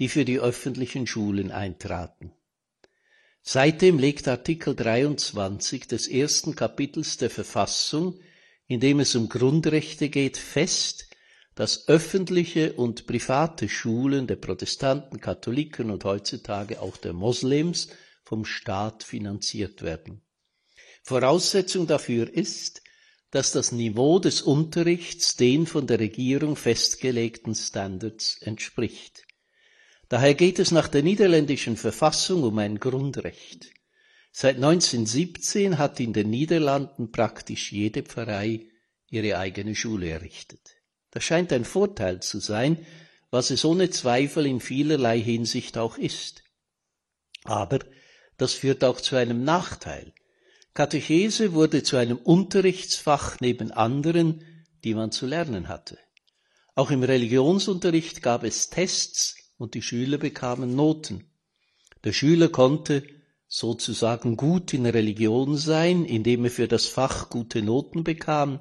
die 0.00 0.08
für 0.08 0.24
die 0.24 0.40
öffentlichen 0.40 1.06
Schulen 1.06 1.52
eintraten. 1.52 2.32
Seitdem 3.42 3.98
legt 3.98 4.28
Artikel 4.28 4.74
23 4.74 5.86
des 5.86 6.08
ersten 6.08 6.56
Kapitels 6.56 7.16
der 7.16 7.30
Verfassung, 7.30 8.18
in 8.66 8.80
dem 8.80 9.00
es 9.00 9.14
um 9.14 9.28
Grundrechte 9.28 10.08
geht, 10.08 10.36
fest, 10.36 11.08
dass 11.54 11.88
öffentliche 11.88 12.72
und 12.74 13.06
private 13.06 13.68
Schulen 13.68 14.26
der 14.26 14.36
Protestanten, 14.36 15.20
Katholiken 15.20 15.90
und 15.90 16.04
heutzutage 16.04 16.80
auch 16.80 16.96
der 16.96 17.12
Moslems 17.12 17.88
vom 18.24 18.44
Staat 18.44 19.02
finanziert 19.02 19.82
werden. 19.82 20.22
Voraussetzung 21.02 21.86
dafür 21.86 22.32
ist, 22.32 22.82
dass 23.30 23.52
das 23.52 23.72
Niveau 23.72 24.18
des 24.18 24.42
Unterrichts 24.42 25.36
den 25.36 25.66
von 25.66 25.86
der 25.86 26.00
Regierung 26.00 26.56
festgelegten 26.56 27.54
Standards 27.54 28.38
entspricht. 28.42 29.26
Daher 30.08 30.34
geht 30.34 30.58
es 30.58 30.72
nach 30.72 30.88
der 30.88 31.04
niederländischen 31.04 31.76
Verfassung 31.76 32.42
um 32.42 32.58
ein 32.58 32.80
Grundrecht. 32.80 33.70
Seit 34.32 34.56
1917 34.56 35.78
hat 35.78 36.00
in 36.00 36.12
den 36.12 36.30
Niederlanden 36.30 37.12
praktisch 37.12 37.72
jede 37.72 38.02
Pfarrei 38.02 38.66
ihre 39.08 39.38
eigene 39.38 39.74
Schule 39.74 40.08
errichtet. 40.08 40.76
Das 41.10 41.24
scheint 41.24 41.52
ein 41.52 41.64
Vorteil 41.64 42.20
zu 42.20 42.40
sein, 42.40 42.84
was 43.30 43.50
es 43.50 43.64
ohne 43.64 43.90
Zweifel 43.90 44.46
in 44.46 44.60
vielerlei 44.60 45.20
Hinsicht 45.20 45.78
auch 45.78 45.98
ist. 45.98 46.42
Aber 47.44 47.78
das 48.36 48.54
führt 48.54 48.82
auch 48.84 49.00
zu 49.00 49.16
einem 49.16 49.44
Nachteil. 49.44 50.12
Katechese 50.74 51.52
wurde 51.52 51.82
zu 51.82 51.96
einem 51.96 52.16
Unterrichtsfach 52.16 53.38
neben 53.40 53.72
anderen, 53.72 54.44
die 54.84 54.94
man 54.94 55.10
zu 55.10 55.26
lernen 55.26 55.68
hatte. 55.68 55.98
Auch 56.74 56.90
im 56.90 57.02
Religionsunterricht 57.02 58.22
gab 58.22 58.44
es 58.44 58.70
Tests 58.70 59.36
und 59.58 59.74
die 59.74 59.82
Schüler 59.82 60.18
bekamen 60.18 60.74
Noten. 60.74 61.24
Der 62.04 62.12
Schüler 62.12 62.48
konnte 62.48 63.02
sozusagen 63.48 64.36
gut 64.36 64.72
in 64.72 64.86
Religion 64.86 65.56
sein, 65.56 66.04
indem 66.04 66.44
er 66.44 66.50
für 66.50 66.68
das 66.68 66.86
Fach 66.86 67.28
gute 67.28 67.62
Noten 67.62 68.04
bekam, 68.04 68.60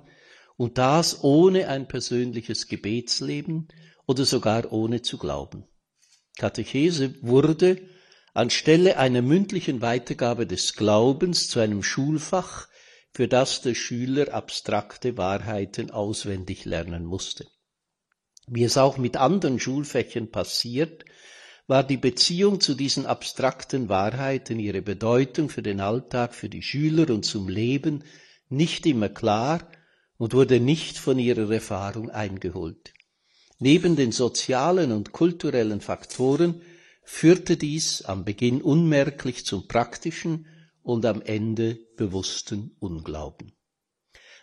und 0.58 0.78
das 0.78 1.24
ohne 1.24 1.70
ein 1.70 1.88
persönliches 1.88 2.68
Gebetsleben 2.68 3.70
oder 4.08 4.26
sogar 4.26 4.74
ohne 4.74 5.02
zu 5.02 5.18
glauben. 5.18 5.64
Katechese 6.38 7.16
wurde 7.22 7.82
anstelle 8.34 8.98
einer 8.98 9.22
mündlichen 9.22 9.82
Weitergabe 9.82 10.48
des 10.48 10.76
Glaubens 10.76 11.48
zu 11.48 11.60
einem 11.60 11.84
Schulfach, 11.84 12.68
für 13.12 13.28
das 13.28 13.62
der 13.62 13.76
Schüler 13.76 14.34
abstrakte 14.34 15.18
Wahrheiten 15.18 15.92
auswendig 15.92 16.66
lernen 16.66 17.06
musste. 17.06 17.48
Wie 18.48 18.64
es 18.64 18.78
auch 18.78 18.98
mit 18.98 19.18
anderen 19.18 19.60
Schulfächern 19.60 20.32
passiert, 20.32 21.06
war 21.68 21.84
die 21.84 21.98
Beziehung 21.98 22.60
zu 22.60 22.74
diesen 22.74 23.06
abstrakten 23.06 23.90
Wahrheiten, 23.90 24.60
ihre 24.60 24.82
Bedeutung 24.82 25.50
für 25.50 25.62
den 25.62 25.80
Alltag, 25.82 26.34
für 26.34 26.50
die 26.50 26.64
Schüler 26.64 27.10
und 27.12 27.26
zum 27.26 27.48
Leben 27.48 28.04
nicht 28.50 28.88
immer 28.88 29.10
klar 29.10 29.70
und 30.18 30.34
wurde 30.34 30.60
nicht 30.60 30.98
von 30.98 31.20
ihrer 31.20 31.52
Erfahrung 31.52 32.10
eingeholt. 32.10 32.94
Neben 33.60 33.96
den 33.96 34.12
sozialen 34.12 34.92
und 34.92 35.12
kulturellen 35.12 35.82
Faktoren 35.82 36.62
führte 37.12 37.58
dies 37.58 38.04
am 38.04 38.24
Beginn 38.24 38.62
unmerklich 38.62 39.44
zum 39.44 39.68
praktischen 39.68 40.46
und 40.84 41.06
am 41.06 41.22
Ende 41.22 41.78
bewussten 41.98 42.76
Unglauben. 42.80 43.52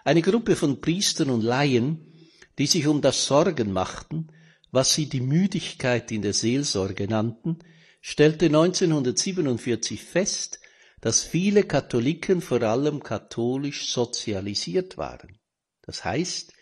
Eine 0.04 0.20
Gruppe 0.20 0.56
von 0.56 0.80
Priestern 0.80 1.30
und 1.30 1.42
Laien, 1.42 2.12
die 2.58 2.66
sich 2.66 2.86
um 2.86 3.00
das 3.00 3.24
Sorgen 3.24 3.72
machten, 3.72 4.32
was 4.72 4.92
sie 4.94 5.08
die 5.08 5.22
Müdigkeit 5.22 6.10
in 6.10 6.20
der 6.20 6.34
Seelsorge 6.34 7.06
nannten, 7.08 7.60
stellte 8.02 8.46
1947 8.46 10.02
fest, 10.02 10.60
dass 11.00 11.22
viele 11.22 11.62
Katholiken 11.62 12.42
vor 12.42 12.62
allem 12.62 13.02
katholisch 13.02 13.90
sozialisiert 13.90 14.98
waren. 14.98 15.38
Das 15.82 16.04
heißt, 16.04 16.52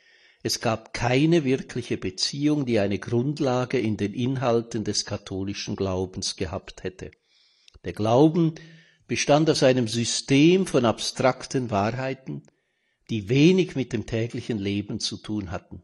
es 0.47 0.61
gab 0.61 0.93
keine 0.93 1.43
wirkliche 1.45 1.97
Beziehung, 1.97 2.67
die 2.67 2.79
eine 2.79 2.99
Grundlage 2.99 3.79
in 3.79 3.97
den 3.97 4.13
Inhalten 4.13 4.85
des 4.85 5.07
katholischen 5.07 5.75
Glaubens 5.75 6.37
gehabt 6.37 6.83
hätte. 6.85 7.13
Der 7.83 7.95
Glauben 7.95 8.55
bestand 9.07 9.49
aus 9.49 9.63
einem 9.63 9.89
System 9.89 10.67
von 10.67 10.85
abstrakten 10.85 11.71
Wahrheiten, 11.71 12.43
die 13.09 13.31
wenig 13.31 13.75
mit 13.75 13.95
dem 13.95 14.05
täglichen 14.05 14.59
Leben 14.59 15.01
zu 15.01 15.17
tun 15.17 15.51
hatten. 15.51 15.83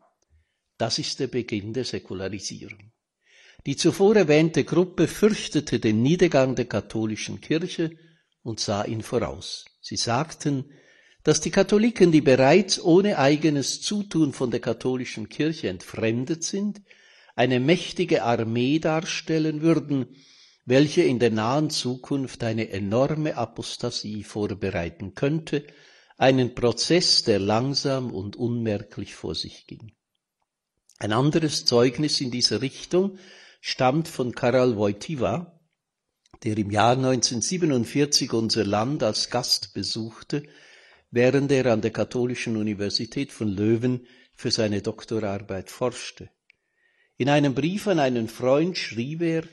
Das 0.77 0.99
ist 0.99 1.21
der 1.21 1.29
Beginn 1.29 1.73
der 1.73 1.87
Säkularisierung. 1.87 2.93
Die 3.65 3.77
zuvor 3.77 4.15
erwähnte 4.15 4.65
Gruppe 4.65 5.09
fürchtete 5.09 5.81
den 5.81 6.03
Niedergang 6.03 6.55
der 6.55 6.67
katholischen 6.67 7.41
Kirche 7.41 7.97
und 8.43 8.61
sah 8.61 8.85
ihn 8.85 9.01
voraus. 9.01 9.65
Sie 9.81 9.97
sagten, 9.97 10.67
dass 11.31 11.41
die 11.41 11.53
Katholiken, 11.53 12.11
die 12.11 12.23
bereits 12.23 12.83
ohne 12.83 13.17
eigenes 13.17 13.81
Zutun 13.81 14.33
von 14.33 14.51
der 14.51 14.59
katholischen 14.59 15.29
Kirche 15.29 15.69
entfremdet 15.69 16.43
sind, 16.43 16.83
eine 17.37 17.61
mächtige 17.61 18.25
Armee 18.25 18.81
darstellen 18.81 19.63
würden, 19.63 20.09
welche 20.65 21.03
in 21.03 21.21
der 21.21 21.31
nahen 21.31 21.71
Zukunft 21.71 22.43
eine 22.43 22.71
enorme 22.71 23.37
Apostasie 23.37 24.25
vorbereiten 24.25 25.15
könnte, 25.15 25.65
einen 26.19 26.57
Prozess, 26.57 27.23
der 27.23 27.39
langsam 27.39 28.11
und 28.11 28.35
unmerklich 28.35 29.15
vor 29.15 29.37
sich 29.37 29.69
ging. 29.69 29.93
Ein 30.99 31.13
anderes 31.13 31.65
Zeugnis 31.65 32.21
in 32.21 32.33
dieser 32.33 32.61
Richtung 32.61 33.19
stammt 33.61 34.09
von 34.09 34.35
Karol 34.35 34.77
Wojtyła, 34.77 35.61
der 36.43 36.59
im 36.59 36.73
Jahr 36.73 36.97
1947 36.97 38.33
unser 38.33 38.65
Land 38.65 39.05
als 39.05 39.31
Gast 39.31 39.75
besuchte 39.75 40.43
während 41.11 41.51
er 41.53 41.67
an 41.67 41.81
der 41.81 41.91
Katholischen 41.91 42.57
Universität 42.57 43.33
von 43.33 43.49
Löwen 43.49 44.07
für 44.35 44.51
seine 44.51 44.83
Doktorarbeit 44.83 45.71
forschte. 45.71 46.31
In 47.17 47.29
einem 47.29 47.55
Brief 47.55 47.87
an 47.87 47.99
einen 47.99 48.29
Freund 48.29 48.79
schrieb 48.79 49.23
er, 49.23 49.45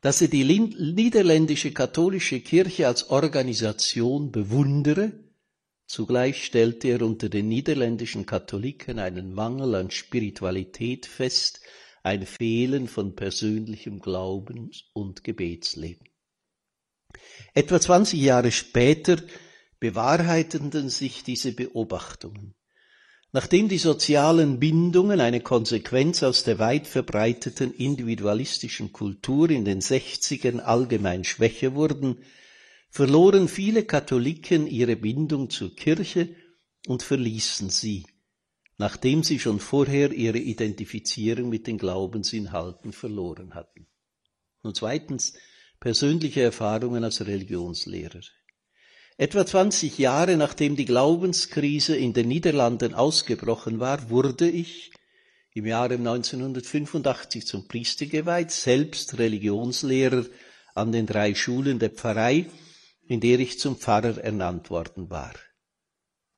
dass 0.00 0.22
er 0.22 0.28
die 0.28 0.44
niederländische 0.44 1.72
katholische 1.72 2.40
Kirche 2.40 2.86
als 2.86 3.10
Organisation 3.10 4.32
bewundere, 4.32 5.12
zugleich 5.86 6.44
stellte 6.44 6.88
er 6.88 7.02
unter 7.02 7.28
den 7.28 7.48
niederländischen 7.48 8.24
Katholiken 8.24 8.98
einen 8.98 9.34
Mangel 9.34 9.74
an 9.74 9.90
Spiritualität 9.90 11.04
fest, 11.04 11.60
ein 12.02 12.24
Fehlen 12.24 12.88
von 12.88 13.14
persönlichem 13.14 13.98
Glauben 13.98 14.70
und 14.94 15.22
Gebetsleben. 15.22 16.08
Etwa 17.52 17.80
20 17.80 18.18
Jahre 18.18 18.52
später 18.52 19.18
bewahrheiteten 19.80 20.90
sich 20.90 21.24
diese 21.24 21.52
Beobachtungen. 21.52 22.54
Nachdem 23.32 23.68
die 23.68 23.78
sozialen 23.78 24.58
Bindungen 24.58 25.20
eine 25.20 25.40
Konsequenz 25.40 26.22
aus 26.22 26.42
der 26.42 26.58
weit 26.58 26.86
verbreiteten 26.86 27.72
individualistischen 27.72 28.92
Kultur 28.92 29.50
in 29.50 29.64
den 29.64 29.80
60ern 29.80 30.58
allgemein 30.58 31.24
schwächer 31.24 31.74
wurden, 31.74 32.18
verloren 32.90 33.48
viele 33.48 33.84
Katholiken 33.84 34.66
ihre 34.66 34.96
Bindung 34.96 35.48
zur 35.48 35.74
Kirche 35.76 36.34
und 36.88 37.04
verließen 37.04 37.70
sie, 37.70 38.04
nachdem 38.78 39.22
sie 39.22 39.38
schon 39.38 39.60
vorher 39.60 40.12
ihre 40.12 40.38
Identifizierung 40.38 41.50
mit 41.50 41.68
den 41.68 41.78
Glaubensinhalten 41.78 42.92
verloren 42.92 43.54
hatten. 43.54 43.86
Und 44.62 44.76
zweitens 44.76 45.34
persönliche 45.78 46.42
Erfahrungen 46.42 47.04
als 47.04 47.24
Religionslehrer. 47.24 48.20
Etwa 49.20 49.44
20 49.44 49.98
Jahre 49.98 50.38
nachdem 50.38 50.76
die 50.76 50.86
Glaubenskrise 50.86 51.94
in 51.94 52.14
den 52.14 52.26
Niederlanden 52.26 52.94
ausgebrochen 52.94 53.78
war, 53.78 54.08
wurde 54.08 54.48
ich 54.48 54.92
im 55.52 55.66
Jahre 55.66 55.96
1985 55.96 57.46
zum 57.46 57.68
Priester 57.68 58.06
geweiht, 58.06 58.50
selbst 58.50 59.18
Religionslehrer 59.18 60.24
an 60.74 60.90
den 60.90 61.04
drei 61.04 61.34
Schulen 61.34 61.78
der 61.78 61.90
Pfarrei, 61.90 62.46
in 63.08 63.20
der 63.20 63.38
ich 63.40 63.58
zum 63.58 63.76
Pfarrer 63.76 64.16
ernannt 64.16 64.70
worden 64.70 65.10
war. 65.10 65.34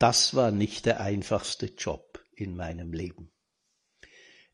Das 0.00 0.34
war 0.34 0.50
nicht 0.50 0.84
der 0.84 0.98
einfachste 0.98 1.66
Job 1.66 2.20
in 2.34 2.56
meinem 2.56 2.92
Leben. 2.92 3.30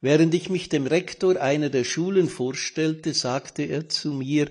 Während 0.03 0.35
ich 0.35 0.51
mich 0.51 0.69
dem 0.69 0.87
Rektor 0.87 1.41
einer 1.41 1.71
der 1.71 1.85
Schulen 1.85 2.29
vorstellte, 2.29 3.15
sagte 3.15 3.63
er 3.63 3.89
zu 3.89 4.13
mir, 4.13 4.51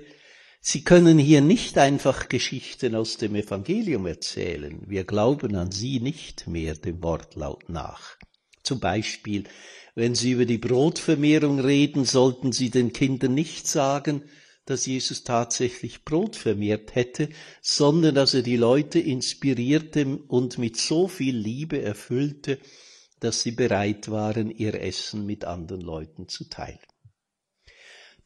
Sie 0.69 0.83
können 0.83 1.17
hier 1.17 1.39
nicht 1.39 1.77
einfach 1.77 2.27
Geschichten 2.27 2.93
aus 2.93 3.15
dem 3.15 3.35
Evangelium 3.35 4.05
erzählen. 4.05 4.81
Wir 4.85 5.05
glauben 5.05 5.55
an 5.55 5.71
sie 5.71 6.01
nicht 6.01 6.45
mehr 6.45 6.75
dem 6.75 7.01
Wortlaut 7.01 7.69
nach. 7.69 8.17
Zum 8.63 8.81
Beispiel, 8.81 9.45
wenn 9.95 10.13
Sie 10.13 10.31
über 10.31 10.43
die 10.43 10.57
Brotvermehrung 10.57 11.61
reden, 11.61 12.03
sollten 12.03 12.51
Sie 12.51 12.69
den 12.69 12.91
Kindern 12.91 13.33
nicht 13.33 13.65
sagen, 13.65 14.23
dass 14.65 14.85
Jesus 14.85 15.23
tatsächlich 15.23 16.03
Brot 16.03 16.35
vermehrt 16.35 16.95
hätte, 16.95 17.29
sondern 17.61 18.13
dass 18.13 18.33
er 18.33 18.41
die 18.41 18.57
Leute 18.57 18.99
inspirierte 18.99 20.19
und 20.27 20.57
mit 20.57 20.75
so 20.75 21.07
viel 21.07 21.37
Liebe 21.37 21.81
erfüllte, 21.81 22.59
dass 23.21 23.39
sie 23.39 23.51
bereit 23.51 24.11
waren, 24.11 24.51
ihr 24.51 24.73
Essen 24.73 25.25
mit 25.25 25.45
anderen 25.45 25.81
Leuten 25.81 26.27
zu 26.27 26.49
teilen. 26.49 26.77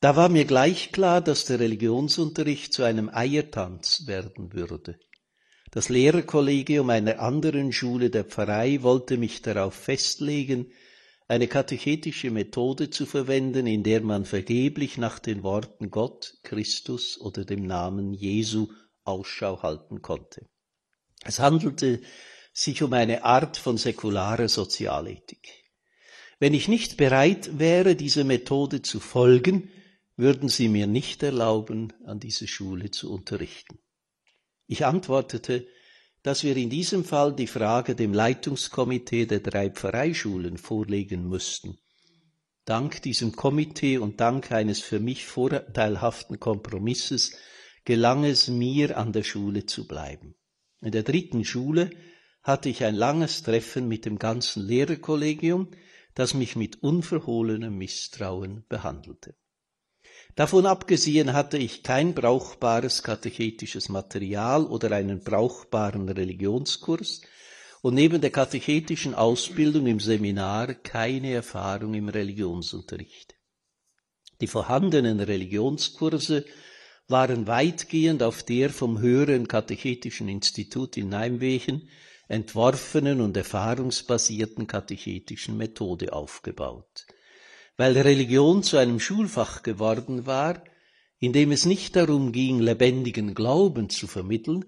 Da 0.02 0.16
war 0.16 0.30
mir 0.30 0.46
gleich 0.46 0.92
klar, 0.92 1.22
dass 1.22 1.46
der 1.46 1.60
Religionsunterricht 1.60 2.74
zu 2.74 2.82
einem 2.82 3.10
Eiertanz 3.14 4.08
werden 4.08 4.52
würde. 4.52 5.00
Das 5.70 5.90
Lehrerkollegium 5.90 6.90
einer 6.90 7.20
anderen 7.20 7.72
Schule 7.72 8.10
der 8.10 8.24
Pfarrei 8.24 8.82
wollte 8.82 9.18
mich 9.18 9.44
darauf 9.44 9.76
festlegen, 9.76 10.72
eine 11.28 11.48
katechetische 11.48 12.32
Methode 12.32 12.90
zu 12.90 13.06
verwenden, 13.06 13.68
in 13.68 13.84
der 13.84 14.02
man 14.02 14.26
vergeblich 14.26 14.98
nach 14.98 15.20
den 15.20 15.44
Worten 15.44 15.92
Gott, 15.92 16.34
Christus 16.42 17.22
oder 17.22 17.46
dem 17.46 17.68
Namen 17.68 18.12
Jesu 18.12 18.70
Ausschau 19.04 19.62
halten 19.62 20.02
konnte. 20.02 20.48
Es 21.24 21.40
handelte 21.40 22.02
sich 22.54 22.82
um 22.82 22.92
eine 22.94 23.24
Art 23.24 23.56
von 23.56 23.78
säkularer 23.78 24.50
Sozialethik. 24.50 25.48
Wenn 26.40 26.56
ich 26.56 26.68
nicht 26.68 26.98
bereit 26.98 27.60
wäre, 27.60 27.96
diese 27.96 28.24
Methode 28.24 28.82
zu 28.82 29.00
folgen, 29.00 29.70
würden 30.22 30.50
Sie 30.50 30.70
mir 30.70 30.86
nicht 30.86 31.24
erlauben, 31.24 31.94
an 32.06 32.20
diese 32.20 32.48
Schule 32.48 32.92
zu 32.92 33.12
unterrichten. 33.12 33.80
Ich 34.68 34.86
antwortete, 34.86 35.66
dass 36.22 36.44
wir 36.44 36.56
in 36.56 36.70
diesem 36.70 37.04
Fall 37.04 37.36
die 37.36 37.48
Frage 37.48 37.96
dem 37.96 38.14
Leitungskomitee 38.14 39.26
der 39.26 39.40
drei 39.40 39.72
Pfarreischulen 39.72 40.60
vorlegen 40.60 41.28
müssten. 41.28 41.80
Dank 42.66 43.02
diesem 43.02 43.36
Komitee 43.36 43.98
und 43.98 44.22
dank 44.22 44.52
eines 44.52 44.80
für 44.80 45.00
mich 45.00 45.26
vorteilhaften 45.26 46.40
Kompromisses 46.40 47.36
gelang 47.84 48.24
es 48.24 48.48
mir, 48.48 49.00
an 49.00 49.14
der 49.14 49.24
Schule 49.24 49.66
zu 49.66 49.88
bleiben. 49.88 50.36
In 50.82 50.92
der 50.92 51.02
dritten 51.02 51.44
Schule 51.44 51.90
hatte 52.44 52.70
ich 52.70 52.84
ein 52.84 52.94
langes 52.94 53.42
Treffen 53.42 53.88
mit 53.88 54.06
dem 54.06 54.20
ganzen 54.20 54.68
Lehrerkollegium, 54.68 55.72
das 56.14 56.36
mich 56.36 56.56
mit 56.56 56.84
unverhohlenem 56.84 57.76
Misstrauen 57.76 58.66
behandelte. 58.70 59.34
Davon 60.36 60.66
abgesehen 60.66 61.34
hatte 61.34 61.58
ich 61.58 61.84
kein 61.84 62.14
brauchbares 62.14 63.04
katechetisches 63.04 63.90
Material 63.90 64.66
oder 64.66 64.92
einen 64.92 65.24
brauchbaren 65.24 66.08
Religionskurs 66.08 67.22
und 67.82 67.96
neben 67.96 68.22
der 68.22 68.30
katechetischen 68.30 69.14
Ausbildung 69.14 69.88
im 69.88 70.00
Seminar 70.00 70.74
keine 70.74 71.34
Erfahrung 71.34 71.94
im 71.96 72.08
Religionsunterricht. 72.08 73.36
Die 74.40 74.48
vorhandenen 74.48 75.20
Religionskurse 75.20 76.46
waren 77.08 77.46
weitgehend 77.48 78.24
auf 78.24 78.44
der 78.44 78.70
vom 78.70 79.00
höheren 79.00 79.48
katechetischen 79.48 80.30
Institut 80.30 80.96
in 80.96 81.10
Nijmegen 81.10 81.90
entworfenen 82.30 83.20
und 83.20 83.36
erfahrungsbasierten 83.36 84.66
katechetischen 84.66 85.58
Methode 85.58 86.14
aufgebaut 86.14 87.06
weil 87.82 87.98
Religion 87.98 88.62
zu 88.62 88.78
einem 88.78 89.00
Schulfach 89.00 89.64
geworden 89.64 90.28
war, 90.28 90.64
in 91.18 91.34
dem 91.34 91.52
es 91.52 91.66
nicht 91.66 91.96
darum 91.96 92.32
ging, 92.32 92.60
lebendigen 92.60 93.34
Glauben 93.34 93.90
zu 93.90 94.06
vermitteln, 94.06 94.66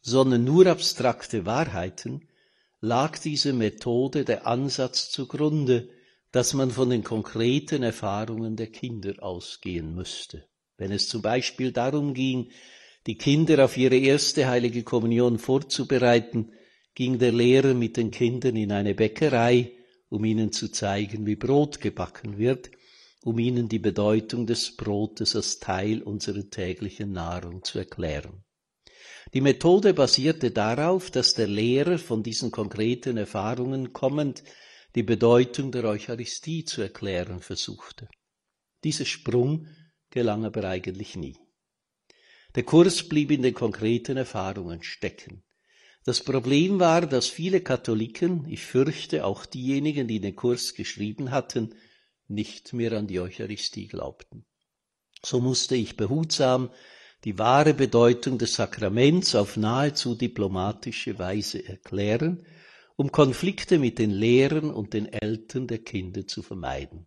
sondern 0.00 0.42
nur 0.42 0.66
abstrakte 0.66 1.46
Wahrheiten, 1.46 2.26
lag 2.80 3.16
diese 3.16 3.52
Methode 3.52 4.24
der 4.24 4.48
Ansatz 4.48 5.08
zugrunde, 5.08 5.88
dass 6.32 6.52
man 6.52 6.72
von 6.72 6.90
den 6.90 7.04
konkreten 7.04 7.84
Erfahrungen 7.84 8.56
der 8.56 8.72
Kinder 8.72 9.22
ausgehen 9.22 9.94
müsste. 9.94 10.44
Wenn 10.78 10.90
es 10.90 11.06
zum 11.06 11.22
Beispiel 11.22 11.70
darum 11.70 12.12
ging, 12.12 12.50
die 13.06 13.18
Kinder 13.18 13.64
auf 13.66 13.76
ihre 13.76 13.98
erste 13.98 14.48
heilige 14.48 14.82
Kommunion 14.82 15.38
vorzubereiten, 15.38 16.50
ging 16.96 17.20
der 17.20 17.30
Lehrer 17.30 17.74
mit 17.74 17.96
den 17.96 18.10
Kindern 18.10 18.56
in 18.56 18.72
eine 18.72 18.96
Bäckerei, 18.96 19.77
um 20.08 20.24
ihnen 20.24 20.52
zu 20.52 20.70
zeigen, 20.70 21.26
wie 21.26 21.36
Brot 21.36 21.80
gebacken 21.80 22.38
wird, 22.38 22.70
um 23.22 23.38
ihnen 23.38 23.68
die 23.68 23.78
Bedeutung 23.78 24.46
des 24.46 24.76
Brotes 24.76 25.36
als 25.36 25.58
Teil 25.58 26.02
unserer 26.02 26.48
täglichen 26.48 27.12
Nahrung 27.12 27.62
zu 27.64 27.78
erklären. 27.78 28.44
Die 29.34 29.40
Methode 29.40 29.92
basierte 29.92 30.50
darauf, 30.50 31.10
dass 31.10 31.34
der 31.34 31.48
Lehrer 31.48 31.98
von 31.98 32.22
diesen 32.22 32.50
konkreten 32.50 33.16
Erfahrungen 33.18 33.92
kommend 33.92 34.42
die 34.94 35.02
Bedeutung 35.02 35.70
der 35.70 35.84
Eucharistie 35.84 36.64
zu 36.64 36.80
erklären 36.80 37.40
versuchte. 37.40 38.08
Dieser 38.84 39.04
Sprung 39.04 39.66
gelang 40.10 40.44
aber 40.46 40.64
eigentlich 40.64 41.16
nie. 41.16 41.36
Der 42.54 42.62
Kurs 42.62 43.06
blieb 43.06 43.30
in 43.30 43.42
den 43.42 43.52
konkreten 43.52 44.16
Erfahrungen 44.16 44.82
stecken. 44.82 45.42
Das 46.08 46.22
Problem 46.22 46.80
war, 46.80 47.02
dass 47.02 47.26
viele 47.26 47.60
Katholiken, 47.60 48.46
ich 48.48 48.64
fürchte 48.64 49.26
auch 49.26 49.44
diejenigen, 49.44 50.08
die 50.08 50.20
den 50.20 50.34
Kurs 50.34 50.72
geschrieben 50.72 51.32
hatten, 51.32 51.74
nicht 52.28 52.72
mehr 52.72 52.92
an 52.92 53.06
die 53.06 53.20
Eucharistie 53.20 53.88
glaubten. 53.88 54.46
So 55.22 55.38
musste 55.38 55.76
ich 55.76 55.98
behutsam 55.98 56.70
die 57.24 57.38
wahre 57.38 57.74
Bedeutung 57.74 58.38
des 58.38 58.54
Sakraments 58.54 59.34
auf 59.34 59.58
nahezu 59.58 60.14
diplomatische 60.14 61.18
Weise 61.18 61.62
erklären, 61.68 62.46
um 62.96 63.12
Konflikte 63.12 63.78
mit 63.78 63.98
den 63.98 64.10
Lehrern 64.10 64.70
und 64.70 64.94
den 64.94 65.12
Eltern 65.12 65.66
der 65.66 65.80
Kinder 65.80 66.26
zu 66.26 66.42
vermeiden. 66.42 67.04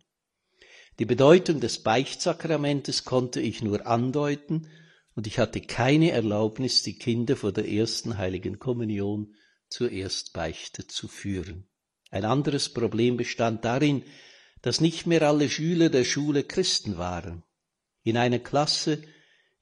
Die 1.00 1.06
Bedeutung 1.06 1.58
des 1.58 1.82
Beichtsakramentes 1.82 3.02
konnte 3.02 3.40
ich 3.40 3.64
nur 3.64 3.84
andeuten 3.84 4.68
und 5.14 5.26
ich 5.26 5.38
hatte 5.38 5.60
keine 5.60 6.10
Erlaubnis, 6.10 6.82
die 6.82 6.96
Kinder 6.96 7.36
vor 7.36 7.52
der 7.52 7.68
ersten 7.68 8.18
heiligen 8.18 8.58
Kommunion 8.58 9.34
zur 9.68 9.90
Erstbeichte 9.90 10.86
zu 10.86 11.08
führen. 11.08 11.66
Ein 12.10 12.24
anderes 12.24 12.68
Problem 12.68 13.16
bestand 13.16 13.64
darin, 13.64 14.04
dass 14.60 14.80
nicht 14.80 15.06
mehr 15.06 15.22
alle 15.22 15.48
Schüler 15.48 15.88
der 15.88 16.04
Schule 16.04 16.44
Christen 16.44 16.96
waren. 16.98 17.42
In 18.04 18.16
einer 18.16 18.38
Klasse, 18.38 19.02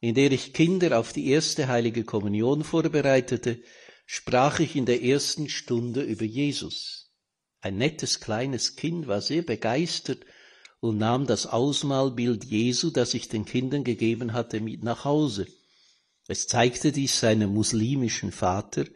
in 0.01 0.15
der 0.15 0.33
ich 0.33 0.53
Kinder 0.53 0.99
auf 0.99 1.13
die 1.13 1.29
erste 1.29 1.69
heilige 1.69 2.05
Kommunion 2.05 2.65
vorbereitete, 2.65 3.63
sprach 4.07 4.61
ich 4.61 4.77
in 4.77 4.87
der 4.87 5.03
ersten 5.03 5.49
Stunde 5.49 6.03
über 6.03 6.25
Jesus. 6.25 7.13
Ein 7.61 7.77
nettes 7.77 8.21
kleines 8.21 8.77
Kind 8.77 9.07
war 9.07 9.21
sehr 9.21 9.43
begeistert 9.43 10.25
und 10.81 10.99
nahm 10.99 11.27
das 11.27 11.47
Ausmalbild 11.47 12.45
Jesu, 12.45 12.91
das 12.91 13.15
ich 13.15 13.29
den 13.29 13.45
Kindern 13.45 13.85
gegeben 13.85 14.33
hatte, 14.33 14.61
mit 14.61 14.83
nach 14.83 15.05
Hause. 15.05 15.47
Es 16.27 16.47
zeigte 16.47 16.91
dies 16.91 17.21
seinem 17.21 17.53
muslimischen 17.53 18.33
Vater, 18.33 18.87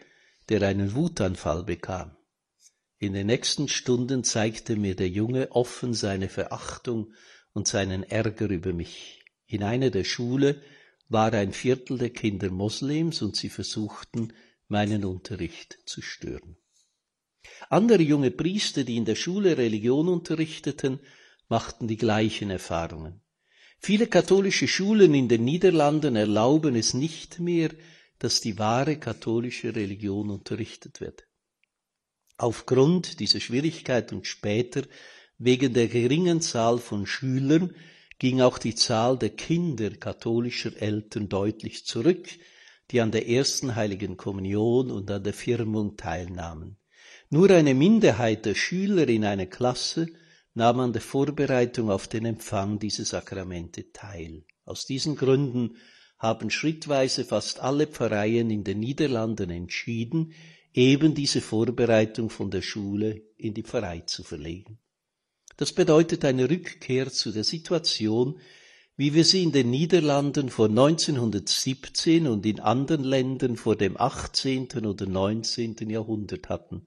der 0.48 0.62
einen 0.62 0.94
Wutanfall 0.94 1.64
bekam. 1.64 2.16
In 2.98 3.12
den 3.12 3.26
nächsten 3.26 3.68
Stunden 3.68 4.24
zeigte 4.24 4.76
mir 4.76 4.96
der 4.96 5.08
Junge 5.08 5.50
offen 5.52 5.94
seine 5.94 6.28
Verachtung 6.28 7.12
und 7.52 7.68
seinen 7.68 8.02
Ärger 8.02 8.48
über 8.48 8.72
mich. 8.72 9.22
In 9.46 9.62
einer 9.62 9.90
der 9.90 10.04
Schule 10.04 10.62
war 11.08 11.32
ein 11.34 11.52
Viertel 11.52 11.98
der 11.98 12.10
Kinder 12.10 12.50
Moslems 12.50 13.20
und 13.20 13.36
sie 13.36 13.50
versuchten, 13.50 14.32
meinen 14.68 15.04
Unterricht 15.04 15.78
zu 15.84 16.00
stören. 16.00 16.56
Andere 17.68 18.02
junge 18.02 18.30
Priester, 18.30 18.84
die 18.84 18.96
in 18.96 19.04
der 19.04 19.16
Schule 19.16 19.58
Religion 19.58 20.08
unterrichteten, 20.08 21.00
machten 21.48 21.88
die 21.88 21.96
gleichen 21.96 22.50
Erfahrungen. 22.50 23.20
Viele 23.78 24.06
katholische 24.06 24.66
Schulen 24.66 25.14
in 25.14 25.28
den 25.28 25.44
Niederlanden 25.44 26.16
erlauben 26.16 26.74
es 26.74 26.94
nicht 26.94 27.38
mehr, 27.38 27.70
dass 28.18 28.40
die 28.40 28.58
wahre 28.58 28.96
katholische 28.96 29.74
Religion 29.74 30.30
unterrichtet 30.30 31.00
wird. 31.00 31.26
Aufgrund 32.36 33.20
dieser 33.20 33.40
Schwierigkeit 33.40 34.12
und 34.12 34.26
später 34.26 34.82
wegen 35.38 35.74
der 35.74 35.88
geringen 35.88 36.40
Zahl 36.40 36.78
von 36.78 37.06
Schülern 37.06 37.74
ging 38.18 38.40
auch 38.40 38.58
die 38.58 38.74
Zahl 38.74 39.18
der 39.18 39.30
Kinder 39.30 39.90
katholischer 39.90 40.80
Eltern 40.80 41.28
deutlich 41.28 41.84
zurück, 41.84 42.28
die 42.90 43.00
an 43.00 43.10
der 43.10 43.28
ersten 43.28 43.76
heiligen 43.76 44.16
Kommunion 44.16 44.90
und 44.90 45.10
an 45.10 45.22
der 45.22 45.34
Firmung 45.34 45.96
teilnahmen. 45.96 46.78
Nur 47.30 47.50
eine 47.50 47.74
Minderheit 47.74 48.46
der 48.46 48.54
Schüler 48.54 49.08
in 49.08 49.24
einer 49.24 49.46
Klasse 49.46 50.08
nahm 50.54 50.80
an 50.80 50.92
der 50.92 51.02
Vorbereitung 51.02 51.90
auf 51.90 52.08
den 52.08 52.24
Empfang 52.24 52.78
dieser 52.78 53.04
Sakramente 53.04 53.92
teil. 53.92 54.44
Aus 54.64 54.86
diesen 54.86 55.16
Gründen 55.16 55.76
haben 56.18 56.50
schrittweise 56.50 57.24
fast 57.24 57.60
alle 57.60 57.86
Pfarreien 57.86 58.50
in 58.50 58.64
den 58.64 58.80
Niederlanden 58.80 59.50
entschieden, 59.50 60.32
eben 60.72 61.14
diese 61.14 61.40
Vorbereitung 61.40 62.30
von 62.30 62.50
der 62.50 62.62
Schule 62.62 63.22
in 63.36 63.52
die 63.52 63.62
Pfarrei 63.62 64.00
zu 64.00 64.22
verlegen. 64.22 64.78
Das 65.56 65.72
bedeutet 65.72 66.24
eine 66.24 66.48
Rückkehr 66.48 67.10
zu 67.10 67.30
der 67.30 67.44
Situation, 67.44 68.40
wie 68.96 69.12
wir 69.12 69.24
sie 69.24 69.42
in 69.42 69.52
den 69.52 69.70
Niederlanden 69.70 70.50
vor 70.50 70.68
1917 70.68 72.28
und 72.28 72.46
in 72.46 72.60
anderen 72.60 73.02
Ländern 73.02 73.56
vor 73.56 73.76
dem 73.76 74.00
18. 74.00 74.68
oder 74.86 75.06
19. 75.06 75.90
Jahrhundert 75.90 76.48
hatten. 76.48 76.86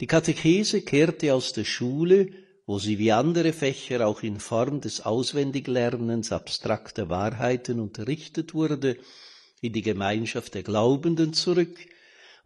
Die 0.00 0.06
Katechese 0.06 0.82
kehrte 0.82 1.34
aus 1.34 1.52
der 1.52 1.64
Schule 1.64 2.30
wo 2.66 2.78
sie 2.78 2.98
wie 2.98 3.12
andere 3.12 3.52
Fächer 3.52 4.06
auch 4.06 4.22
in 4.22 4.40
Form 4.40 4.80
des 4.80 5.02
Auswendiglernens 5.02 6.32
abstrakter 6.32 7.08
Wahrheiten 7.08 7.78
unterrichtet 7.78 8.54
wurde, 8.54 8.96
in 9.60 9.72
die 9.72 9.82
Gemeinschaft 9.82 10.54
der 10.54 10.62
Glaubenden 10.62 11.32
zurück, 11.34 11.78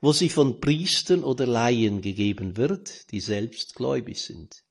wo 0.00 0.12
sie 0.12 0.28
von 0.28 0.60
Priestern 0.60 1.24
oder 1.24 1.46
Laien 1.46 2.00
gegeben 2.00 2.56
wird, 2.56 3.10
die 3.12 3.20
selbst 3.20 3.74
gläubig 3.74 4.20
sind. 4.20 4.64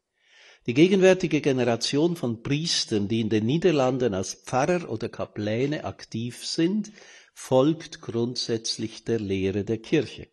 Die 0.65 0.73
gegenwärtige 0.73 1.39
Generation 1.39 2.17
von 2.17 2.43
Priestern, 2.43 3.07
die 3.07 3.21
in 3.21 3.29
den 3.29 3.45
Niederlanden 3.45 4.13
als 4.13 4.33
Pfarrer 4.33 4.89
oder 4.89 5.07
Kapläne 5.07 5.85
aktiv 5.85 6.45
sind, 6.45 6.91
folgt 7.33 8.01
grundsätzlich 8.01 9.05
der 9.05 9.19
Lehre 9.19 9.63
der 9.63 9.77
Kirche. 9.77 10.27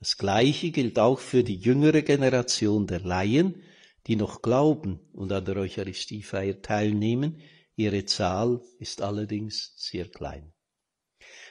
Das 0.00 0.18
Gleiche 0.18 0.72
gilt 0.72 0.98
auch 0.98 1.20
für 1.20 1.44
die 1.44 1.56
jüngere 1.56 2.02
Generation 2.02 2.86
der 2.86 3.00
Laien, 3.00 3.62
die 4.06 4.16
noch 4.16 4.42
glauben 4.42 5.00
und 5.12 5.32
an 5.32 5.44
der 5.44 5.56
Eucharistiefeier 5.56 6.62
teilnehmen, 6.62 7.40
ihre 7.74 8.04
Zahl 8.04 8.60
ist 8.78 9.02
allerdings 9.02 9.72
sehr 9.76 10.08
klein. 10.08 10.52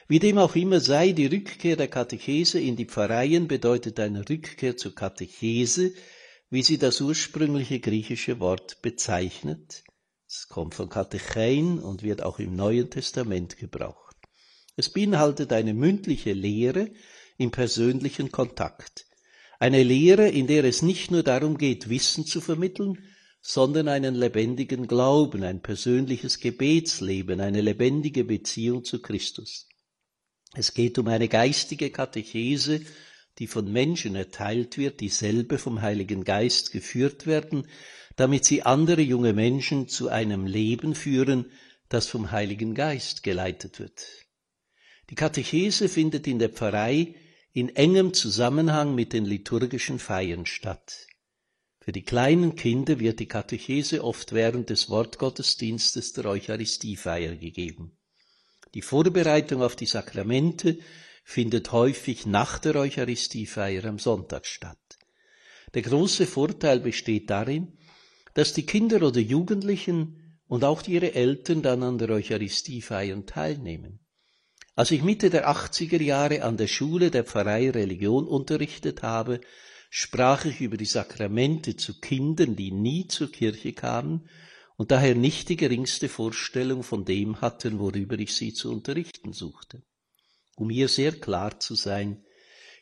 Wie 0.08 0.20
dem 0.20 0.38
auch 0.38 0.54
immer 0.54 0.80
sei, 0.80 1.12
die 1.12 1.26
Rückkehr 1.26 1.76
der 1.76 1.88
Katechese 1.88 2.60
in 2.60 2.76
die 2.76 2.86
Pfarreien 2.86 3.48
bedeutet 3.48 3.98
eine 3.98 4.28
Rückkehr 4.28 4.76
zur 4.76 4.94
Katechese, 4.94 5.92
wie 6.48 6.62
sie 6.62 6.78
das 6.78 7.00
ursprüngliche 7.00 7.80
griechische 7.80 8.38
Wort 8.38 8.80
bezeichnet. 8.82 9.82
Es 10.28 10.48
kommt 10.48 10.74
von 10.74 10.88
Katechein 10.88 11.80
und 11.80 12.02
wird 12.02 12.22
auch 12.22 12.38
im 12.38 12.54
Neuen 12.54 12.88
Testament 12.88 13.58
gebraucht. 13.58 14.16
Es 14.76 14.92
beinhaltet 14.92 15.52
eine 15.52 15.74
mündliche 15.74 16.32
Lehre 16.32 16.90
im 17.36 17.50
persönlichen 17.50 18.30
Kontakt. 18.30 19.06
Eine 19.58 19.82
Lehre, 19.82 20.28
in 20.28 20.46
der 20.46 20.64
es 20.64 20.82
nicht 20.82 21.10
nur 21.10 21.22
darum 21.22 21.56
geht, 21.56 21.88
Wissen 21.88 22.26
zu 22.26 22.40
vermitteln, 22.40 22.98
sondern 23.40 23.88
einen 23.88 24.14
lebendigen 24.14 24.86
Glauben, 24.86 25.44
ein 25.44 25.62
persönliches 25.62 26.40
Gebetsleben, 26.40 27.40
eine 27.40 27.60
lebendige 27.60 28.24
Beziehung 28.24 28.84
zu 28.84 29.00
Christus. 29.00 29.68
Es 30.54 30.74
geht 30.74 30.98
um 30.98 31.06
eine 31.08 31.28
geistige 31.28 31.90
Katechese, 31.90 32.80
die 33.38 33.46
von 33.46 33.70
Menschen 33.70 34.16
erteilt 34.16 34.78
wird, 34.78 35.00
die 35.00 35.10
selber 35.10 35.58
vom 35.58 35.82
Heiligen 35.82 36.24
Geist 36.24 36.72
geführt 36.72 37.26
werden, 37.26 37.68
damit 38.16 38.44
sie 38.44 38.62
andere 38.62 39.02
junge 39.02 39.32
Menschen 39.32 39.88
zu 39.88 40.08
einem 40.08 40.46
Leben 40.46 40.94
führen, 40.94 41.50
das 41.88 42.08
vom 42.08 42.32
Heiligen 42.32 42.74
Geist 42.74 43.22
geleitet 43.22 43.78
wird. 43.78 44.06
Die 45.10 45.14
Katechese 45.14 45.88
findet 45.88 46.26
in 46.26 46.38
der 46.38 46.48
Pfarrei 46.48 47.14
in 47.56 47.74
engem 47.74 48.12
Zusammenhang 48.12 48.94
mit 48.94 49.14
den 49.14 49.24
liturgischen 49.24 49.98
Feiern 49.98 50.44
statt. 50.44 51.06
Für 51.80 51.90
die 51.90 52.02
kleinen 52.02 52.54
Kinder 52.54 53.00
wird 53.00 53.18
die 53.18 53.28
Katechese 53.28 54.04
oft 54.04 54.34
während 54.34 54.68
des 54.68 54.90
Wortgottesdienstes 54.90 56.12
der 56.12 56.26
Eucharistiefeier 56.26 57.34
gegeben. 57.34 57.96
Die 58.74 58.82
Vorbereitung 58.82 59.62
auf 59.62 59.74
die 59.74 59.86
Sakramente 59.86 60.76
findet 61.24 61.72
häufig 61.72 62.26
nach 62.26 62.58
der 62.58 62.76
Eucharistiefeier 62.76 63.86
am 63.86 63.98
Sonntag 63.98 64.44
statt. 64.44 64.98
Der 65.72 65.80
große 65.80 66.26
Vorteil 66.26 66.80
besteht 66.80 67.30
darin, 67.30 67.78
dass 68.34 68.52
die 68.52 68.66
Kinder 68.66 69.00
oder 69.00 69.20
Jugendlichen 69.20 70.38
und 70.46 70.62
auch 70.62 70.86
ihre 70.86 71.14
Eltern 71.14 71.62
dann 71.62 71.82
an 71.82 71.96
der 71.96 72.10
Eucharistiefeier 72.10 73.24
teilnehmen. 73.24 74.05
Als 74.76 74.90
ich 74.90 75.02
Mitte 75.02 75.30
der 75.30 75.48
80er 75.48 76.02
Jahre 76.02 76.42
an 76.42 76.58
der 76.58 76.66
Schule 76.66 77.10
der 77.10 77.24
Pfarrei 77.24 77.70
Religion 77.70 78.28
unterrichtet 78.28 79.02
habe, 79.02 79.40
sprach 79.88 80.44
ich 80.44 80.60
über 80.60 80.76
die 80.76 80.84
Sakramente 80.84 81.76
zu 81.76 81.98
Kindern, 81.98 82.56
die 82.56 82.72
nie 82.72 83.06
zur 83.06 83.32
Kirche 83.32 83.72
kamen 83.72 84.28
und 84.76 84.90
daher 84.90 85.14
nicht 85.14 85.48
die 85.48 85.56
geringste 85.56 86.10
Vorstellung 86.10 86.82
von 86.82 87.06
dem 87.06 87.40
hatten, 87.40 87.78
worüber 87.78 88.18
ich 88.18 88.34
sie 88.34 88.52
zu 88.52 88.70
unterrichten 88.70 89.32
suchte. 89.32 89.82
Um 90.56 90.68
hier 90.68 90.88
sehr 90.88 91.12
klar 91.12 91.58
zu 91.58 91.74
sein, 91.74 92.22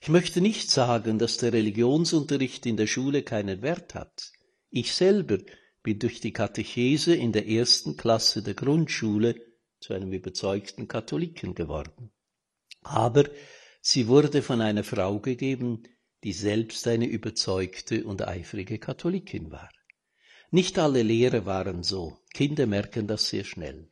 ich 0.00 0.08
möchte 0.08 0.40
nicht 0.40 0.72
sagen, 0.72 1.20
dass 1.20 1.36
der 1.36 1.52
Religionsunterricht 1.52 2.66
in 2.66 2.76
der 2.76 2.88
Schule 2.88 3.22
keinen 3.22 3.62
Wert 3.62 3.94
hat. 3.94 4.32
Ich 4.68 4.94
selber 4.94 5.38
bin 5.84 6.00
durch 6.00 6.18
die 6.18 6.32
Katechese 6.32 7.14
in 7.14 7.30
der 7.30 7.46
ersten 7.46 7.96
Klasse 7.96 8.42
der 8.42 8.54
Grundschule 8.54 9.36
zu 9.84 9.92
einem 9.92 10.12
überzeugten 10.12 10.88
Katholiken 10.88 11.54
geworden. 11.54 12.10
Aber 12.80 13.24
sie 13.82 14.08
wurde 14.08 14.40
von 14.40 14.62
einer 14.62 14.82
Frau 14.82 15.20
gegeben, 15.20 15.82
die 16.22 16.32
selbst 16.32 16.88
eine 16.88 17.04
überzeugte 17.04 18.04
und 18.04 18.26
eifrige 18.26 18.78
Katholikin 18.78 19.50
war. 19.50 19.68
Nicht 20.50 20.78
alle 20.78 21.02
Lehrer 21.02 21.44
waren 21.44 21.82
so, 21.82 22.16
Kinder 22.32 22.64
merken 22.66 23.06
das 23.06 23.28
sehr 23.28 23.44
schnell. 23.44 23.90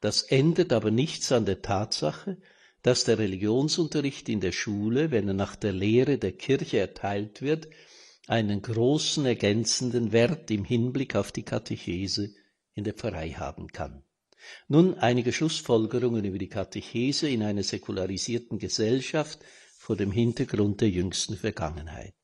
Das 0.00 0.22
ändert 0.22 0.72
aber 0.72 0.92
nichts 0.92 1.32
an 1.32 1.46
der 1.46 1.62
Tatsache, 1.62 2.40
dass 2.82 3.02
der 3.02 3.18
Religionsunterricht 3.18 4.28
in 4.28 4.38
der 4.38 4.52
Schule, 4.52 5.10
wenn 5.10 5.26
er 5.26 5.34
nach 5.34 5.56
der 5.56 5.72
Lehre 5.72 6.16
der 6.16 6.32
Kirche 6.32 6.78
erteilt 6.78 7.42
wird, 7.42 7.66
einen 8.28 8.62
großen 8.62 9.26
ergänzenden 9.26 10.12
Wert 10.12 10.48
im 10.52 10.64
Hinblick 10.64 11.16
auf 11.16 11.32
die 11.32 11.42
Katechese 11.42 12.32
in 12.74 12.84
der 12.84 12.94
Pfarrei 12.94 13.30
haben 13.30 13.66
kann. 13.66 14.04
Nun 14.68 14.94
einige 14.94 15.32
Schlussfolgerungen 15.32 16.24
über 16.24 16.38
die 16.38 16.48
Katechese 16.48 17.28
in 17.28 17.42
einer 17.42 17.62
säkularisierten 17.62 18.58
Gesellschaft 18.58 19.38
vor 19.78 19.96
dem 19.96 20.10
Hintergrund 20.10 20.80
der 20.80 20.90
jüngsten 20.90 21.36
Vergangenheit. 21.36 22.14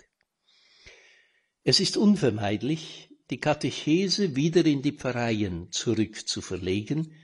Es 1.63 1.81
ist 1.81 1.97
unvermeidlich, 1.97 3.11
die 3.31 3.39
Katechese 3.39 4.35
wieder 4.35 4.65
in 4.65 4.83
die 4.83 4.93
Pfarreien 4.93 5.71
zurückzuverlegen, 5.71 7.15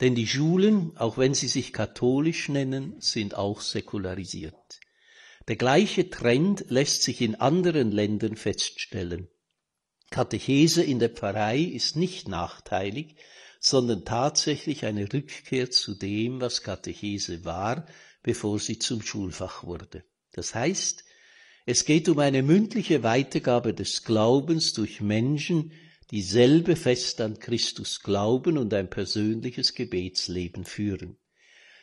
denn 0.00 0.14
die 0.14 0.26
Schulen, 0.26 0.96
auch 0.96 1.18
wenn 1.18 1.34
sie 1.34 1.48
sich 1.48 1.72
katholisch 1.72 2.48
nennen, 2.48 3.00
sind 3.00 3.34
auch 3.34 3.60
säkularisiert. 3.60 4.80
Der 5.48 5.56
gleiche 5.56 6.10
Trend 6.10 6.66
lässt 6.68 7.02
sich 7.02 7.20
in 7.20 7.34
anderen 7.34 7.90
Ländern 7.90 8.36
feststellen. 8.36 9.28
Katechese 10.10 10.82
in 10.82 10.98
der 10.98 11.10
Pfarrei 11.10 11.58
ist 11.60 11.96
nicht 11.96 12.28
nachteilig, 12.28 13.16
sondern 13.60 14.04
tatsächlich 14.04 14.84
eine 14.84 15.12
Rückkehr 15.12 15.70
zu 15.70 15.94
dem, 15.94 16.40
was 16.40 16.62
Katechese 16.62 17.44
war, 17.44 17.86
bevor 18.22 18.58
sie 18.58 18.78
zum 18.78 19.02
Schulfach 19.02 19.64
wurde. 19.64 20.04
Das 20.32 20.54
heißt, 20.54 21.04
es 21.66 21.84
geht 21.84 22.08
um 22.08 22.18
eine 22.18 22.42
mündliche 22.42 23.02
Weitergabe 23.02 23.74
des 23.74 24.04
Glaubens 24.04 24.72
durch 24.72 25.00
Menschen, 25.00 25.72
die 26.10 26.22
selber 26.22 26.76
fest 26.76 27.20
an 27.20 27.38
Christus 27.38 28.00
glauben 28.00 28.56
und 28.56 28.72
ein 28.72 28.88
persönliches 28.88 29.74
Gebetsleben 29.74 30.64
führen. 30.64 31.18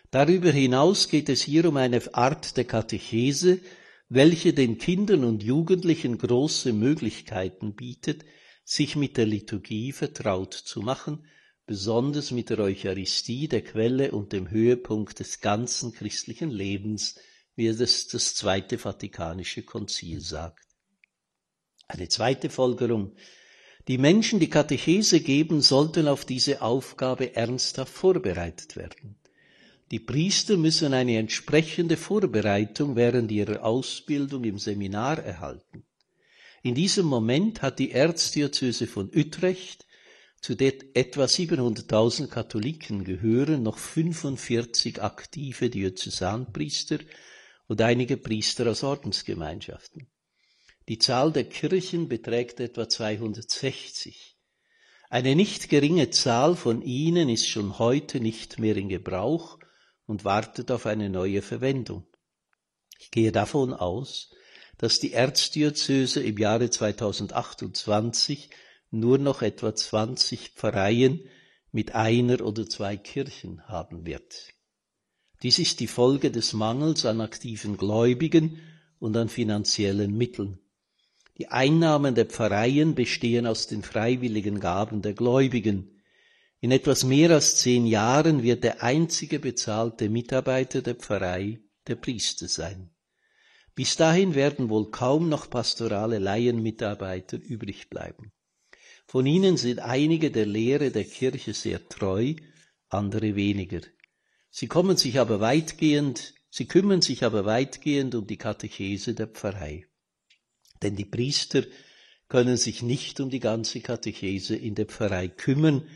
Darüber 0.10 0.52
hinaus 0.52 1.10
geht 1.10 1.30
es 1.30 1.42
hier 1.42 1.66
um 1.66 1.78
eine 1.78 2.02
Art 2.14 2.58
der 2.58 2.64
Katechese, 2.64 3.60
welche 4.08 4.54
den 4.54 4.78
Kindern 4.78 5.24
und 5.24 5.44
Jugendlichen 5.44 6.18
große 6.18 6.74
Möglichkeiten 6.74 7.76
bietet, 7.76 8.24
sich 8.64 8.96
mit 8.96 9.18
der 9.18 9.26
Liturgie 9.26 9.92
vertraut 9.92 10.54
zu 10.54 10.82
machen 10.82 11.26
besonders 11.66 12.32
mit 12.32 12.50
der 12.50 12.60
Eucharistie, 12.60 13.48
der 13.48 13.64
Quelle 13.64 14.12
und 14.12 14.34
dem 14.34 14.50
Höhepunkt 14.50 15.20
des 15.20 15.42
ganzen 15.42 15.94
christlichen 15.94 16.50
Lebens, 16.50 17.16
wie 17.56 17.68
es 17.68 18.08
das 18.08 18.36
Zweite 18.36 18.78
Vatikanische 18.78 19.64
Konzil 19.64 20.22
sagt. 20.22 20.66
Eine 21.88 22.08
zweite 22.10 22.50
Folgerung. 22.50 23.16
Die 23.88 23.98
Menschen, 23.98 24.40
die 24.40 24.50
Katechese 24.50 25.20
geben, 25.20 25.62
sollten 25.62 26.08
auf 26.08 26.26
diese 26.26 26.62
Aufgabe 26.62 27.36
ernsthaft 27.36 27.94
vorbereitet 27.94 28.76
werden. 28.76 29.18
Die 29.92 30.00
Priester 30.00 30.58
müssen 30.58 30.94
eine 30.94 31.18
entsprechende 31.18 31.96
Vorbereitung 31.96 32.96
während 32.96 33.32
ihrer 33.32 33.64
Ausbildung 33.64 34.44
im 34.44 34.58
Seminar 34.58 35.20
erhalten. 35.20 35.86
In 36.64 36.74
diesem 36.74 37.06
Moment 37.06 37.62
hat 37.62 37.78
die 37.78 37.92
Erzdiözese 37.92 38.88
von 38.88 39.12
Utrecht, 39.16 39.86
zu 40.46 40.54
der 40.54 40.76
etwa 40.94 41.24
700.000 41.24 42.28
Katholiken 42.28 43.04
gehören, 43.04 43.64
noch 43.64 43.80
45 43.80 45.02
aktive 45.02 45.72
Diözesanpriester 45.72 47.00
und 47.66 47.82
einige 47.82 48.16
Priester 48.16 48.70
aus 48.70 48.84
Ordensgemeinschaften. 48.84 50.06
Die 50.88 51.00
Zahl 51.00 51.32
der 51.32 51.46
Kirchen 51.46 52.08
beträgt 52.10 52.60
etwa 52.60 52.88
260. 52.88 54.38
Eine 55.10 55.36
nicht 55.36 55.68
geringe 55.70 56.12
Zahl 56.12 56.56
von 56.56 56.84
ihnen 56.84 57.28
ist 57.28 57.48
schon 57.48 57.80
heute 57.80 58.20
nicht 58.20 58.60
mehr 58.60 58.78
in 58.78 58.90
Gebrauch 58.90 59.58
und 60.06 60.26
wartet 60.26 60.70
auf 60.70 60.86
eine 60.86 61.10
neue 61.10 61.42
Verwendung. 61.42 62.06
Ich 63.00 63.10
gehe 63.10 63.32
davon 63.32 63.74
aus, 63.74 64.30
dass 64.78 65.00
die 65.00 65.14
Erzdiözese 65.14 66.22
im 66.22 66.38
Jahre 66.38 66.70
2028 66.70 68.52
nur 68.92 69.18
noch 69.18 69.42
etwa 69.42 69.74
20 69.74 70.52
Pfarreien 70.52 71.22
mit 71.72 71.96
einer 71.96 72.42
oder 72.42 72.68
zwei 72.70 72.96
Kirchen 72.98 73.68
haben 73.68 74.06
wird. 74.06 74.54
Dies 75.44 75.60
ist 75.60 75.80
die 75.80 75.88
Folge 75.88 76.32
des 76.32 76.54
Mangels 76.54 77.06
an 77.06 77.22
aktiven 77.22 77.78
Gläubigen 77.78 78.60
und 79.00 79.16
an 79.18 79.30
finanziellen 79.30 80.18
Mitteln. 80.18 80.60
Die 81.38 81.50
Einnahmen 81.50 82.16
der 82.16 82.26
Pfarreien 82.26 82.96
bestehen 82.96 83.46
aus 83.46 83.68
den 83.68 83.84
freiwilligen 83.84 84.62
Gaben 84.62 85.02
der 85.02 85.14
Gläubigen. 85.14 86.02
In 86.62 86.72
etwas 86.72 87.04
mehr 87.04 87.32
als 87.32 87.58
zehn 87.58 87.86
Jahren 87.86 88.42
wird 88.42 88.64
der 88.64 88.82
einzige 88.82 89.40
bezahlte 89.40 90.10
Mitarbeiter 90.10 90.82
der 90.82 90.96
Pfarrei 90.96 91.60
der 91.88 91.96
Priester 91.96 92.48
sein. 92.48 92.92
Bis 93.76 93.98
dahin 93.98 94.34
werden 94.34 94.70
wohl 94.70 94.90
kaum 94.90 95.28
noch 95.28 95.50
pastorale 95.50 96.20
Laienmitarbeiter 96.20 97.38
übrig 97.38 97.90
bleiben. 97.90 98.32
Von 99.08 99.26
ihnen 99.26 99.58
sind 99.58 99.80
einige 99.80 100.32
der 100.32 100.46
Lehre 100.46 100.92
der 100.92 101.06
Kirche 101.06 101.54
sehr 101.54 101.88
treu, 101.88 102.34
andere 102.90 103.36
weniger. 103.36 103.82
Sie 104.50 104.68
kommen 104.68 104.98
sich 104.98 105.20
aber 105.20 105.40
weitgehend, 105.40 106.34
sie 106.50 106.66
kümmern 106.66 107.02
sich 107.02 107.24
aber 107.24 107.46
weitgehend 107.46 108.16
um 108.16 108.26
die 108.26 108.38
Katechese 108.38 109.14
der 109.14 109.28
Pfarrei. 109.28 109.86
Denn 110.82 110.96
die 110.96 111.06
Priester 111.06 111.64
können 112.28 112.58
sich 112.58 112.82
nicht 112.82 113.20
um 113.20 113.30
die 113.30 113.40
ganze 113.40 113.82
Katechese 113.82 114.56
in 114.56 114.76
der 114.76 114.86
Pfarrei 114.86 115.28
kümmern, 115.28 115.88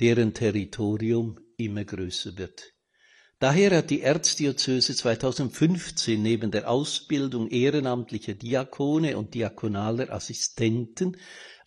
deren 0.00 0.34
Territorium 0.34 1.40
immer 1.56 1.84
größer 1.84 2.36
wird. 2.36 2.74
Daher 3.40 3.76
hat 3.76 3.90
die 3.90 4.00
Erzdiözese 4.00 4.96
2015 4.96 6.20
neben 6.20 6.50
der 6.50 6.68
Ausbildung 6.68 7.48
ehrenamtlicher 7.48 8.34
Diakone 8.34 9.16
und 9.16 9.34
diakonaler 9.34 10.12
Assistenten 10.12 11.16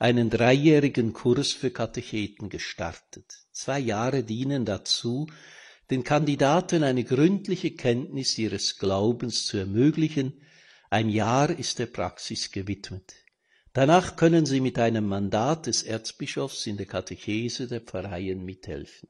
einen 0.02 0.32
dreijährigen 0.32 1.14
Kurs 1.14 1.52
für 1.52 1.70
Katecheten 1.70 2.50
gestartet. 2.50 3.46
Zwei 3.52 3.78
Jahre 3.78 4.24
dienen 4.24 4.66
dazu, 4.66 5.28
den 5.92 6.04
Kandidaten 6.04 6.82
eine 6.82 7.04
gründliche 7.04 7.76
Kenntnis 7.76 8.36
ihres 8.40 8.80
Glaubens 8.80 9.46
zu 9.46 9.58
ermöglichen, 9.58 10.42
ein 10.90 11.08
Jahr 11.08 11.52
ist 11.52 11.78
der 11.78 11.86
Praxis 11.86 12.52
gewidmet. 12.52 13.14
Danach 13.74 14.16
können 14.16 14.48
Sie 14.48 14.60
mit 14.60 14.80
einem 14.80 15.06
Mandat 15.06 15.68
des 15.68 15.84
Erzbischofs 15.84 16.66
in 16.66 16.78
der 16.78 16.88
Katechese 16.88 17.68
der 17.68 17.82
Pfarreien 17.82 18.44
mithelfen. 18.44 19.08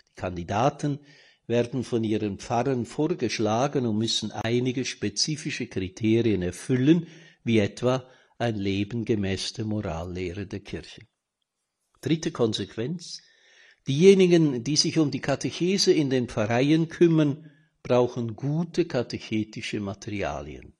Die 0.00 0.14
Kandidaten 0.14 1.00
werden 1.46 1.84
von 1.84 2.04
ihren 2.04 2.38
Pfarrern 2.38 2.86
vorgeschlagen 2.86 3.84
und 3.84 3.98
müssen 3.98 4.32
einige 4.32 4.86
spezifische 4.86 5.66
Kriterien 5.66 6.40
erfüllen, 6.40 7.06
wie 7.44 7.58
etwa 7.58 8.08
ein 8.42 8.56
Leben 8.56 9.04
gemäß 9.04 9.52
der 9.52 9.64
Morallehre 9.64 10.46
der 10.46 10.60
Kirche. 10.60 11.02
Dritte 12.00 12.32
Konsequenz. 12.32 13.22
Diejenigen, 13.86 14.64
die 14.64 14.76
sich 14.76 14.98
um 14.98 15.12
die 15.12 15.20
Katechese 15.20 15.92
in 15.92 16.10
den 16.10 16.26
Pfarreien 16.28 16.88
kümmern, 16.88 17.50
brauchen 17.84 18.34
gute 18.34 18.84
katechetische 18.84 19.78
Materialien. 19.78 20.74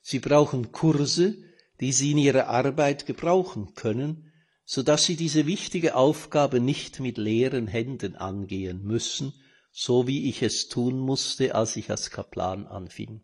Sie 0.00 0.20
brauchen 0.20 0.72
Kurse, 0.72 1.36
die 1.80 1.92
sie 1.92 2.12
in 2.12 2.18
ihrer 2.18 2.48
Arbeit 2.48 3.04
gebrauchen 3.04 3.74
können, 3.74 4.32
so 4.64 4.82
dass 4.82 5.04
sie 5.04 5.16
diese 5.16 5.46
wichtige 5.46 5.94
Aufgabe 5.96 6.60
nicht 6.60 6.98
mit 6.98 7.18
leeren 7.18 7.66
Händen 7.66 8.16
angehen 8.16 8.82
müssen, 8.84 9.34
so 9.70 10.06
wie 10.06 10.30
ich 10.30 10.42
es 10.42 10.68
tun 10.68 10.98
musste, 10.98 11.54
als 11.54 11.76
ich 11.76 11.90
als 11.90 12.10
Kaplan 12.10 12.66
anfing. 12.66 13.22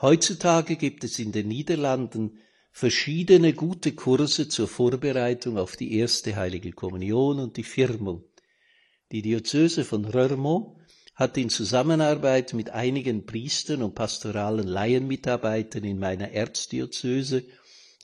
Heutzutage 0.00 0.76
gibt 0.76 1.04
es 1.04 1.18
in 1.18 1.32
den 1.32 1.48
Niederlanden 1.48 2.38
verschiedene 2.72 3.52
gute 3.52 3.92
Kurse 3.92 4.48
zur 4.48 4.66
Vorbereitung 4.66 5.58
auf 5.58 5.76
die 5.76 5.96
erste 5.98 6.34
heilige 6.34 6.72
Kommunion 6.72 7.38
und 7.38 7.56
die 7.56 7.64
Firmung. 7.64 8.24
Die 9.12 9.22
Diözese 9.22 9.84
von 9.84 10.06
Rörmont 10.06 10.78
hat 11.14 11.36
in 11.36 11.50
Zusammenarbeit 11.50 12.54
mit 12.54 12.70
einigen 12.70 13.26
Priestern 13.26 13.82
und 13.82 13.94
pastoralen 13.94 14.66
Laienmitarbeitern 14.66 15.84
in 15.84 15.98
meiner 15.98 16.30
Erzdiözese 16.30 17.44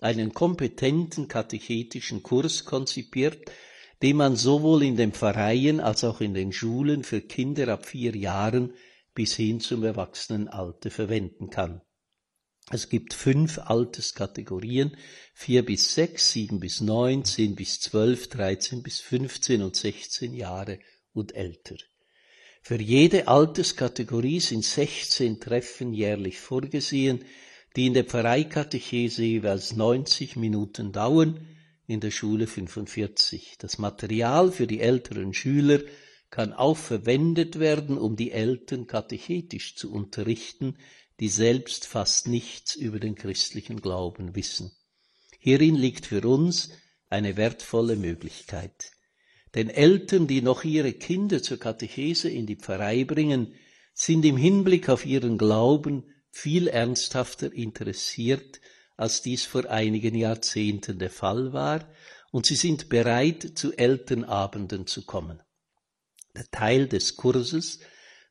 einen 0.00 0.34
kompetenten 0.34 1.26
katechetischen 1.26 2.22
Kurs 2.22 2.66
konzipiert, 2.66 3.50
den 4.02 4.16
man 4.16 4.36
sowohl 4.36 4.82
in 4.84 4.96
den 4.96 5.12
Pfarreien 5.12 5.80
als 5.80 6.04
auch 6.04 6.20
in 6.20 6.34
den 6.34 6.52
Schulen 6.52 7.02
für 7.02 7.22
Kinder 7.22 7.68
ab 7.68 7.86
vier 7.86 8.14
Jahren 8.14 8.74
bis 9.14 9.34
hin 9.34 9.60
zum 9.60 9.82
Erwachsenenalter 9.82 10.90
verwenden 10.90 11.50
kann. 11.50 11.80
Es 12.70 12.90
gibt 12.90 13.14
fünf 13.14 13.58
Alterskategorien, 13.58 14.96
vier 15.32 15.64
bis 15.64 15.94
sechs, 15.94 16.32
sieben 16.32 16.60
bis 16.60 16.82
neun, 16.82 17.24
zehn 17.24 17.54
bis 17.54 17.80
zwölf, 17.80 18.28
dreizehn 18.28 18.82
bis 18.82 19.00
fünfzehn 19.00 19.62
und 19.62 19.74
sechzehn 19.74 20.34
Jahre 20.34 20.78
und 21.14 21.34
älter. 21.34 21.76
Für 22.60 22.80
jede 22.80 23.28
Alterskategorie 23.28 24.40
sind 24.40 24.64
16 24.64 25.40
Treffen 25.40 25.94
jährlich 25.94 26.38
vorgesehen, 26.38 27.24
die 27.76 27.86
in 27.86 27.94
der 27.94 28.04
Pfarreikatechese 28.04 29.22
jeweils 29.22 29.74
90 29.74 30.36
Minuten 30.36 30.92
dauern, 30.92 31.46
in 31.86 32.00
der 32.00 32.10
Schule 32.10 32.46
45. 32.46 33.56
Das 33.58 33.78
Material 33.78 34.52
für 34.52 34.66
die 34.66 34.80
älteren 34.80 35.32
Schüler 35.32 35.80
kann 36.28 36.52
auch 36.52 36.76
verwendet 36.76 37.58
werden, 37.58 37.96
um 37.96 38.16
die 38.16 38.32
Eltern 38.32 38.86
katechetisch 38.86 39.74
zu 39.76 39.90
unterrichten, 39.90 40.76
die 41.20 41.28
selbst 41.28 41.86
fast 41.86 42.28
nichts 42.28 42.74
über 42.74 43.00
den 43.00 43.14
christlichen 43.14 43.80
Glauben 43.80 44.34
wissen. 44.34 44.70
Hierin 45.38 45.74
liegt 45.74 46.06
für 46.06 46.26
uns 46.26 46.70
eine 47.08 47.36
wertvolle 47.36 47.96
Möglichkeit. 47.96 48.92
Denn 49.54 49.70
Eltern, 49.70 50.26
die 50.26 50.42
noch 50.42 50.64
ihre 50.64 50.92
Kinder 50.92 51.42
zur 51.42 51.58
Katechese 51.58 52.28
in 52.28 52.46
die 52.46 52.56
Pfarrei 52.56 53.04
bringen, 53.04 53.54
sind 53.94 54.24
im 54.24 54.36
Hinblick 54.36 54.88
auf 54.88 55.06
ihren 55.06 55.38
Glauben 55.38 56.04
viel 56.30 56.68
ernsthafter 56.68 57.52
interessiert, 57.52 58.60
als 58.96 59.22
dies 59.22 59.44
vor 59.44 59.68
einigen 59.70 60.14
Jahrzehnten 60.14 60.98
der 60.98 61.10
Fall 61.10 61.52
war, 61.52 61.90
und 62.30 62.46
sie 62.46 62.56
sind 62.56 62.88
bereit, 62.88 63.52
zu 63.54 63.72
Elternabenden 63.72 64.86
zu 64.86 65.04
kommen. 65.06 65.42
Der 66.36 66.44
Teil 66.50 66.86
des 66.86 67.16
Kurses, 67.16 67.80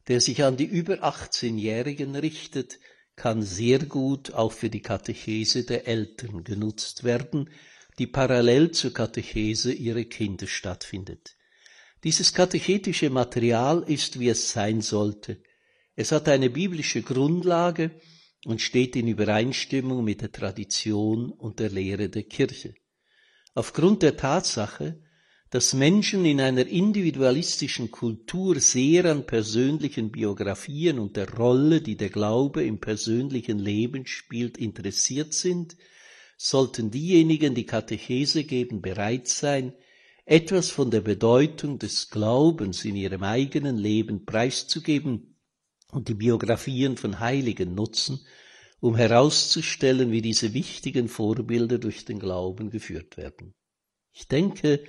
der 0.07 0.21
sich 0.21 0.43
an 0.43 0.57
die 0.57 0.65
über 0.65 1.03
18-Jährigen 1.03 2.15
richtet, 2.15 2.79
kann 3.15 3.41
sehr 3.41 3.79
gut 3.79 4.33
auch 4.33 4.51
für 4.51 4.69
die 4.69 4.81
Katechese 4.81 5.65
der 5.65 5.87
Eltern 5.87 6.43
genutzt 6.43 7.03
werden, 7.03 7.49
die 7.97 8.07
parallel 8.07 8.71
zur 8.71 8.93
Katechese 8.93 9.73
ihrer 9.73 10.03
Kinder 10.03 10.47
stattfindet. 10.47 11.35
Dieses 12.03 12.33
katechetische 12.33 13.09
Material 13.09 13.83
ist, 13.87 14.19
wie 14.19 14.29
es 14.29 14.51
sein 14.51 14.81
sollte. 14.81 15.41
Es 15.95 16.11
hat 16.11 16.29
eine 16.29 16.51
biblische 16.51 17.01
Grundlage 17.01 17.99
und 18.45 18.61
steht 18.61 18.95
in 18.95 19.07
Übereinstimmung 19.07 20.03
mit 20.03 20.21
der 20.21 20.31
Tradition 20.31 21.31
und 21.31 21.59
der 21.59 21.69
Lehre 21.69 22.09
der 22.09 22.23
Kirche. 22.23 22.75
Aufgrund 23.55 24.03
der 24.03 24.15
Tatsache, 24.15 25.01
dass 25.49 25.73
Menschen 25.73 26.25
in 26.25 26.41
einer 26.41 26.67
individualistischen 26.67 27.89
Kultur 27.89 28.59
sehr 28.59 29.05
an 29.05 29.25
persönlichen 29.25 30.11
Biografien 30.11 30.99
und 30.99 31.15
der 31.15 31.33
Rolle, 31.33 31.81
die 31.81 31.95
der 31.95 32.09
Glaube 32.09 32.65
im 32.65 32.79
persönlichen 32.79 33.57
Leben 33.57 34.05
spielt, 34.05 34.57
interessiert 34.57 35.33
sind, 35.33 35.77
sollten 36.37 36.91
diejenigen, 36.91 37.55
die 37.55 37.65
Katechese 37.65 38.43
geben, 38.43 38.81
bereit 38.81 39.27
sein, 39.27 39.73
etwas 40.25 40.69
von 40.69 40.91
der 40.91 41.01
Bedeutung 41.01 41.79
des 41.79 42.09
Glaubens 42.09 42.83
in 42.83 42.97
ihrem 42.97 43.23
eigenen 43.23 43.77
Leben 43.77 44.25
preiszugeben 44.25 45.37
und 45.91 46.09
die 46.09 46.15
Biografien 46.15 46.97
von 46.97 47.21
Heiligen 47.21 47.73
nutzen, 47.73 48.19
um 48.81 48.95
herauszustellen, 48.95 50.11
wie 50.11 50.21
diese 50.21 50.53
wichtigen 50.53 51.07
Vorbilder 51.07 51.79
durch 51.79 52.03
den 52.03 52.19
Glauben 52.19 52.69
geführt 52.69 53.15
werden. 53.15 53.53
Ich 54.11 54.27
denke, 54.27 54.83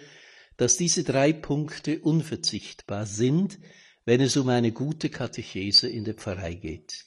dass 0.59 0.77
diese 0.77 1.05
drei 1.05 1.33
Punkte 1.33 2.01
unverzichtbar 2.01 3.07
sind, 3.07 3.59
wenn 4.05 4.21
es 4.21 4.37
um 4.37 4.49
eine 4.49 4.73
gute 4.73 5.09
Katechese 5.09 5.89
in 5.89 6.05
der 6.05 6.15
Pfarrei 6.15 6.55
geht. 6.55 7.05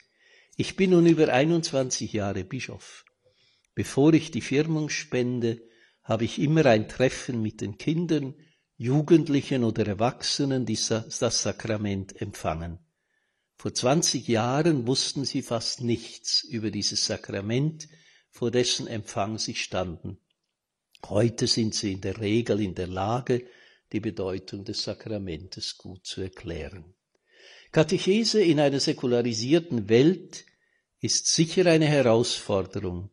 Ich 0.55 0.75
bin 0.75 0.91
nun 0.91 1.05
über 1.05 1.31
21 1.31 2.13
Jahre 2.13 2.43
Bischof. 2.43 3.05
Bevor 3.75 4.13
ich 4.13 4.31
die 4.31 4.41
Firmung 4.41 4.89
spende, 4.89 5.61
habe 6.03 6.23
ich 6.23 6.39
immer 6.39 6.65
ein 6.65 6.87
Treffen 6.87 7.41
mit 7.41 7.61
den 7.61 7.77
Kindern, 7.77 8.35
Jugendlichen 8.77 9.63
oder 9.63 9.85
Erwachsenen, 9.85 10.65
die 10.65 10.79
das 10.87 11.41
Sakrament 11.41 12.19
empfangen. 12.21 12.79
Vor 13.57 13.73
20 13.73 14.27
Jahren 14.27 14.87
wussten 14.87 15.25
sie 15.25 15.41
fast 15.41 15.81
nichts 15.81 16.43
über 16.43 16.71
dieses 16.71 17.05
Sakrament, 17.05 17.89
vor 18.29 18.49
dessen 18.49 18.87
Empfang 18.87 19.37
sie 19.37 19.55
standen. 19.55 20.19
Heute 21.07 21.47
sind 21.47 21.75
sie 21.75 21.93
in 21.93 22.01
der 22.01 22.19
Regel 22.19 22.61
in 22.61 22.75
der 22.75 22.87
Lage, 22.87 23.45
die 23.91 23.99
Bedeutung 23.99 24.63
des 24.63 24.83
Sakramentes 24.83 25.77
gut 25.77 26.05
zu 26.05 26.21
erklären. 26.21 26.93
Katechese 27.71 28.41
in 28.41 28.59
einer 28.59 28.79
säkularisierten 28.79 29.89
Welt 29.89 30.45
ist 30.99 31.27
sicher 31.27 31.65
eine 31.65 31.87
Herausforderung, 31.87 33.09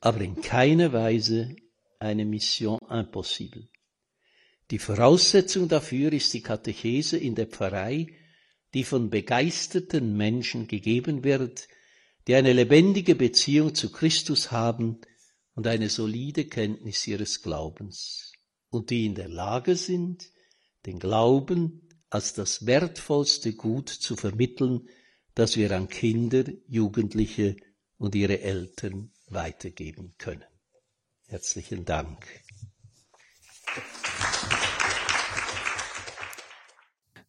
aber 0.00 0.20
in 0.20 0.40
keiner 0.40 0.92
Weise 0.92 1.56
eine 1.98 2.24
Mission 2.24 2.78
impossible. 2.88 3.68
Die 4.70 4.78
Voraussetzung 4.78 5.68
dafür 5.68 6.12
ist 6.12 6.32
die 6.34 6.42
Katechese 6.42 7.16
in 7.16 7.34
der 7.34 7.46
Pfarrei, 7.46 8.06
die 8.74 8.84
von 8.84 9.10
begeisterten 9.10 10.16
Menschen 10.16 10.68
gegeben 10.68 11.24
wird, 11.24 11.68
die 12.26 12.34
eine 12.34 12.52
lebendige 12.52 13.14
Beziehung 13.14 13.74
zu 13.74 13.90
Christus 13.90 14.52
haben 14.52 15.00
und 15.58 15.66
eine 15.66 15.88
solide 15.88 16.44
Kenntnis 16.44 17.04
ihres 17.08 17.42
Glaubens 17.42 18.32
und 18.70 18.90
die 18.90 19.06
in 19.06 19.16
der 19.16 19.26
Lage 19.28 19.74
sind, 19.74 20.30
den 20.86 21.00
Glauben 21.00 21.88
als 22.10 22.32
das 22.32 22.64
wertvollste 22.64 23.54
Gut 23.54 23.88
zu 23.88 24.14
vermitteln, 24.14 24.88
das 25.34 25.56
wir 25.56 25.72
an 25.72 25.88
Kinder, 25.88 26.44
Jugendliche 26.68 27.56
und 27.96 28.14
ihre 28.14 28.40
Eltern 28.40 29.10
weitergeben 29.26 30.14
können. 30.16 30.44
Herzlichen 31.26 31.84
Dank. 31.84 32.24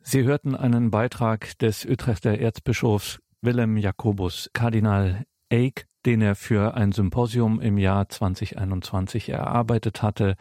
Sie 0.02 0.22
hörten 0.22 0.54
einen 0.54 0.92
Beitrag 0.92 1.58
des 1.58 1.84
Utrechter 1.84 2.38
Erzbischofs 2.38 3.18
Willem 3.42 3.76
Jakobus, 3.78 4.52
Kardinal 4.54 5.26
Eick, 5.50 5.89
den 6.06 6.22
er 6.22 6.36
für 6.36 6.76
ein 6.76 6.92
Symposium 6.92 7.60
im 7.60 7.78
Jahr 7.78 8.10
2021 8.10 9.30
erarbeitet 9.30 10.02
hatte. 10.02 10.36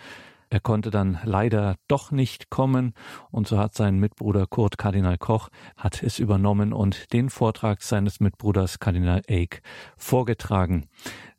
Er 0.50 0.60
konnte 0.60 0.90
dann 0.90 1.18
leider 1.24 1.76
doch 1.88 2.10
nicht 2.10 2.48
kommen 2.48 2.94
und 3.30 3.46
so 3.46 3.58
hat 3.58 3.74
sein 3.74 3.98
Mitbruder 3.98 4.46
Kurt 4.46 4.78
Kardinal 4.78 5.18
Koch 5.18 5.50
hat 5.76 6.02
es 6.02 6.18
übernommen 6.18 6.72
und 6.72 7.12
den 7.12 7.28
Vortrag 7.28 7.82
seines 7.82 8.18
Mitbruders 8.20 8.78
Kardinal 8.78 9.22
Eick 9.28 9.62
vorgetragen. 9.98 10.88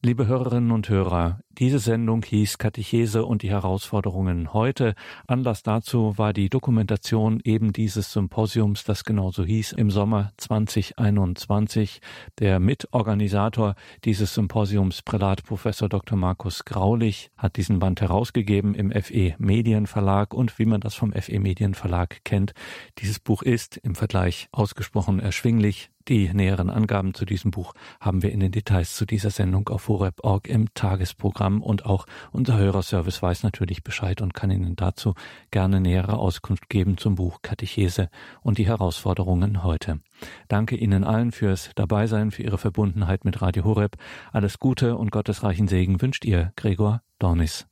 Liebe 0.03 0.27
Hörerinnen 0.27 0.71
und 0.71 0.89
Hörer, 0.89 1.39
diese 1.57 1.79
Sendung 1.79 2.23
hieß 2.23 2.57
Katechese 2.57 3.25
und 3.25 3.41
die 3.41 3.49
Herausforderungen 3.49 4.53
heute. 4.53 4.93
Anlass 5.27 5.63
dazu 5.63 6.17
war 6.17 6.31
die 6.31 6.49
Dokumentation 6.49 7.41
eben 7.43 7.73
dieses 7.73 8.13
Symposiums, 8.13 8.83
das 8.83 9.03
genauso 9.03 9.43
hieß, 9.43 9.73
im 9.73 9.91
Sommer 9.91 10.31
2021. 10.37 12.01
Der 12.37 12.59
Mitorganisator 12.59 13.75
dieses 14.05 14.35
Symposiums, 14.35 15.01
Prälat 15.01 15.43
Professor 15.43 15.89
Dr. 15.89 16.17
Markus 16.17 16.63
Graulich, 16.65 17.29
hat 17.35 17.57
diesen 17.57 17.79
Band 17.79 17.99
herausgegeben 17.99 18.73
im 18.75 18.91
FE 18.91 19.35
Medienverlag 19.39 20.33
und 20.33 20.59
wie 20.59 20.65
man 20.65 20.79
das 20.81 20.95
vom 20.95 21.11
FE 21.11 21.39
Medienverlag 21.39 22.23
kennt, 22.23 22.53
dieses 22.99 23.19
Buch 23.19 23.41
ist 23.41 23.75
im 23.77 23.95
Vergleich 23.95 24.47
ausgesprochen 24.51 25.19
erschwinglich. 25.19 25.89
Die 26.07 26.33
näheren 26.33 26.71
Angaben 26.71 27.13
zu 27.13 27.23
diesem 27.23 27.51
Buch 27.51 27.73
haben 27.99 28.23
wir 28.23 28.31
in 28.31 28.39
den 28.39 28.51
Details 28.51 28.95
zu 28.95 29.05
dieser 29.05 29.29
Sendung 29.29 29.69
auf 29.69 29.89
horeb.org 29.89 30.47
im 30.47 30.73
Tagesprogramm 30.73 31.38
und 31.47 31.85
auch 31.85 32.05
unser 32.31 32.57
Hörerservice 32.57 33.21
weiß 33.21 33.43
natürlich 33.43 33.83
Bescheid 33.83 34.21
und 34.21 34.33
kann 34.33 34.51
Ihnen 34.51 34.75
dazu 34.75 35.15
gerne 35.51 35.79
nähere 35.79 36.17
Auskunft 36.17 36.69
geben 36.69 36.97
zum 36.97 37.15
Buch 37.15 37.41
Katechese 37.41 38.09
und 38.41 38.57
die 38.57 38.67
Herausforderungen 38.67 39.63
heute. 39.63 39.99
Danke 40.47 40.75
Ihnen 40.75 41.03
allen 41.03 41.31
fürs 41.31 41.71
Dabeisein, 41.75 42.31
für 42.31 42.43
Ihre 42.43 42.57
Verbundenheit 42.57 43.25
mit 43.25 43.41
Radio 43.41 43.63
Horeb. 43.63 43.95
Alles 44.31 44.59
Gute 44.59 44.97
und 44.97 45.11
gottesreichen 45.11 45.67
Segen 45.67 46.01
wünscht 46.01 46.25
Ihr 46.25 46.51
Gregor 46.55 47.01
Dornis. 47.19 47.67